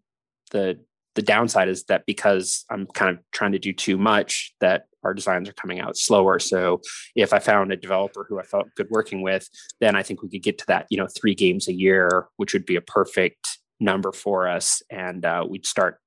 the 0.51 0.79
the 1.14 1.22
downside 1.22 1.68
is 1.68 1.85
that 1.85 2.07
because 2.07 2.64
I'm 2.70 2.87
kind 2.87 3.16
of 3.16 3.22
trying 3.33 3.53
to 3.53 3.59
do 3.59 3.72
too 3.72 3.98
much, 3.98 4.55
that 4.61 4.87
our 5.05 5.12
designs 5.12 5.48
are 5.48 5.55
coming 5.55 5.81
out 5.81 5.96
slower. 5.96 6.38
So 6.38 6.81
if 7.14 7.33
I 7.33 7.38
found 7.38 7.72
a 7.72 7.77
developer 7.77 8.25
who 8.29 8.38
I 8.38 8.44
felt 8.44 8.68
good 8.77 8.88
working 8.90 9.22
with, 9.22 9.48
then 9.81 9.96
I 9.96 10.03
think 10.03 10.22
we 10.22 10.31
could 10.31 10.42
get 10.42 10.59
to 10.59 10.66
that, 10.68 10.87
you 10.90 10.96
know, 10.96 11.09
three 11.09 11.35
games 11.35 11.68
a 11.68 11.72
year, 11.72 12.29
which 12.37 12.53
would 12.53 12.64
be 12.64 12.77
a 12.77 12.81
perfect 12.81 13.59
number 13.81 14.12
for 14.12 14.48
us, 14.48 14.81
and 14.90 15.25
uh, 15.25 15.44
we'd 15.48 15.66
start, 15.66 15.98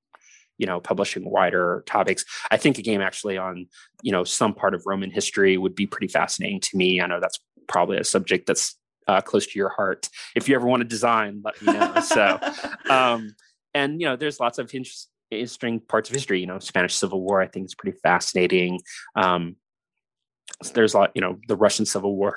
you 0.58 0.66
know, 0.66 0.80
publishing 0.80 1.30
wider 1.30 1.84
topics. 1.86 2.24
I 2.50 2.56
think 2.56 2.78
a 2.78 2.82
game 2.82 3.00
actually 3.00 3.38
on, 3.38 3.66
you 4.02 4.12
know, 4.12 4.24
some 4.24 4.54
part 4.54 4.74
of 4.74 4.82
Roman 4.86 5.10
history 5.10 5.56
would 5.56 5.74
be 5.74 5.86
pretty 5.86 6.08
fascinating 6.08 6.60
to 6.60 6.76
me. 6.76 7.00
I 7.00 7.06
know 7.06 7.20
that's 7.20 7.38
probably 7.68 7.98
a 7.98 8.04
subject 8.04 8.46
that's 8.46 8.76
uh, 9.08 9.20
close 9.20 9.46
to 9.46 9.58
your 9.58 9.68
heart. 9.68 10.08
If 10.34 10.48
you 10.48 10.56
ever 10.56 10.66
want 10.66 10.80
to 10.80 10.88
design, 10.88 11.42
let 11.44 11.60
me 11.62 11.72
know. 11.72 12.00
so. 12.00 12.40
Um, 12.88 13.34
and 13.76 14.00
you 14.00 14.06
know 14.08 14.16
there's 14.16 14.40
lots 14.40 14.58
of 14.58 14.72
interesting 14.72 15.80
parts 15.80 16.08
of 16.08 16.14
history 16.14 16.40
you 16.40 16.46
know 16.46 16.58
spanish 16.58 16.94
civil 16.94 17.20
war 17.20 17.40
i 17.40 17.46
think 17.46 17.66
is 17.66 17.74
pretty 17.74 17.96
fascinating 18.02 18.80
um, 19.14 19.56
there's 20.72 20.94
a 20.94 20.98
lot 20.98 21.10
you 21.14 21.20
know 21.20 21.38
the 21.46 21.56
russian 21.56 21.84
civil 21.84 22.16
war 22.16 22.34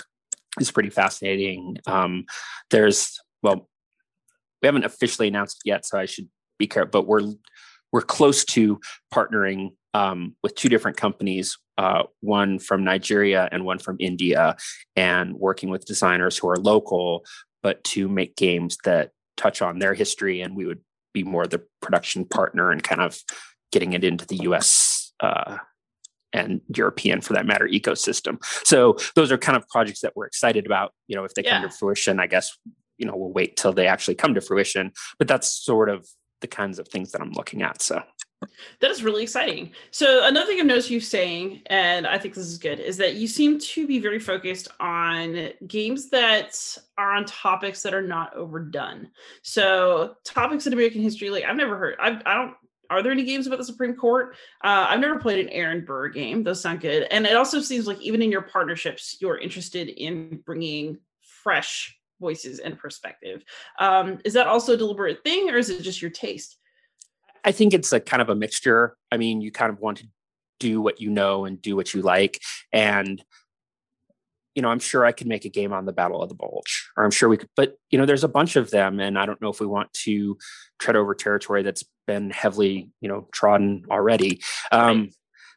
is 0.59 0.69
pretty 0.69 0.89
fascinating 0.89 1.77
um, 1.87 2.25
there's 2.69 3.19
well 3.41 3.67
we 4.61 4.67
haven't 4.67 4.83
officially 4.83 5.29
announced 5.29 5.61
yet 5.65 5.85
so 5.85 5.97
i 5.97 6.05
should 6.05 6.27
be 6.57 6.67
careful 6.67 6.91
but 6.91 7.07
we're 7.07 7.21
we're 7.91 8.01
close 8.01 8.45
to 8.45 8.79
partnering 9.13 9.69
um, 9.93 10.35
with 10.43 10.55
two 10.55 10.69
different 10.69 10.97
companies 10.97 11.57
uh, 11.77 12.03
one 12.21 12.59
from 12.59 12.83
nigeria 12.83 13.49
and 13.51 13.65
one 13.65 13.79
from 13.79 13.97
india 13.99 14.55
and 14.95 15.35
working 15.35 15.69
with 15.69 15.85
designers 15.85 16.37
who 16.37 16.49
are 16.49 16.57
local 16.57 17.25
but 17.63 17.83
to 17.83 18.07
make 18.07 18.35
games 18.35 18.77
that 18.85 19.11
touch 19.37 19.61
on 19.61 19.79
their 19.79 19.93
history 19.93 20.41
and 20.41 20.55
we 20.55 20.65
would 20.65 20.81
be 21.13 21.23
more 21.23 21.47
the 21.47 21.61
production 21.81 22.25
partner 22.25 22.71
and 22.71 22.83
kind 22.83 23.01
of 23.01 23.17
getting 23.71 23.93
it 23.93 24.03
into 24.03 24.25
the 24.25 24.37
US 24.43 25.13
uh, 25.19 25.57
and 26.33 26.61
European, 26.75 27.21
for 27.21 27.33
that 27.33 27.45
matter, 27.45 27.67
ecosystem. 27.67 28.43
So 28.63 28.97
those 29.15 29.31
are 29.31 29.37
kind 29.37 29.57
of 29.57 29.67
projects 29.67 30.01
that 30.01 30.13
we're 30.15 30.25
excited 30.25 30.65
about. 30.65 30.93
You 31.07 31.15
know, 31.15 31.23
if 31.23 31.33
they 31.33 31.43
yeah. 31.43 31.61
come 31.61 31.69
to 31.69 31.75
fruition, 31.75 32.19
I 32.19 32.27
guess 32.27 32.55
you 32.97 33.05
know 33.05 33.15
we'll 33.15 33.31
wait 33.31 33.57
till 33.57 33.73
they 33.73 33.87
actually 33.87 34.15
come 34.15 34.33
to 34.35 34.41
fruition. 34.41 34.91
But 35.17 35.27
that's 35.27 35.51
sort 35.51 35.89
of 35.89 36.07
the 36.41 36.47
kinds 36.47 36.79
of 36.79 36.87
things 36.87 37.11
that 37.11 37.21
I'm 37.21 37.31
looking 37.31 37.61
at. 37.61 37.81
So 37.81 38.01
that 38.79 38.91
is 38.91 39.03
really 39.03 39.23
exciting. 39.23 39.71
So 39.91 40.25
another 40.25 40.47
thing 40.47 40.59
I've 40.59 40.65
noticed 40.65 40.89
you 40.89 40.99
saying, 40.99 41.61
and 41.65 42.07
I 42.07 42.17
think 42.17 42.33
this 42.33 42.47
is 42.47 42.57
good, 42.57 42.79
is 42.79 42.97
that 42.97 43.15
you 43.15 43.27
seem 43.27 43.59
to 43.59 43.85
be 43.85 43.99
very 43.99 44.19
focused 44.19 44.69
on 44.79 45.49
games 45.67 46.09
that 46.11 46.77
are 46.97 47.15
on 47.15 47.25
topics 47.25 47.81
that 47.83 47.93
are 47.93 48.01
not 48.01 48.33
overdone. 48.35 49.09
So 49.43 50.15
topics 50.23 50.67
in 50.67 50.73
American 50.73 51.01
history, 51.01 51.29
like 51.29 51.43
I've 51.43 51.57
never 51.57 51.77
heard. 51.77 51.95
I've, 51.99 52.21
I 52.25 52.35
don't. 52.35 52.53
Are 52.91 53.03
there 53.03 53.11
any 53.11 53.23
games 53.23 53.45
about 53.45 53.59
the 53.59 53.65
Supreme 53.65 53.95
Court? 53.95 54.35
Uh, 54.63 54.87
I've 54.89 54.99
never 54.99 55.19
played 55.19 55.45
an 55.45 55.49
Aaron 55.49 55.85
Burr 55.85 56.09
game. 56.09 56.43
Those 56.43 56.59
sound 56.59 56.81
good. 56.81 57.03
And 57.11 57.27
it 57.27 57.35
also 57.35 57.61
seems 57.61 57.85
like 57.85 58.01
even 58.01 58.23
in 58.23 58.31
your 58.31 58.41
partnerships, 58.41 59.17
you're 59.21 59.37
interested 59.37 59.89
in 59.89 60.41
bringing 60.43 60.97
fresh 61.21 61.98
voices 62.19 62.59
and 62.59 62.77
perspective. 62.77 63.43
Um, 63.79 64.19
is 64.25 64.33
that 64.33 64.47
also 64.47 64.73
a 64.73 64.77
deliberate 64.77 65.23
thing, 65.23 65.49
or 65.49 65.57
is 65.57 65.69
it 65.69 65.81
just 65.81 66.01
your 66.01 66.11
taste? 66.11 66.57
I 67.43 67.51
think 67.51 67.73
it's 67.73 67.93
a 67.93 67.99
kind 67.99 68.21
of 68.21 68.29
a 68.29 68.35
mixture. 68.35 68.95
I 69.11 69.17
mean, 69.17 69.41
you 69.41 69.51
kind 69.51 69.71
of 69.71 69.79
want 69.79 69.99
to 69.99 70.07
do 70.59 70.81
what 70.81 70.99
you 70.99 71.09
know 71.09 71.45
and 71.45 71.61
do 71.61 71.75
what 71.75 71.93
you 71.93 72.01
like. 72.01 72.39
And, 72.73 73.23
you 74.55 74.61
know, 74.61 74.69
I'm 74.69 74.79
sure 74.79 75.05
I 75.05 75.13
could 75.13 75.27
make 75.27 75.45
a 75.45 75.49
game 75.49 75.71
on 75.71 75.85
the 75.85 75.93
Battle 75.93 76.21
of 76.21 76.29
the 76.29 76.35
Bulge, 76.35 76.89
or 76.97 77.05
I'm 77.05 77.11
sure 77.11 77.29
we 77.29 77.37
could, 77.37 77.49
but, 77.55 77.75
you 77.91 77.97
know, 77.97 78.05
there's 78.05 78.25
a 78.25 78.29
bunch 78.29 78.55
of 78.55 78.71
them. 78.71 78.99
And 78.99 79.17
I 79.17 79.25
don't 79.25 79.41
know 79.41 79.49
if 79.49 79.61
we 79.61 79.67
want 79.67 79.91
to 80.03 80.37
tread 80.79 80.95
over 80.95 81.15
territory 81.15 81.63
that's 81.63 81.83
been 82.07 82.29
heavily, 82.29 82.89
you 82.99 83.07
know, 83.07 83.27
trodden 83.31 83.85
already. 83.89 84.41
Um, 84.71 84.99
right. 84.99 85.13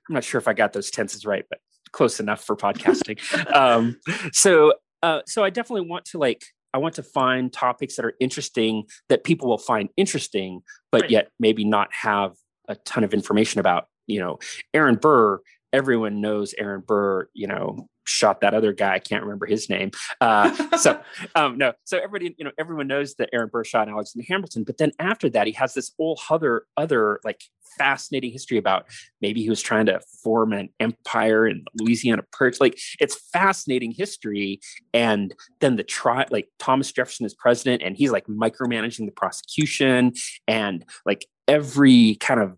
I'm 0.08 0.14
not 0.14 0.24
sure 0.24 0.38
if 0.38 0.48
I 0.48 0.52
got 0.52 0.72
those 0.72 0.90
tenses 0.90 1.26
right, 1.26 1.44
but 1.48 1.58
close 1.92 2.20
enough 2.20 2.44
for 2.44 2.56
podcasting. 2.56 3.18
um, 3.54 3.98
so, 4.32 4.74
uh, 5.02 5.20
so 5.26 5.44
I 5.44 5.50
definitely 5.50 5.88
want 5.88 6.04
to 6.06 6.18
like 6.18 6.44
I 6.74 6.78
want 6.78 6.94
to 6.94 7.02
find 7.02 7.52
topics 7.52 7.96
that 7.96 8.04
are 8.04 8.14
interesting 8.20 8.84
that 9.08 9.24
people 9.24 9.48
will 9.48 9.58
find 9.58 9.90
interesting, 9.96 10.62
but 10.90 11.02
right. 11.02 11.10
yet 11.10 11.28
maybe 11.38 11.64
not 11.64 11.88
have 11.92 12.32
a 12.68 12.76
ton 12.76 13.04
of 13.04 13.12
information 13.12 13.60
about. 13.60 13.86
You 14.06 14.20
know, 14.20 14.38
Aaron 14.74 14.96
Burr, 14.96 15.40
everyone 15.72 16.20
knows 16.20 16.54
Aaron 16.58 16.82
Burr, 16.86 17.28
you 17.34 17.46
know, 17.46 17.88
shot 18.04 18.40
that 18.40 18.54
other 18.54 18.72
guy. 18.72 18.94
I 18.94 18.98
can't 18.98 19.22
remember 19.22 19.46
his 19.46 19.68
name. 19.68 19.90
Uh, 20.20 20.52
so 20.76 21.00
um, 21.34 21.58
no, 21.58 21.72
so 21.84 21.98
everybody, 21.98 22.34
you 22.38 22.44
know, 22.44 22.52
everyone 22.58 22.86
knows 22.86 23.14
that 23.16 23.30
Aaron 23.32 23.48
Burr 23.52 23.64
shot 23.64 23.88
Alexander 23.88 24.26
Hamilton. 24.28 24.64
But 24.64 24.78
then 24.78 24.92
after 24.98 25.28
that, 25.30 25.46
he 25.46 25.52
has 25.54 25.74
this 25.74 25.92
whole 25.98 26.20
other 26.30 26.66
other 26.76 27.20
like 27.24 27.42
fascinating 27.78 28.30
history 28.30 28.58
about 28.58 28.86
maybe 29.20 29.42
he 29.42 29.48
was 29.48 29.62
trying 29.62 29.86
to 29.86 30.00
form 30.22 30.52
an 30.52 30.68
empire 30.80 31.46
in 31.46 31.64
Louisiana 31.78 32.22
Purchase. 32.32 32.60
Like 32.60 32.78
it's 33.00 33.16
fascinating 33.32 33.92
history. 33.92 34.60
And 34.92 35.34
then 35.60 35.76
the 35.76 35.84
trial, 35.84 36.26
like 36.30 36.48
Thomas 36.58 36.92
Jefferson 36.92 37.26
is 37.26 37.34
president, 37.34 37.82
and 37.82 37.96
he's 37.96 38.10
like 38.10 38.26
micromanaging 38.26 39.06
the 39.06 39.12
prosecution 39.12 40.12
and 40.46 40.84
like 41.06 41.26
every 41.48 42.16
kind 42.16 42.40
of 42.40 42.56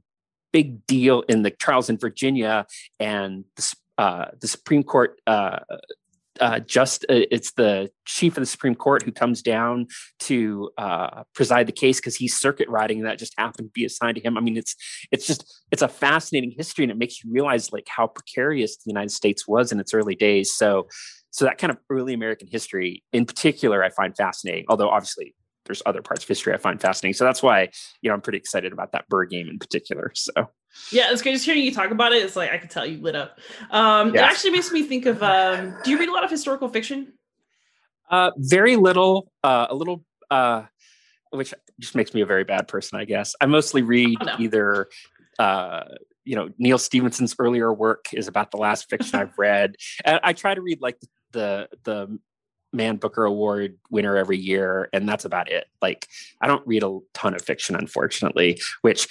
big 0.53 0.87
deal 0.87 1.23
in 1.23 1.43
the 1.43 1.51
trials 1.51 1.91
in 1.91 1.99
Virginia 1.99 2.65
and 3.01 3.45
the 3.57 3.75
uh, 3.99 4.27
the 4.41 4.49
Supreme 4.49 4.83
Court 4.83 5.21
uh, 5.27 5.59
uh, 6.41 6.59
just 6.61 7.05
uh, 7.05 7.23
it's 7.31 7.53
the 7.53 7.91
chief 8.05 8.37
of 8.37 8.43
the 8.43 8.47
Supreme 8.47 8.75
Court 8.75 9.03
who 9.03 9.13
comes 9.13 9.43
down 9.43 9.87
to 10.21 10.71
uh, 10.79 11.23
preside 11.35 11.67
the 11.67 11.73
case 11.73 12.01
because 12.01 12.17
he's 12.17 12.37
circuit 12.37 12.69
riding 12.69 12.99
and 12.99 13.07
that 13.07 13.19
just 13.19 13.35
happened 13.39 13.69
to 13.69 13.73
be 13.73 13.85
assigned 13.85 14.17
to 14.17 14.23
him. 14.23 14.37
I 14.37 14.41
mean, 14.41 14.57
it's 14.57 14.75
it's 15.13 15.27
just 15.27 15.63
it's 15.71 15.83
a 15.83 15.89
fascinating 15.89 16.53
history 16.57 16.85
and 16.85 16.91
it 16.91 16.99
makes 16.99 17.23
you 17.23 17.33
realize 17.33 17.73
like 17.73 17.87
how 17.89 18.07
precarious 18.09 18.77
the 18.79 18.91
United 18.91 19.11
States 19.11 19.47
was 19.47 19.73
in 19.73 19.79
its 19.79 19.95
early 19.95 20.15
days. 20.15 20.55
So 20.55 20.89
so 21.31 21.45
that 21.45 21.59
kind 21.59 21.71
of 21.71 21.79
early 21.91 22.15
American 22.15 22.49
history 22.51 23.03
in 23.13 23.27
particular 23.27 23.85
I 23.85 23.91
find 23.91 24.17
fascinating. 24.17 24.65
Although 24.69 24.91
obviously 24.91 25.35
there's 25.67 25.83
other 25.87 26.03
parts 26.03 26.23
of 26.23 26.29
history 26.29 26.53
I 26.55 26.59
find 26.59 26.81
fascinating. 26.81 27.15
So 27.15 27.25
that's 27.25 27.43
why 27.43 27.69
you 28.01 28.09
know 28.09 28.15
I'm 28.15 28.21
pretty 28.21 28.39
excited 28.39 28.73
about 28.73 28.93
that 28.93 29.09
Burr 29.09 29.25
game 29.27 29.49
in 29.49 29.59
particular. 29.59 30.13
So 30.25 30.51
yeah, 30.91 31.13
it's 31.13 31.23
good 31.23 31.33
just 31.33 31.45
hearing 31.45 31.63
you 31.63 31.73
talk 31.73 31.91
about 31.91 32.13
it. 32.13 32.23
It's 32.23 32.37
like 32.37 32.51
I 32.51 32.59
could 32.59 32.71
tell 32.71 32.87
you 32.87 33.01
lit 33.01 33.15
up. 33.15 33.39
Um, 33.71 34.15
yeah. 34.15 34.23
It 34.23 34.31
actually 34.31 34.51
makes 34.51 34.73
me 34.73 34.83
think 34.83 35.07
of. 35.07 35.23
Um, 35.23 35.77
do 35.85 35.91
you 35.91 35.99
read 35.99 36.09
a 36.09 36.13
lot 36.13 36.25
of 36.25 36.31
historical 36.31 36.69
fiction? 36.69 37.13
Uh, 38.11 38.33
very 38.37 38.77
little. 38.77 39.31
Uh, 39.43 39.67
a 39.71 39.75
little. 39.75 40.05
Uh, 40.31 40.65
which 41.31 41.53
just 41.81 41.95
makes 41.95 42.15
me 42.15 42.21
a 42.21 42.27
very 42.27 42.45
bad 42.45 42.69
person, 42.69 42.99
I 42.99 43.05
guess. 43.05 43.35
I 43.41 43.47
mostly 43.47 43.83
read 43.83 44.19
oh, 44.21 44.25
no. 44.25 44.37
either. 44.39 44.89
Uh, 45.39 45.85
you 46.25 46.37
know, 46.37 46.49
Neal 46.59 46.79
Stephenson's 46.79 47.35
earlier 47.39 47.73
work 47.73 48.07
is 48.13 48.29
about 48.29 48.51
the 48.51 48.57
last 48.57 48.89
fiction 48.89 49.19
I've 49.19 49.35
read. 49.39 49.77
And 50.05 50.21
I 50.23 50.33
try 50.33 50.55
to 50.55 50.61
read 50.61 50.81
like 50.81 50.99
the 51.33 51.69
the 51.85 52.19
Man 52.75 52.97
Booker 52.97 53.25
Award 53.25 53.79
winner 53.91 54.17
every 54.17 54.39
year, 54.39 54.89
and 54.93 55.09
that's 55.09 55.25
about 55.25 55.51
it. 55.51 55.67
Like 55.81 56.09
I 56.41 56.47
don't 56.47 56.67
read 56.67 56.83
a 56.83 56.99
ton 57.13 57.35
of 57.35 57.43
fiction, 57.43 57.77
unfortunately, 57.77 58.61
which 58.83 59.09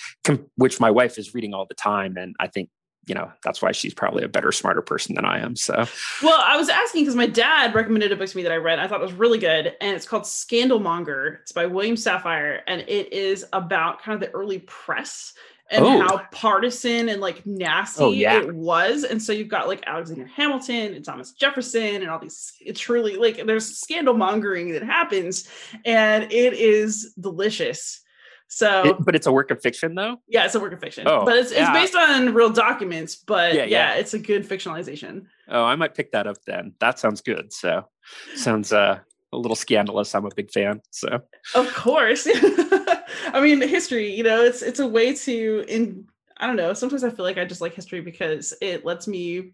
which 0.56 0.80
my 0.80 0.92
wife 0.92 1.18
is 1.18 1.34
reading 1.34 1.54
all 1.54 1.66
the 1.66 1.74
time, 1.76 2.18
and 2.18 2.36
I 2.40 2.48
think 2.48 2.70
you 3.06 3.16
know 3.16 3.32
that's 3.44 3.62
why 3.62 3.72
she's 3.72 3.94
probably 3.94 4.24
a 4.24 4.30
better, 4.30 4.52
smarter 4.52 4.82
person 4.82 5.16
than 5.16 5.26
I 5.26 5.40
am. 5.40 5.56
So, 5.56 5.86
well, 6.22 6.42
I 6.44 6.58
was 6.58 6.70
asking 6.70 7.02
because 7.04 7.16
my 7.16 7.28
dad 7.28 7.76
recommended 7.76 8.12
a 8.12 8.16
book 8.16 8.30
to 8.30 8.38
me 8.38 8.44
that 8.44 8.52
I 8.52 8.58
read. 8.58 8.80
I 8.80 8.88
thought 8.88 9.02
it 9.02 9.04
was 9.04 9.14
really 9.14 9.40
good, 9.40 9.74
and 9.82 9.96
it's 9.96 10.08
called 10.08 10.24
Scandalmonger. 10.24 11.40
It's 11.42 11.52
by 11.52 11.66
William 11.66 11.96
Safire, 11.96 12.60
and 12.68 12.82
it 12.82 13.12
is 13.12 13.46
about 13.54 14.02
kind 14.02 14.16
of 14.16 14.22
the 14.22 14.36
early 14.36 14.60
press 14.60 15.34
and 15.74 15.84
oh. 15.84 16.00
how 16.02 16.18
partisan 16.32 17.10
and 17.10 17.20
like 17.20 17.46
nasty 17.46 18.04
oh, 18.04 18.12
yeah. 18.12 18.40
it 18.40 18.54
was. 18.54 19.04
And 19.04 19.22
so 19.22 19.34
you've 19.34 19.48
got 19.48 19.68
like 19.68 19.84
Alexander 19.88 20.28
Hamilton 20.28 20.94
and 20.94 21.04
Thomas 21.04 21.32
Jefferson 21.32 22.02
and 22.02 22.10
all 22.10 22.20
these. 22.20 22.54
It's 22.62 22.80
truly 22.80 23.16
like 23.16 23.46
there's 23.46 23.78
scandal 23.78 24.14
mongering 24.14 24.72
that 24.74 24.84
happens, 24.84 25.50
and 25.84 26.32
it 26.32 26.54
is 26.54 27.14
delicious. 27.20 28.02
So, 28.48 28.90
it, 28.90 28.98
but 29.00 29.16
it's 29.16 29.26
a 29.26 29.32
work 29.32 29.50
of 29.50 29.62
fiction, 29.64 29.96
though. 29.96 30.18
Yeah, 30.28 30.46
it's 30.46 30.54
a 30.54 30.60
work 30.60 30.74
of 30.74 30.80
fiction. 30.80 31.08
Oh, 31.08 31.26
but 31.26 31.38
it's, 31.38 31.52
it's 31.52 31.70
based 31.72 31.96
on 31.96 32.36
real 32.36 32.52
documents. 32.52 33.16
But 33.16 33.56
yeah, 33.56 33.64
yeah, 33.64 33.94
yeah, 33.94 33.94
it's 33.96 34.14
a 34.14 34.20
good 34.20 34.48
fictionalization. 34.48 35.26
Oh, 35.50 35.64
I 35.64 35.76
might 35.76 35.96
pick 35.96 36.12
that 36.12 36.28
up 36.28 36.38
then. 36.46 36.74
That 36.80 37.00
sounds 37.00 37.22
good. 37.22 37.52
So, 37.52 37.88
sounds 38.36 38.72
uh, 38.72 39.00
a 39.32 39.38
little 39.38 39.56
scandalous. 39.56 40.14
I'm 40.14 40.26
a 40.26 40.36
big 40.36 40.52
fan. 40.52 40.82
So, 40.92 41.22
of 41.56 41.74
course. 41.74 42.28
I 43.28 43.42
mean, 43.42 43.62
history. 43.62 44.14
You 44.14 44.24
know, 44.24 44.44
it's 44.44 44.62
it's 44.62 44.80
a 44.80 44.88
way 44.88 45.14
to 45.14 45.66
in. 45.68 46.08
I 46.38 46.48
don't 46.48 46.56
know. 46.56 46.74
Sometimes 46.74 47.04
I 47.04 47.10
feel 47.10 47.26
like 47.26 47.38
I 47.38 47.46
just 47.46 47.62
like 47.62 47.74
history 47.74 48.02
because 48.02 48.54
it 48.62 48.84
lets 48.86 49.08
me 49.08 49.54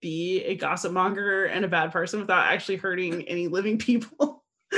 be 0.00 0.42
a 0.44 0.54
gossip 0.54 0.92
monger 0.92 1.46
and 1.46 1.64
a 1.64 1.68
bad 1.68 1.92
person 1.92 2.20
without 2.20 2.46
actually 2.46 2.76
hurting 2.76 3.28
any 3.28 3.48
living 3.48 3.78
people. 3.78 4.44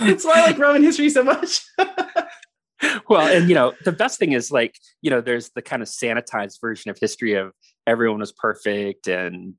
That's 0.00 0.24
why 0.24 0.40
I 0.40 0.46
like 0.46 0.58
Roman 0.58 0.82
history 0.82 1.10
so 1.10 1.22
much 1.22 1.66
well, 3.08 3.26
and 3.26 3.48
you 3.48 3.54
know, 3.54 3.74
the 3.84 3.92
best 3.92 4.18
thing 4.18 4.32
is 4.32 4.50
like, 4.50 4.78
you 5.02 5.10
know, 5.10 5.20
there's 5.20 5.50
the 5.50 5.62
kind 5.62 5.82
of 5.82 5.88
sanitized 5.88 6.60
version 6.60 6.90
of 6.90 6.98
history 6.98 7.34
of 7.34 7.52
everyone 7.86 8.20
was 8.20 8.32
perfect 8.32 9.08
and 9.08 9.54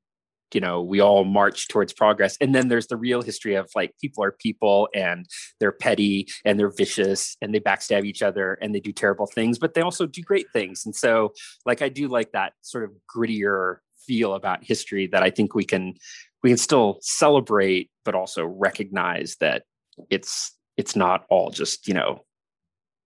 you 0.52 0.60
know 0.60 0.82
we 0.82 1.00
all 1.00 1.24
march 1.24 1.68
towards 1.68 1.92
progress 1.92 2.36
and 2.40 2.54
then 2.54 2.68
there's 2.68 2.86
the 2.86 2.96
real 2.96 3.22
history 3.22 3.54
of 3.54 3.68
like 3.74 3.92
people 4.00 4.22
are 4.22 4.32
people 4.32 4.88
and 4.94 5.26
they're 5.60 5.72
petty 5.72 6.26
and 6.44 6.58
they're 6.58 6.72
vicious 6.76 7.36
and 7.42 7.54
they 7.54 7.60
backstab 7.60 8.04
each 8.04 8.22
other 8.22 8.54
and 8.60 8.74
they 8.74 8.80
do 8.80 8.92
terrible 8.92 9.26
things 9.26 9.58
but 9.58 9.74
they 9.74 9.80
also 9.80 10.06
do 10.06 10.22
great 10.22 10.46
things 10.52 10.84
and 10.86 10.94
so 10.94 11.32
like 11.64 11.82
i 11.82 11.88
do 11.88 12.08
like 12.08 12.32
that 12.32 12.52
sort 12.62 12.84
of 12.84 12.90
grittier 13.14 13.76
feel 14.06 14.34
about 14.34 14.64
history 14.64 15.06
that 15.06 15.22
i 15.22 15.30
think 15.30 15.54
we 15.54 15.64
can 15.64 15.94
we 16.42 16.50
can 16.50 16.58
still 16.58 16.98
celebrate 17.00 17.90
but 18.04 18.14
also 18.14 18.44
recognize 18.46 19.36
that 19.40 19.64
it's 20.10 20.52
it's 20.76 20.94
not 20.94 21.24
all 21.28 21.50
just 21.50 21.88
you 21.88 21.94
know 21.94 22.20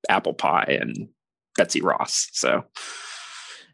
apple 0.09 0.34
pie 0.34 0.78
and 0.80 1.09
Betsy 1.57 1.82
Ross. 1.82 2.28
So 2.32 2.64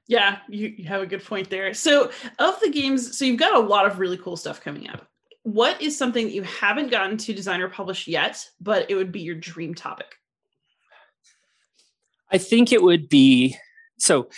yeah, 0.09 0.39
you, 0.49 0.69
you 0.77 0.85
have 0.87 1.03
a 1.03 1.07
good 1.07 1.25
point 1.25 1.51
there. 1.51 1.75
So 1.75 2.11
of 2.39 2.61
the 2.61 2.71
games, 2.71 3.19
so 3.19 3.25
you've 3.25 3.41
got 3.41 3.55
a 3.55 3.61
lot 3.61 3.87
of 3.87 3.99
really 3.99 4.17
cool 4.17 4.37
stuff 4.37 4.61
coming 4.61 4.89
up. 4.89 5.07
What 5.43 5.81
is 5.81 5.97
something 5.97 6.27
that 6.27 6.33
you 6.33 6.43
haven't 6.43 6.91
gotten 6.91 7.17
to 7.19 7.33
design 7.33 7.61
or 7.61 7.69
publish 7.69 8.09
yet, 8.09 8.45
but 8.61 8.91
it 8.91 8.95
would 8.95 9.13
be 9.13 9.21
your 9.21 9.37
dream 9.37 9.75
topic? 9.75 10.15
I 12.31 12.39
think 12.39 12.73
it 12.73 12.83
would 12.83 13.09
be 13.09 13.57
so 13.99 14.29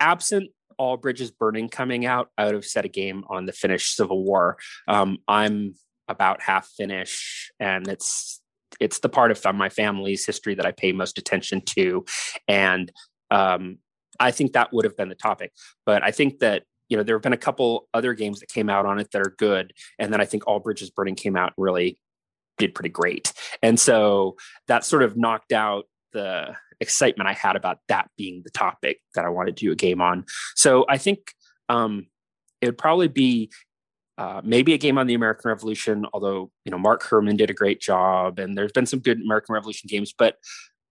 absent 0.00 0.50
all 0.78 0.96
bridges 0.96 1.30
burning 1.30 1.68
coming 1.68 2.06
out 2.06 2.30
out 2.38 2.54
of 2.54 2.64
set 2.64 2.84
a 2.84 2.88
game 2.88 3.24
on 3.28 3.44
the 3.44 3.52
finnish 3.52 3.94
civil 3.94 4.24
war 4.24 4.56
um, 4.88 5.18
i'm 5.28 5.74
about 6.08 6.40
half 6.40 6.66
finnish 6.76 7.52
and 7.60 7.88
it's 7.88 8.42
it's 8.80 9.00
the 9.00 9.08
part 9.08 9.30
of 9.30 9.54
my 9.54 9.68
family's 9.68 10.26
history 10.26 10.54
that 10.54 10.66
I 10.66 10.72
pay 10.72 10.92
most 10.92 11.18
attention 11.18 11.62
to, 11.76 12.04
and 12.48 12.90
um, 13.30 13.78
I 14.20 14.30
think 14.30 14.52
that 14.52 14.72
would 14.72 14.84
have 14.84 14.96
been 14.96 15.08
the 15.08 15.14
topic. 15.14 15.52
But 15.86 16.02
I 16.02 16.10
think 16.10 16.38
that 16.40 16.64
you 16.88 16.96
know 16.96 17.02
there 17.02 17.16
have 17.16 17.22
been 17.22 17.32
a 17.32 17.38
couple 17.38 17.88
other 17.94 18.14
games 18.14 18.40
that 18.40 18.48
came 18.48 18.68
out 18.68 18.86
on 18.86 18.98
it 18.98 19.10
that 19.12 19.20
are 19.20 19.34
good, 19.38 19.72
and 19.98 20.12
then 20.12 20.20
I 20.20 20.24
think 20.24 20.46
All 20.46 20.60
Bridges 20.60 20.90
Burning 20.90 21.14
came 21.14 21.36
out 21.36 21.52
and 21.56 21.64
really 21.64 21.98
did 22.58 22.74
pretty 22.74 22.90
great, 22.90 23.32
and 23.62 23.78
so 23.78 24.36
that 24.68 24.84
sort 24.84 25.02
of 25.02 25.16
knocked 25.16 25.52
out 25.52 25.84
the 26.12 26.54
excitement 26.80 27.28
I 27.28 27.32
had 27.32 27.56
about 27.56 27.78
that 27.88 28.10
being 28.18 28.42
the 28.44 28.50
topic 28.50 28.98
that 29.14 29.24
I 29.24 29.28
wanted 29.28 29.56
to 29.56 29.66
do 29.66 29.72
a 29.72 29.76
game 29.76 30.00
on. 30.00 30.24
So 30.56 30.84
I 30.88 30.98
think 30.98 31.32
um, 31.68 32.08
it 32.60 32.66
would 32.66 32.78
probably 32.78 33.08
be 33.08 33.50
uh, 34.18 34.42
maybe 34.44 34.74
a 34.74 34.78
game 34.78 34.98
on 34.98 35.06
the 35.06 35.14
American 35.14 35.48
Revolution, 35.48 36.04
although 36.12 36.50
you 36.64 36.70
know 36.70 36.78
Mark 36.78 37.02
Herman 37.02 37.36
did 37.36 37.50
a 37.50 37.54
great 37.54 37.80
job, 37.80 38.38
and 38.38 38.56
there's 38.56 38.72
been 38.72 38.86
some 38.86 39.00
good 39.00 39.20
American 39.20 39.54
Revolution 39.54 39.88
games. 39.88 40.12
But 40.16 40.36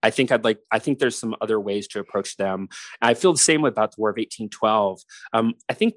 I 0.04 0.10
think 0.10 0.32
I'd 0.32 0.44
like 0.44 0.60
I 0.72 0.80
think 0.80 1.00
there's 1.00 1.18
some 1.18 1.36
other 1.42 1.60
ways 1.60 1.88
to 1.90 2.00
approach 2.00 2.38
them. 2.38 2.70
I 3.02 3.14
feel 3.14 3.34
the 3.34 3.40
same 3.40 3.64
about 3.66 3.96
the 3.96 4.02
War 4.02 4.10
of 4.10 4.18
1812. 4.18 5.02
Um, 5.34 5.54
I 5.70 5.74
think 5.74 5.96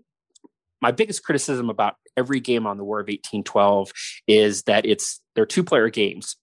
my 0.81 0.91
biggest 0.91 1.25
criticism 1.25 1.71
about 1.71 1.95
every 2.17 2.41
game 2.41 2.67
on 2.67 2.77
the 2.77 2.85
War 2.85 3.01
of 3.01 3.05
1812 3.05 3.93
is 4.27 4.63
that 4.65 4.85
it's 4.85 5.21
they're 5.35 5.47
two 5.47 5.65
player 5.65 5.89
games. 5.89 6.37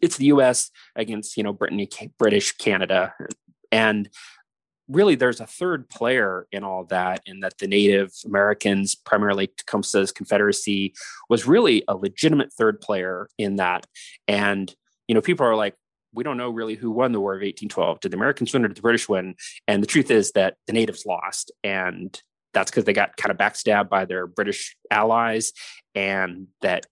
It's 0.00 0.16
the 0.16 0.26
U.S. 0.26 0.70
against 0.96 1.36
you 1.36 1.42
know 1.42 1.52
Britain, 1.52 1.86
British, 2.18 2.52
Canada, 2.52 3.14
and 3.70 4.08
really 4.88 5.14
there's 5.14 5.40
a 5.40 5.46
third 5.46 5.88
player 5.88 6.46
in 6.52 6.62
all 6.64 6.84
that 6.84 7.22
in 7.26 7.40
that 7.40 7.56
the 7.58 7.66
native 7.66 8.12
americans 8.26 8.94
primarily 8.94 9.46
tecumseh's 9.46 10.12
confederacy 10.12 10.92
was 11.30 11.46
really 11.46 11.82
a 11.88 11.96
legitimate 11.96 12.52
third 12.52 12.80
player 12.82 13.28
in 13.38 13.56
that 13.56 13.86
and 14.28 14.74
you 15.08 15.14
know 15.14 15.22
people 15.22 15.46
are 15.46 15.56
like 15.56 15.74
we 16.14 16.24
don't 16.24 16.36
know 16.36 16.50
really 16.50 16.74
who 16.74 16.90
won 16.90 17.12
the 17.12 17.20
war 17.20 17.32
of 17.32 17.38
1812 17.38 18.00
did 18.00 18.12
the 18.12 18.16
americans 18.16 18.52
win 18.52 18.64
or 18.64 18.68
did 18.68 18.76
the 18.76 18.82
british 18.82 19.08
win 19.08 19.34
and 19.68 19.82
the 19.82 19.86
truth 19.86 20.10
is 20.10 20.32
that 20.32 20.54
the 20.66 20.72
natives 20.72 21.04
lost 21.06 21.50
and 21.62 22.20
that's 22.52 22.70
because 22.70 22.84
they 22.84 22.92
got 22.92 23.16
kind 23.16 23.30
of 23.30 23.36
backstabbed 23.36 23.88
by 23.88 24.04
their 24.04 24.26
british 24.26 24.76
allies 24.90 25.52
and 25.94 26.46
that 26.62 26.86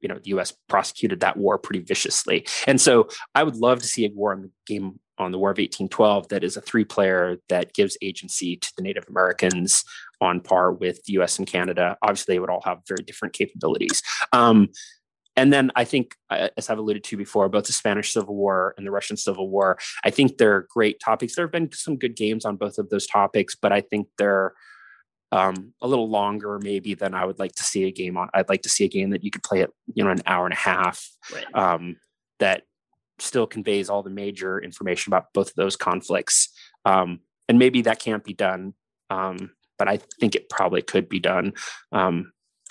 you 0.00 0.08
know 0.08 0.18
the 0.22 0.30
us 0.30 0.52
prosecuted 0.68 1.20
that 1.20 1.36
war 1.36 1.58
pretty 1.58 1.80
viciously 1.80 2.46
and 2.66 2.80
so 2.80 3.08
i 3.34 3.42
would 3.42 3.56
love 3.56 3.80
to 3.80 3.88
see 3.88 4.04
a 4.04 4.10
war 4.10 4.32
in 4.32 4.42
the 4.42 4.50
game 4.66 4.98
on 5.18 5.32
the 5.32 5.38
War 5.38 5.50
of 5.50 5.58
1812 5.58 6.28
that 6.28 6.44
is 6.44 6.56
a 6.56 6.60
three 6.60 6.84
player 6.84 7.38
that 7.48 7.72
gives 7.72 7.96
agency 8.02 8.56
to 8.56 8.72
the 8.76 8.82
Native 8.82 9.04
Americans 9.08 9.84
on 10.20 10.40
par 10.40 10.72
with 10.72 11.02
the 11.04 11.14
US 11.14 11.38
and 11.38 11.46
Canada. 11.46 11.96
Obviously, 12.02 12.34
they 12.34 12.38
would 12.38 12.50
all 12.50 12.62
have 12.64 12.78
very 12.86 13.02
different 13.02 13.34
capabilities. 13.34 14.02
Um, 14.32 14.68
and 15.36 15.52
then 15.52 15.70
I 15.76 15.84
think, 15.84 16.16
uh, 16.30 16.48
as 16.56 16.70
I've 16.70 16.78
alluded 16.78 17.04
to 17.04 17.16
before, 17.16 17.48
both 17.48 17.66
the 17.66 17.72
Spanish 17.72 18.12
Civil 18.12 18.34
War 18.34 18.74
and 18.76 18.86
the 18.86 18.90
Russian 18.90 19.16
Civil 19.16 19.50
War, 19.50 19.78
I 20.04 20.10
think 20.10 20.38
they're 20.38 20.66
great 20.70 20.98
topics. 21.00 21.34
There 21.34 21.44
have 21.44 21.52
been 21.52 21.70
some 21.72 21.96
good 21.96 22.16
games 22.16 22.44
on 22.44 22.56
both 22.56 22.78
of 22.78 22.88
those 22.88 23.06
topics, 23.06 23.54
but 23.54 23.72
I 23.72 23.82
think 23.82 24.08
they're 24.18 24.54
um, 25.32 25.74
a 25.82 25.88
little 25.88 26.08
longer 26.08 26.58
maybe 26.62 26.94
than 26.94 27.14
I 27.14 27.24
would 27.24 27.38
like 27.38 27.54
to 27.56 27.62
see 27.62 27.84
a 27.84 27.92
game 27.92 28.16
on. 28.16 28.30
I'd 28.32 28.48
like 28.48 28.62
to 28.62 28.68
see 28.68 28.84
a 28.84 28.88
game 28.88 29.10
that 29.10 29.24
you 29.24 29.30
could 29.30 29.42
play 29.42 29.60
it, 29.60 29.70
you 29.94 30.04
know, 30.04 30.10
an 30.10 30.22
hour 30.26 30.46
and 30.46 30.54
a 30.54 30.56
half. 30.56 31.06
Right. 31.32 31.54
Um, 31.54 31.96
that 32.38 32.62
still 33.18 33.46
conveys 33.46 33.88
all 33.88 34.02
the 34.02 34.10
major 34.10 34.58
information 34.60 35.10
about 35.10 35.32
both 35.32 35.48
of 35.48 35.54
those 35.56 35.76
conflicts. 35.76 36.50
Um, 36.84 37.20
and 37.48 37.58
maybe 37.58 37.82
that 37.82 37.98
can't 37.98 38.24
be 38.24 38.34
done, 38.34 38.74
um, 39.10 39.50
but 39.78 39.88
I 39.88 40.00
think 40.20 40.34
it 40.34 40.48
probably 40.48 40.82
could 40.82 41.08
be 41.08 41.20
done. 41.20 41.52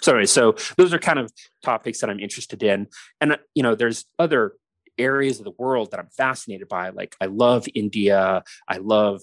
So 0.03 0.11
anyway, 0.11 0.25
so 0.25 0.55
those 0.77 0.93
are 0.93 0.99
kind 0.99 1.19
of 1.19 1.31
topics 1.63 1.99
that 2.01 2.09
I'm 2.09 2.19
interested 2.19 2.61
in, 2.63 2.87
and 3.21 3.33
uh, 3.33 3.37
you 3.53 3.63
know, 3.63 3.75
there's 3.75 4.05
other 4.19 4.53
areas 4.97 5.39
of 5.39 5.45
the 5.45 5.53
world 5.57 5.91
that 5.91 5.99
I'm 5.99 6.09
fascinated 6.09 6.67
by. 6.67 6.89
Like 6.89 7.15
I 7.19 7.25
love 7.25 7.65
India, 7.73 8.43
I 8.67 8.77
love 8.77 9.21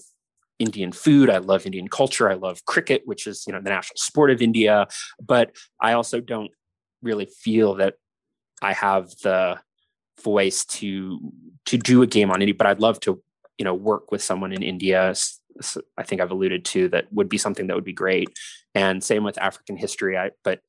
Indian 0.59 0.91
food, 0.91 1.29
I 1.29 1.39
love 1.39 1.65
Indian 1.65 1.87
culture, 1.87 2.29
I 2.29 2.35
love 2.35 2.65
cricket, 2.65 3.03
which 3.05 3.27
is 3.27 3.43
you 3.47 3.53
know 3.53 3.61
the 3.61 3.69
national 3.69 3.97
sport 3.97 4.31
of 4.31 4.41
India, 4.41 4.87
but 5.25 5.55
I 5.79 5.93
also 5.93 6.19
don't 6.19 6.51
really 7.01 7.25
feel 7.25 7.75
that 7.75 7.95
I 8.61 8.73
have 8.73 9.09
the 9.23 9.59
voice 10.21 10.65
to 10.65 11.19
to 11.65 11.77
do 11.77 12.01
a 12.01 12.07
game 12.07 12.31
on 12.31 12.41
India, 12.41 12.55
but 12.55 12.67
I'd 12.67 12.79
love 12.79 12.99
to 13.01 13.21
you 13.57 13.65
know 13.65 13.73
work 13.73 14.11
with 14.11 14.23
someone 14.23 14.53
in 14.53 14.63
India. 14.63 15.13
I 15.97 16.03
think 16.03 16.21
I've 16.21 16.31
alluded 16.31 16.65
to 16.65 16.89
that 16.89 17.11
would 17.11 17.29
be 17.29 17.37
something 17.37 17.67
that 17.67 17.75
would 17.75 17.83
be 17.83 17.93
great. 17.93 18.29
And 18.75 19.03
same 19.03 19.23
with 19.23 19.37
African 19.37 19.77
history. 19.77 20.17
I 20.17 20.31
but 20.43 20.59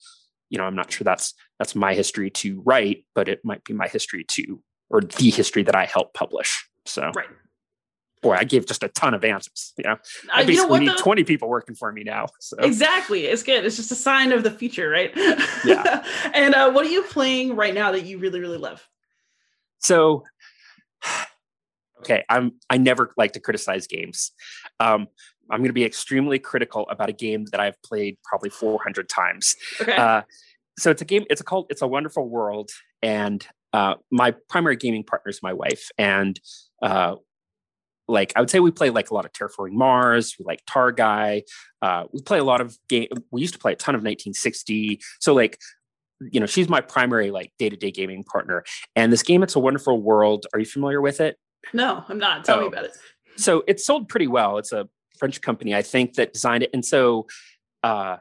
you 0.51 0.59
know 0.59 0.64
I'm 0.64 0.76
not 0.76 0.93
sure 0.93 1.05
that's 1.05 1.35
that's 1.59 1.74
my 1.74 1.95
history 1.95 2.30
to 2.30 2.62
write, 2.64 3.05
but 3.14 3.28
it 3.28 3.45
might 3.45 3.64
be 3.64 3.72
my 3.72 3.89
history 3.89 4.24
to 4.24 4.61
or 4.91 5.01
the 5.01 5.30
history 5.30 5.62
that 5.62 5.74
I 5.74 5.87
help 5.87 6.14
publish. 6.14 6.68
So 6.85 7.11
right. 7.14 7.26
Boy, 8.22 8.37
I 8.37 8.45
gave 8.45 8.64
just 8.64 8.82
a 8.82 8.89
ton 8.89 9.12
of 9.12 9.22
answers. 9.22 9.74
You 9.76 9.85
know, 9.85 9.97
I 10.32 10.45
basically 10.45 10.45
uh, 10.45 10.47
you 10.47 10.57
know 10.57 10.66
what, 10.68 10.78
need 10.80 10.89
though? 10.91 10.97
20 10.97 11.24
people 11.24 11.49
working 11.49 11.74
for 11.74 11.93
me 11.93 12.05
now. 12.05 12.26
So 12.41 12.57
exactly. 12.57 13.26
It's 13.26 13.43
good. 13.43 13.66
It's 13.66 13.76
just 13.76 13.93
a 13.93 13.95
sign 13.95 14.32
of 14.32 14.43
the 14.43 14.51
future, 14.51 14.89
right? 14.89 15.12
Yeah. 15.62 16.07
and 16.35 16.55
uh, 16.55 16.70
what 16.72 16.87
are 16.87 16.89
you 16.89 17.03
playing 17.03 17.55
right 17.55 17.74
now 17.74 17.93
that 17.93 18.07
you 18.07 18.16
really, 18.16 18.41
really 18.41 18.57
love? 18.57 18.89
So, 19.80 20.24
okay, 22.05 22.25
I'm 22.29 22.53
I 22.71 22.77
never 22.77 23.13
like 23.17 23.33
to 23.33 23.41
criticize 23.41 23.87
games. 23.87 24.33
Um, 24.81 25.09
I'm 25.51 25.59
going 25.59 25.69
to 25.69 25.75
be 25.75 25.85
extremely 25.85 26.39
critical 26.39 26.87
about 26.89 27.09
a 27.09 27.13
game 27.13 27.47
that 27.47 27.61
I've 27.61 27.81
played 27.83 28.17
probably 28.25 28.51
400 28.51 29.09
times. 29.09 29.57
Okay. 29.81 29.95
Uh, 29.95 30.23
so 30.79 30.91
it's 30.91 31.03
a 31.03 31.05
game. 31.05 31.25
It's 31.31 31.41
a 31.41 31.45
called. 31.45 31.67
It's 31.71 31.83
a 31.83 31.87
Wonderful 31.87 32.29
World, 32.29 32.71
and 33.03 33.47
uh, 33.73 33.95
my 34.11 34.35
primary 34.49 34.77
gaming 34.77 35.05
partner 35.05 35.31
is 35.31 35.41
my 35.43 35.53
wife, 35.53 35.91
and 35.99 36.39
uh, 36.83 37.17
like 38.09 38.33
I 38.37 38.41
would 38.41 38.51
say 38.51 38.61
we 38.61 38.71
play 38.71 38.91
like 38.91 39.11
a 39.11 39.15
lot 39.15 39.25
of 39.25 39.33
Terraforming 39.33 39.73
Mars, 39.73 40.35
we 40.39 40.45
like 40.45 40.65
Targi, 40.67 41.43
uh, 41.81 42.05
we 42.13 42.21
play 42.23 42.39
a 42.39 42.45
lot 42.45 42.61
of 42.61 42.77
game. 42.89 43.09
We 43.31 43.41
used 43.41 43.55
to 43.55 43.61
play 43.61 43.73
a 43.73 43.77
ton 43.77 43.95
of 43.95 44.01
1960. 44.01 45.01
So 45.21 45.33
like 45.33 45.59
you 46.21 46.41
know 46.41 46.47
she's 46.47 46.69
my 46.69 46.81
primary 46.81 47.31
like 47.31 47.53
day-to-day 47.59 47.91
gaming 47.91 48.23
partner 48.23 48.65
and 48.95 49.13
this 49.13 49.23
game 49.23 49.43
it's 49.43 49.57
a 49.57 49.59
wonderful 49.59 50.01
world 50.01 50.47
are 50.53 50.61
you 50.61 50.65
familiar 50.65 51.01
with 51.01 51.21
it 51.21 51.37
no 51.73 52.05
i'm 52.09 52.19
not 52.19 52.45
tell 52.45 52.59
oh. 52.59 52.62
me 52.62 52.67
about 52.67 52.85
it 52.85 52.93
so 53.37 53.65
it's 53.67 53.85
sold 53.85 54.09
pretty 54.09 54.27
well 54.27 54.59
it's 54.59 54.73
a 54.73 54.89
French 55.19 55.41
company, 55.41 55.75
I 55.75 55.83
think, 55.83 56.15
that 56.15 56.33
designed 56.33 56.65
it. 56.65 56.71
And 56.73 56.85
so 56.85 57.27
uh, 57.83 58.17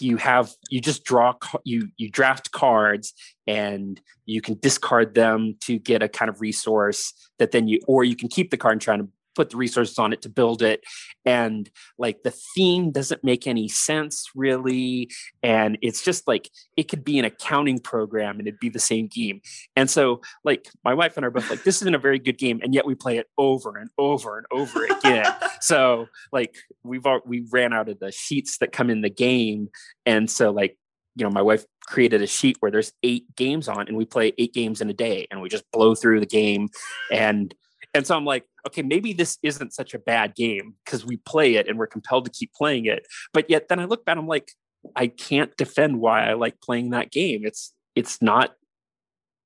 you 0.00 0.16
have 0.16 0.52
you 0.70 0.80
just 0.80 1.04
draw 1.04 1.34
you 1.64 1.88
you 1.96 2.08
draft 2.10 2.50
cards 2.52 3.12
and 3.46 4.00
you 4.24 4.40
can 4.40 4.58
discard 4.60 5.14
them 5.14 5.56
to 5.60 5.78
get 5.78 6.02
a 6.02 6.08
kind 6.08 6.28
of 6.28 6.40
resource 6.40 7.12
that 7.38 7.50
then 7.50 7.68
you 7.68 7.80
or 7.86 8.04
you 8.04 8.16
can 8.16 8.28
keep 8.28 8.50
the 8.50 8.56
card 8.56 8.72
and 8.72 8.80
try 8.80 8.96
to 8.96 9.08
put 9.34 9.50
the 9.50 9.56
resources 9.56 9.98
on 9.98 10.12
it 10.12 10.22
to 10.22 10.28
build 10.28 10.62
it 10.62 10.82
and 11.24 11.70
like 11.98 12.22
the 12.22 12.34
theme 12.54 12.90
doesn't 12.90 13.24
make 13.24 13.46
any 13.46 13.68
sense 13.68 14.26
really 14.34 15.10
and 15.42 15.78
it's 15.82 16.02
just 16.02 16.26
like 16.26 16.50
it 16.76 16.84
could 16.84 17.04
be 17.04 17.18
an 17.18 17.24
accounting 17.24 17.78
program 17.78 18.38
and 18.38 18.48
it'd 18.48 18.60
be 18.60 18.68
the 18.68 18.78
same 18.78 19.06
game. 19.06 19.40
And 19.76 19.90
so 19.90 20.20
like 20.44 20.68
my 20.84 20.94
wife 20.94 21.16
and 21.16 21.24
i 21.24 21.28
are 21.28 21.30
both 21.30 21.50
like 21.50 21.64
this 21.64 21.82
isn't 21.82 21.94
a 21.94 21.98
very 21.98 22.18
good 22.18 22.38
game 22.38 22.60
and 22.62 22.74
yet 22.74 22.86
we 22.86 22.94
play 22.94 23.18
it 23.18 23.28
over 23.38 23.76
and 23.76 23.90
over 23.98 24.38
and 24.38 24.46
over 24.50 24.84
again. 24.84 25.26
So 25.60 26.08
like 26.32 26.56
we've 26.82 27.06
all 27.06 27.20
we 27.24 27.46
ran 27.52 27.72
out 27.72 27.88
of 27.88 28.00
the 28.00 28.10
sheets 28.10 28.58
that 28.58 28.72
come 28.72 28.90
in 28.90 29.00
the 29.00 29.08
game 29.08 29.68
and 30.04 30.28
so 30.28 30.50
like 30.50 30.76
you 31.14 31.24
know 31.24 31.30
my 31.30 31.40
wife 31.40 31.64
created 31.86 32.20
a 32.20 32.26
sheet 32.26 32.56
where 32.58 32.72
there's 32.72 32.92
eight 33.04 33.32
games 33.36 33.68
on 33.68 33.86
and 33.86 33.96
we 33.96 34.04
play 34.04 34.32
eight 34.38 34.52
games 34.52 34.80
in 34.80 34.90
a 34.90 34.92
day 34.92 35.28
and 35.30 35.40
we 35.40 35.48
just 35.48 35.70
blow 35.70 35.94
through 35.94 36.18
the 36.18 36.26
game 36.26 36.68
and 37.12 37.54
and 37.94 38.06
so 38.06 38.16
I'm 38.16 38.24
like, 38.24 38.44
okay, 38.66 38.82
maybe 38.82 39.12
this 39.12 39.38
isn't 39.42 39.72
such 39.72 39.94
a 39.94 39.98
bad 39.98 40.34
game 40.34 40.74
because 40.84 41.04
we 41.04 41.18
play 41.18 41.56
it 41.56 41.68
and 41.68 41.78
we're 41.78 41.86
compelled 41.86 42.24
to 42.24 42.30
keep 42.30 42.52
playing 42.54 42.86
it. 42.86 43.06
But 43.32 43.50
yet 43.50 43.68
then 43.68 43.80
I 43.80 43.84
look 43.84 44.04
back, 44.04 44.16
I'm 44.16 44.26
like, 44.26 44.52
I 44.96 45.06
can't 45.08 45.56
defend 45.56 46.00
why 46.00 46.28
I 46.28 46.34
like 46.34 46.60
playing 46.60 46.90
that 46.90 47.10
game. 47.10 47.42
It's 47.44 47.72
it's 47.94 48.22
not 48.22 48.54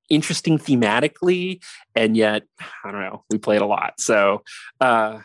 interesting 0.09 0.59
thematically, 0.59 1.63
and 1.95 2.17
yet 2.17 2.45
I 2.85 2.93
don't 2.93 3.01
know, 3.01 3.25
we 3.31 3.39
play 3.39 3.57
it 3.57 3.63
a 3.63 3.67
lot. 3.67 4.01
So 4.01 4.43
uh 4.81 5.21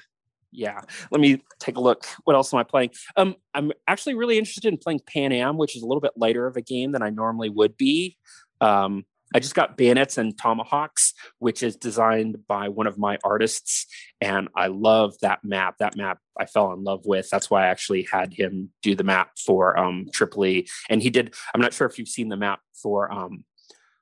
yeah 0.52 0.82
let 1.12 1.22
me 1.22 1.42
take 1.60 1.78
a 1.78 1.82
look 1.82 2.06
what 2.26 2.36
else 2.36 2.54
am 2.54 2.60
i 2.60 2.64
playing 2.64 2.90
um 3.16 3.36
i'm 3.54 3.72
actually 3.88 4.14
really 4.14 4.38
interested 4.38 4.66
in 4.66 4.78
playing 4.78 5.00
pan 5.08 5.32
am 5.32 5.58
which 5.58 5.76
is 5.76 5.82
a 5.82 5.86
little 5.86 6.02
bit 6.02 6.12
lighter 6.18 6.46
of 6.46 6.58
a 6.58 6.62
game 6.62 6.92
than 6.92 7.02
i 7.02 7.10
normally 7.10 7.50
would 7.50 7.78
be 7.78 8.18
um 8.60 9.06
I 9.34 9.40
just 9.40 9.56
got 9.56 9.78
Bayonets 9.78 10.18
and 10.18 10.38
Tomahawks, 10.38 11.14
which 11.40 11.64
is 11.64 11.76
designed 11.76 12.46
by 12.48 12.70
one 12.70 12.88
of 12.88 12.98
my 12.98 13.18
artists. 13.24 13.88
And 14.20 14.50
I 14.56 14.68
love 14.68 15.16
that 15.22 15.40
map. 15.44 15.78
That 15.80 15.96
map 15.96 16.20
I 16.40 16.46
fell 16.46 16.74
in 16.74 16.84
love 16.84 17.06
with. 17.06 17.30
That's 17.30 17.50
why 17.50 17.66
I 17.66 17.68
actually 17.68 18.08
had 18.12 18.34
him 18.34 18.72
do 18.82 18.96
the 18.96 19.04
map 19.04 19.32
for 19.38 19.78
um, 19.78 20.08
Tripoli. 20.14 20.68
And 20.90 21.02
he 21.02 21.10
did, 21.10 21.34
I'm 21.54 21.62
not 21.62 21.74
sure 21.74 21.88
if 21.88 21.98
you've 21.98 22.08
seen 22.08 22.30
the 22.30 22.38
map 22.38 22.60
for 22.74 23.12
um, 23.12 23.44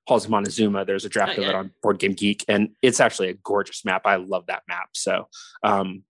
Halls 0.07 0.25
of 0.25 0.32
Montezuma. 0.32 0.86
There's 0.86 1.05
a 1.05 1.09
draft 1.09 1.38
of 1.38 1.43
it 1.43 1.55
on 1.55 1.71
Board 1.84 1.99
Game 1.99 2.13
Geek. 2.13 2.43
And 2.47 2.69
it's 2.82 2.99
actually 2.99 3.30
a 3.30 3.36
gorgeous 3.36 3.86
map. 3.86 4.01
I 4.05 4.15
love 4.15 4.47
that 4.47 4.63
map. 4.67 4.89
So, 4.93 5.27
um, 5.63 6.03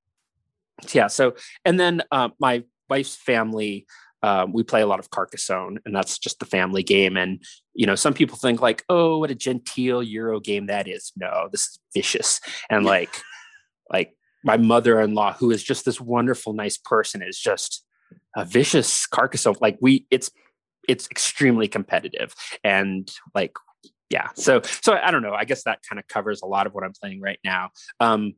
yeah. 0.94 1.08
So, 1.08 1.36
and 1.66 1.80
then 1.80 2.04
uh, 2.12 2.30
my 2.40 2.64
wife's 2.90 3.16
family 3.16 3.86
um, 4.22 4.54
we 4.54 4.64
play 4.64 4.82
a 4.82 4.88
lot 4.88 5.00
of 5.00 5.10
Carcassonne, 5.10 5.80
and 5.86 5.96
that's 5.96 6.20
just 6.20 6.40
the 6.40 6.46
family 6.46 6.84
game. 6.84 7.18
And 7.18 7.44
you 7.74 7.86
know, 7.86 7.96
some 7.96 8.14
people 8.14 8.38
think 8.38 8.62
like, 8.62 8.84
"Oh, 8.90 9.20
what 9.20 9.32
a 9.32 9.36
genteel 9.36 10.04
Euro 10.04 10.40
game 10.40 10.68
that 10.68 10.88
is." 10.88 11.12
No, 11.16 11.48
this 11.52 11.62
is 11.62 11.80
vicious. 11.94 12.42
And 12.70 12.86
like, 12.86 13.22
like 13.90 14.16
my 14.44 14.58
mother-in-law, 14.58 15.34
who 15.34 15.52
is 15.52 15.64
just 15.64 15.86
this 15.86 16.02
wonderful, 16.02 16.54
nice 16.54 16.78
person, 16.78 17.22
is 17.22 17.40
just 17.40 17.86
a 18.36 18.46
vicious 18.46 19.08
Carcassonne. 19.08 19.56
Like 19.62 19.78
we, 19.82 20.06
it's 20.12 20.32
it's 20.88 21.08
extremely 21.10 21.68
competitive, 21.68 22.34
and 22.64 23.10
like 23.34 23.54
yeah. 24.10 24.30
So 24.36 24.62
so 24.64 24.94
I 24.94 25.12
don't 25.12 25.24
know. 25.24 25.34
I 25.34 25.46
guess 25.46 25.64
that 25.64 25.80
kind 25.88 26.00
of 26.00 26.08
covers 26.08 26.42
a 26.42 26.48
lot 26.48 26.68
of 26.68 26.74
what 26.74 26.84
I'm 26.84 26.94
playing 27.00 27.22
right 27.22 27.40
now. 27.44 27.70
Um, 28.00 28.34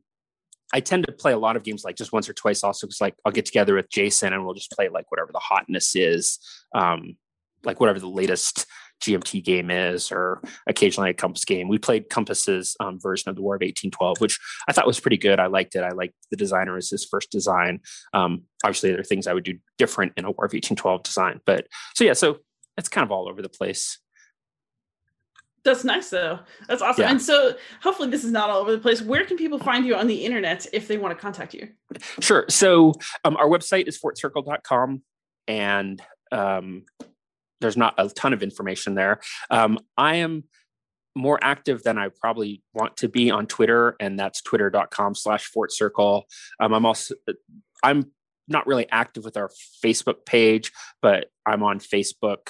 I 0.72 0.80
tend 0.80 1.06
to 1.06 1.12
play 1.12 1.32
a 1.32 1.38
lot 1.38 1.56
of 1.56 1.64
games 1.64 1.84
like 1.84 1.96
just 1.96 2.12
once 2.12 2.28
or 2.28 2.32
twice 2.32 2.64
also 2.64 2.86
because 2.86 3.00
like 3.00 3.14
I'll 3.24 3.32
get 3.32 3.46
together 3.46 3.74
with 3.74 3.90
Jason 3.90 4.32
and 4.32 4.44
we'll 4.44 4.54
just 4.54 4.70
play 4.70 4.88
like 4.88 5.10
whatever 5.10 5.30
the 5.32 5.38
hotness 5.38 5.94
is, 5.94 6.38
um, 6.74 7.16
like 7.64 7.80
whatever 7.80 8.00
the 8.00 8.08
latest 8.08 8.66
GMT 9.02 9.44
game 9.44 9.70
is, 9.70 10.12
or 10.12 10.40
occasionally 10.66 11.10
a 11.10 11.14
Compass 11.14 11.44
game. 11.44 11.68
We 11.68 11.78
played 11.78 12.08
Compass's 12.08 12.76
um, 12.80 13.00
version 13.00 13.28
of 13.28 13.36
the 13.36 13.42
War 13.42 13.56
of 13.56 13.60
1812, 13.60 14.20
which 14.20 14.38
I 14.68 14.72
thought 14.72 14.86
was 14.86 15.00
pretty 15.00 15.16
good. 15.16 15.40
I 15.40 15.46
liked 15.46 15.74
it. 15.74 15.82
I 15.82 15.90
liked 15.90 16.14
the 16.30 16.36
designer 16.36 16.76
as 16.76 16.90
his 16.90 17.04
first 17.04 17.30
design. 17.30 17.80
Um, 18.14 18.44
obviously, 18.64 18.90
there 18.90 19.00
are 19.00 19.04
things 19.04 19.26
I 19.26 19.34
would 19.34 19.44
do 19.44 19.58
different 19.76 20.12
in 20.16 20.24
a 20.24 20.30
War 20.30 20.46
of 20.46 20.52
1812 20.52 21.02
design, 21.02 21.40
but 21.44 21.66
so 21.94 22.04
yeah, 22.04 22.12
so 22.12 22.38
it's 22.78 22.88
kind 22.88 23.04
of 23.04 23.10
all 23.10 23.28
over 23.28 23.42
the 23.42 23.48
place. 23.48 23.98
That's 25.64 25.84
nice 25.84 26.10
though. 26.10 26.40
That's 26.68 26.82
awesome. 26.82 27.02
Yeah. 27.02 27.10
And 27.10 27.22
so 27.22 27.54
hopefully 27.82 28.10
this 28.10 28.24
is 28.24 28.32
not 28.32 28.50
all 28.50 28.60
over 28.60 28.72
the 28.72 28.78
place. 28.78 29.00
Where 29.00 29.24
can 29.24 29.36
people 29.36 29.58
find 29.58 29.86
you 29.86 29.94
on 29.94 30.08
the 30.08 30.24
internet 30.24 30.66
if 30.72 30.88
they 30.88 30.98
want 30.98 31.16
to 31.16 31.20
contact 31.20 31.54
you? 31.54 31.68
Sure. 32.20 32.46
So 32.48 32.94
um, 33.24 33.36
our 33.36 33.46
website 33.46 33.86
is 33.86 33.98
fortcircle.com 34.00 35.02
and 35.46 36.02
um, 36.32 36.84
there's 37.60 37.76
not 37.76 37.94
a 37.98 38.08
ton 38.08 38.32
of 38.32 38.42
information 38.42 38.94
there. 38.94 39.20
Um, 39.50 39.78
I 39.96 40.16
am 40.16 40.44
more 41.14 41.38
active 41.42 41.82
than 41.82 41.98
I 41.98 42.08
probably 42.08 42.62
want 42.74 42.96
to 42.98 43.08
be 43.08 43.30
on 43.30 43.46
Twitter, 43.46 43.96
and 44.00 44.18
that's 44.18 44.42
twitter.com 44.42 45.14
slash 45.14 45.50
fortcircle. 45.54 46.22
Um, 46.58 46.72
I'm 46.72 46.86
also, 46.86 47.14
I'm 47.82 48.10
not 48.48 48.66
really 48.66 48.88
active 48.90 49.24
with 49.24 49.36
our 49.36 49.50
Facebook 49.84 50.24
page, 50.26 50.72
but 51.00 51.26
I'm 51.46 51.62
on 51.62 51.78
Facebook 51.78 52.48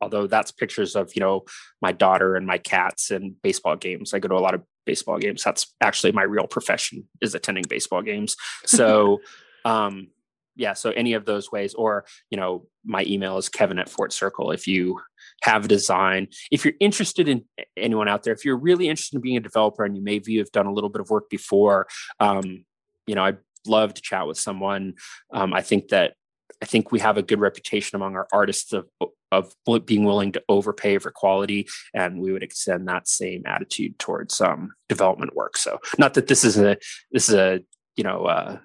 although 0.00 0.26
that's 0.26 0.50
pictures 0.50 0.96
of 0.96 1.12
you 1.14 1.20
know 1.20 1.44
my 1.80 1.92
daughter 1.92 2.36
and 2.36 2.46
my 2.46 2.58
cats 2.58 3.10
and 3.10 3.40
baseball 3.42 3.76
games. 3.76 4.14
I 4.14 4.18
go 4.18 4.28
to 4.28 4.34
a 4.34 4.38
lot 4.38 4.54
of 4.54 4.62
baseball 4.86 5.18
games. 5.18 5.42
That's 5.42 5.74
actually 5.80 6.12
my 6.12 6.22
real 6.22 6.46
profession 6.46 7.08
is 7.20 7.34
attending 7.34 7.64
baseball 7.68 8.02
games. 8.02 8.36
So 8.64 9.20
um 9.64 10.08
yeah 10.56 10.72
so 10.72 10.90
any 10.90 11.12
of 11.12 11.24
those 11.24 11.50
ways 11.52 11.74
or 11.74 12.04
you 12.30 12.38
know 12.38 12.66
my 12.84 13.04
email 13.06 13.38
is 13.38 13.48
kevin 13.48 13.78
at 13.78 13.88
fort 13.88 14.12
circle 14.12 14.50
if 14.50 14.66
you 14.66 15.00
have 15.42 15.68
design. 15.68 16.28
If 16.50 16.64
you're 16.64 16.74
interested 16.80 17.28
in 17.28 17.44
anyone 17.76 18.08
out 18.08 18.22
there 18.22 18.32
if 18.32 18.44
you're 18.44 18.56
really 18.56 18.88
interested 18.88 19.16
in 19.16 19.22
being 19.22 19.36
a 19.36 19.40
developer 19.40 19.84
and 19.84 19.96
you 19.96 20.02
maybe 20.02 20.38
have 20.38 20.50
done 20.52 20.66
a 20.66 20.72
little 20.72 20.90
bit 20.90 21.00
of 21.00 21.10
work 21.10 21.28
before 21.28 21.86
um 22.20 22.64
you 23.06 23.14
know 23.14 23.24
i'd 23.24 23.38
love 23.66 23.92
to 23.92 24.00
chat 24.00 24.26
with 24.26 24.38
someone. 24.38 24.94
Um, 25.32 25.52
i 25.52 25.60
think 25.60 25.88
that 25.88 26.14
I 26.62 26.66
think 26.66 26.90
we 26.90 27.00
have 27.00 27.16
a 27.16 27.22
good 27.22 27.40
reputation 27.40 27.96
among 27.96 28.16
our 28.16 28.26
artists 28.32 28.72
of 28.72 28.86
of 29.30 29.52
being 29.84 30.04
willing 30.04 30.32
to 30.32 30.42
overpay 30.48 30.98
for 30.98 31.10
quality, 31.10 31.68
and 31.94 32.20
we 32.20 32.32
would 32.32 32.42
extend 32.42 32.88
that 32.88 33.08
same 33.08 33.42
attitude 33.46 33.98
towards 33.98 34.40
um, 34.40 34.72
development 34.88 35.34
work. 35.34 35.56
So, 35.56 35.78
not 35.98 36.14
that 36.14 36.26
this 36.26 36.44
is 36.44 36.58
a 36.58 36.76
this 37.10 37.28
is 37.28 37.34
a 37.34 37.60
you 37.96 38.04
know 38.04 38.24
uh, 38.24 38.58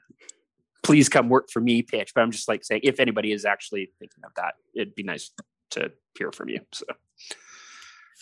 please 0.84 1.10
come 1.10 1.30
work 1.30 1.50
for 1.50 1.62
me 1.62 1.82
pitch, 1.82 2.12
but 2.14 2.22
I'm 2.22 2.32
just 2.32 2.48
like 2.48 2.64
saying 2.64 2.82
if 2.84 3.00
anybody 3.00 3.32
is 3.32 3.46
actually 3.46 3.92
thinking 4.00 4.24
of 4.24 4.32
that, 4.36 4.56
it'd 4.76 4.96
be 4.96 5.04
nice 5.04 5.32
to 5.72 5.92
hear 6.18 6.32
from 6.32 6.50
you. 6.50 6.62
So 6.72 6.86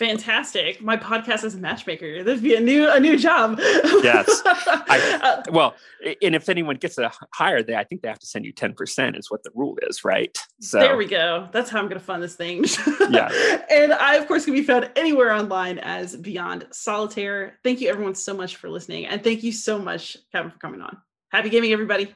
fantastic. 0.02 0.82
My 0.82 0.98
podcast 0.98 1.44
is 1.44 1.54
a 1.54 1.60
matchmaker. 1.60 2.24
That'd 2.24 2.42
be 2.42 2.56
a 2.56 2.60
new 2.60 2.90
a 2.90 3.00
new 3.00 3.18
job. 3.18 3.60
Yes. 4.02 4.42
I, 4.46 5.20
uh, 5.22 5.44
well 5.52 5.76
and 6.24 6.34
if 6.34 6.50
anyone 6.50 6.78
gets 6.78 6.98
a 6.98 7.12
hire 7.34 7.62
they 7.62 7.76
i 7.76 7.84
think 7.84 8.02
they 8.02 8.08
have 8.08 8.18
to 8.18 8.26
send 8.26 8.46
you 8.46 8.54
10% 8.54 9.18
is 9.18 9.30
what 9.30 9.44
the 9.44 9.52
rule 9.54 9.78
is 9.84 10.04
right? 10.04 10.36
So 10.60 10.80
there 10.80 10.98
we 10.98 11.06
go. 11.06 11.48
That's 11.52 11.70
how 11.70 11.80
i'm 11.80 11.88
gonna 11.88 12.00
fund 12.00 12.24
this 12.24 12.36
thing. 12.36 12.66
Yeah. 13.10 13.30
And 13.70 13.94
i 13.94 14.16
of 14.16 14.28
course 14.28 14.46
can 14.46 14.54
be 14.54 14.64
found 14.64 14.90
anywhere 14.96 15.32
online 15.32 15.78
as 15.80 16.16
beyond 16.16 16.66
solitaire. 16.72 17.60
Thank 17.64 17.82
you 17.82 17.90
everyone 17.90 18.16
so 18.16 18.34
much 18.34 18.56
for 18.56 18.70
listening 18.70 19.06
and 19.06 19.24
thank 19.24 19.44
you 19.44 19.52
so 19.52 19.78
much 19.78 20.18
kevin 20.32 20.50
for 20.50 20.58
coming 20.58 20.82
on. 20.82 20.98
Happy 21.32 21.50
gaming 21.50 21.74
everybody 21.74 22.16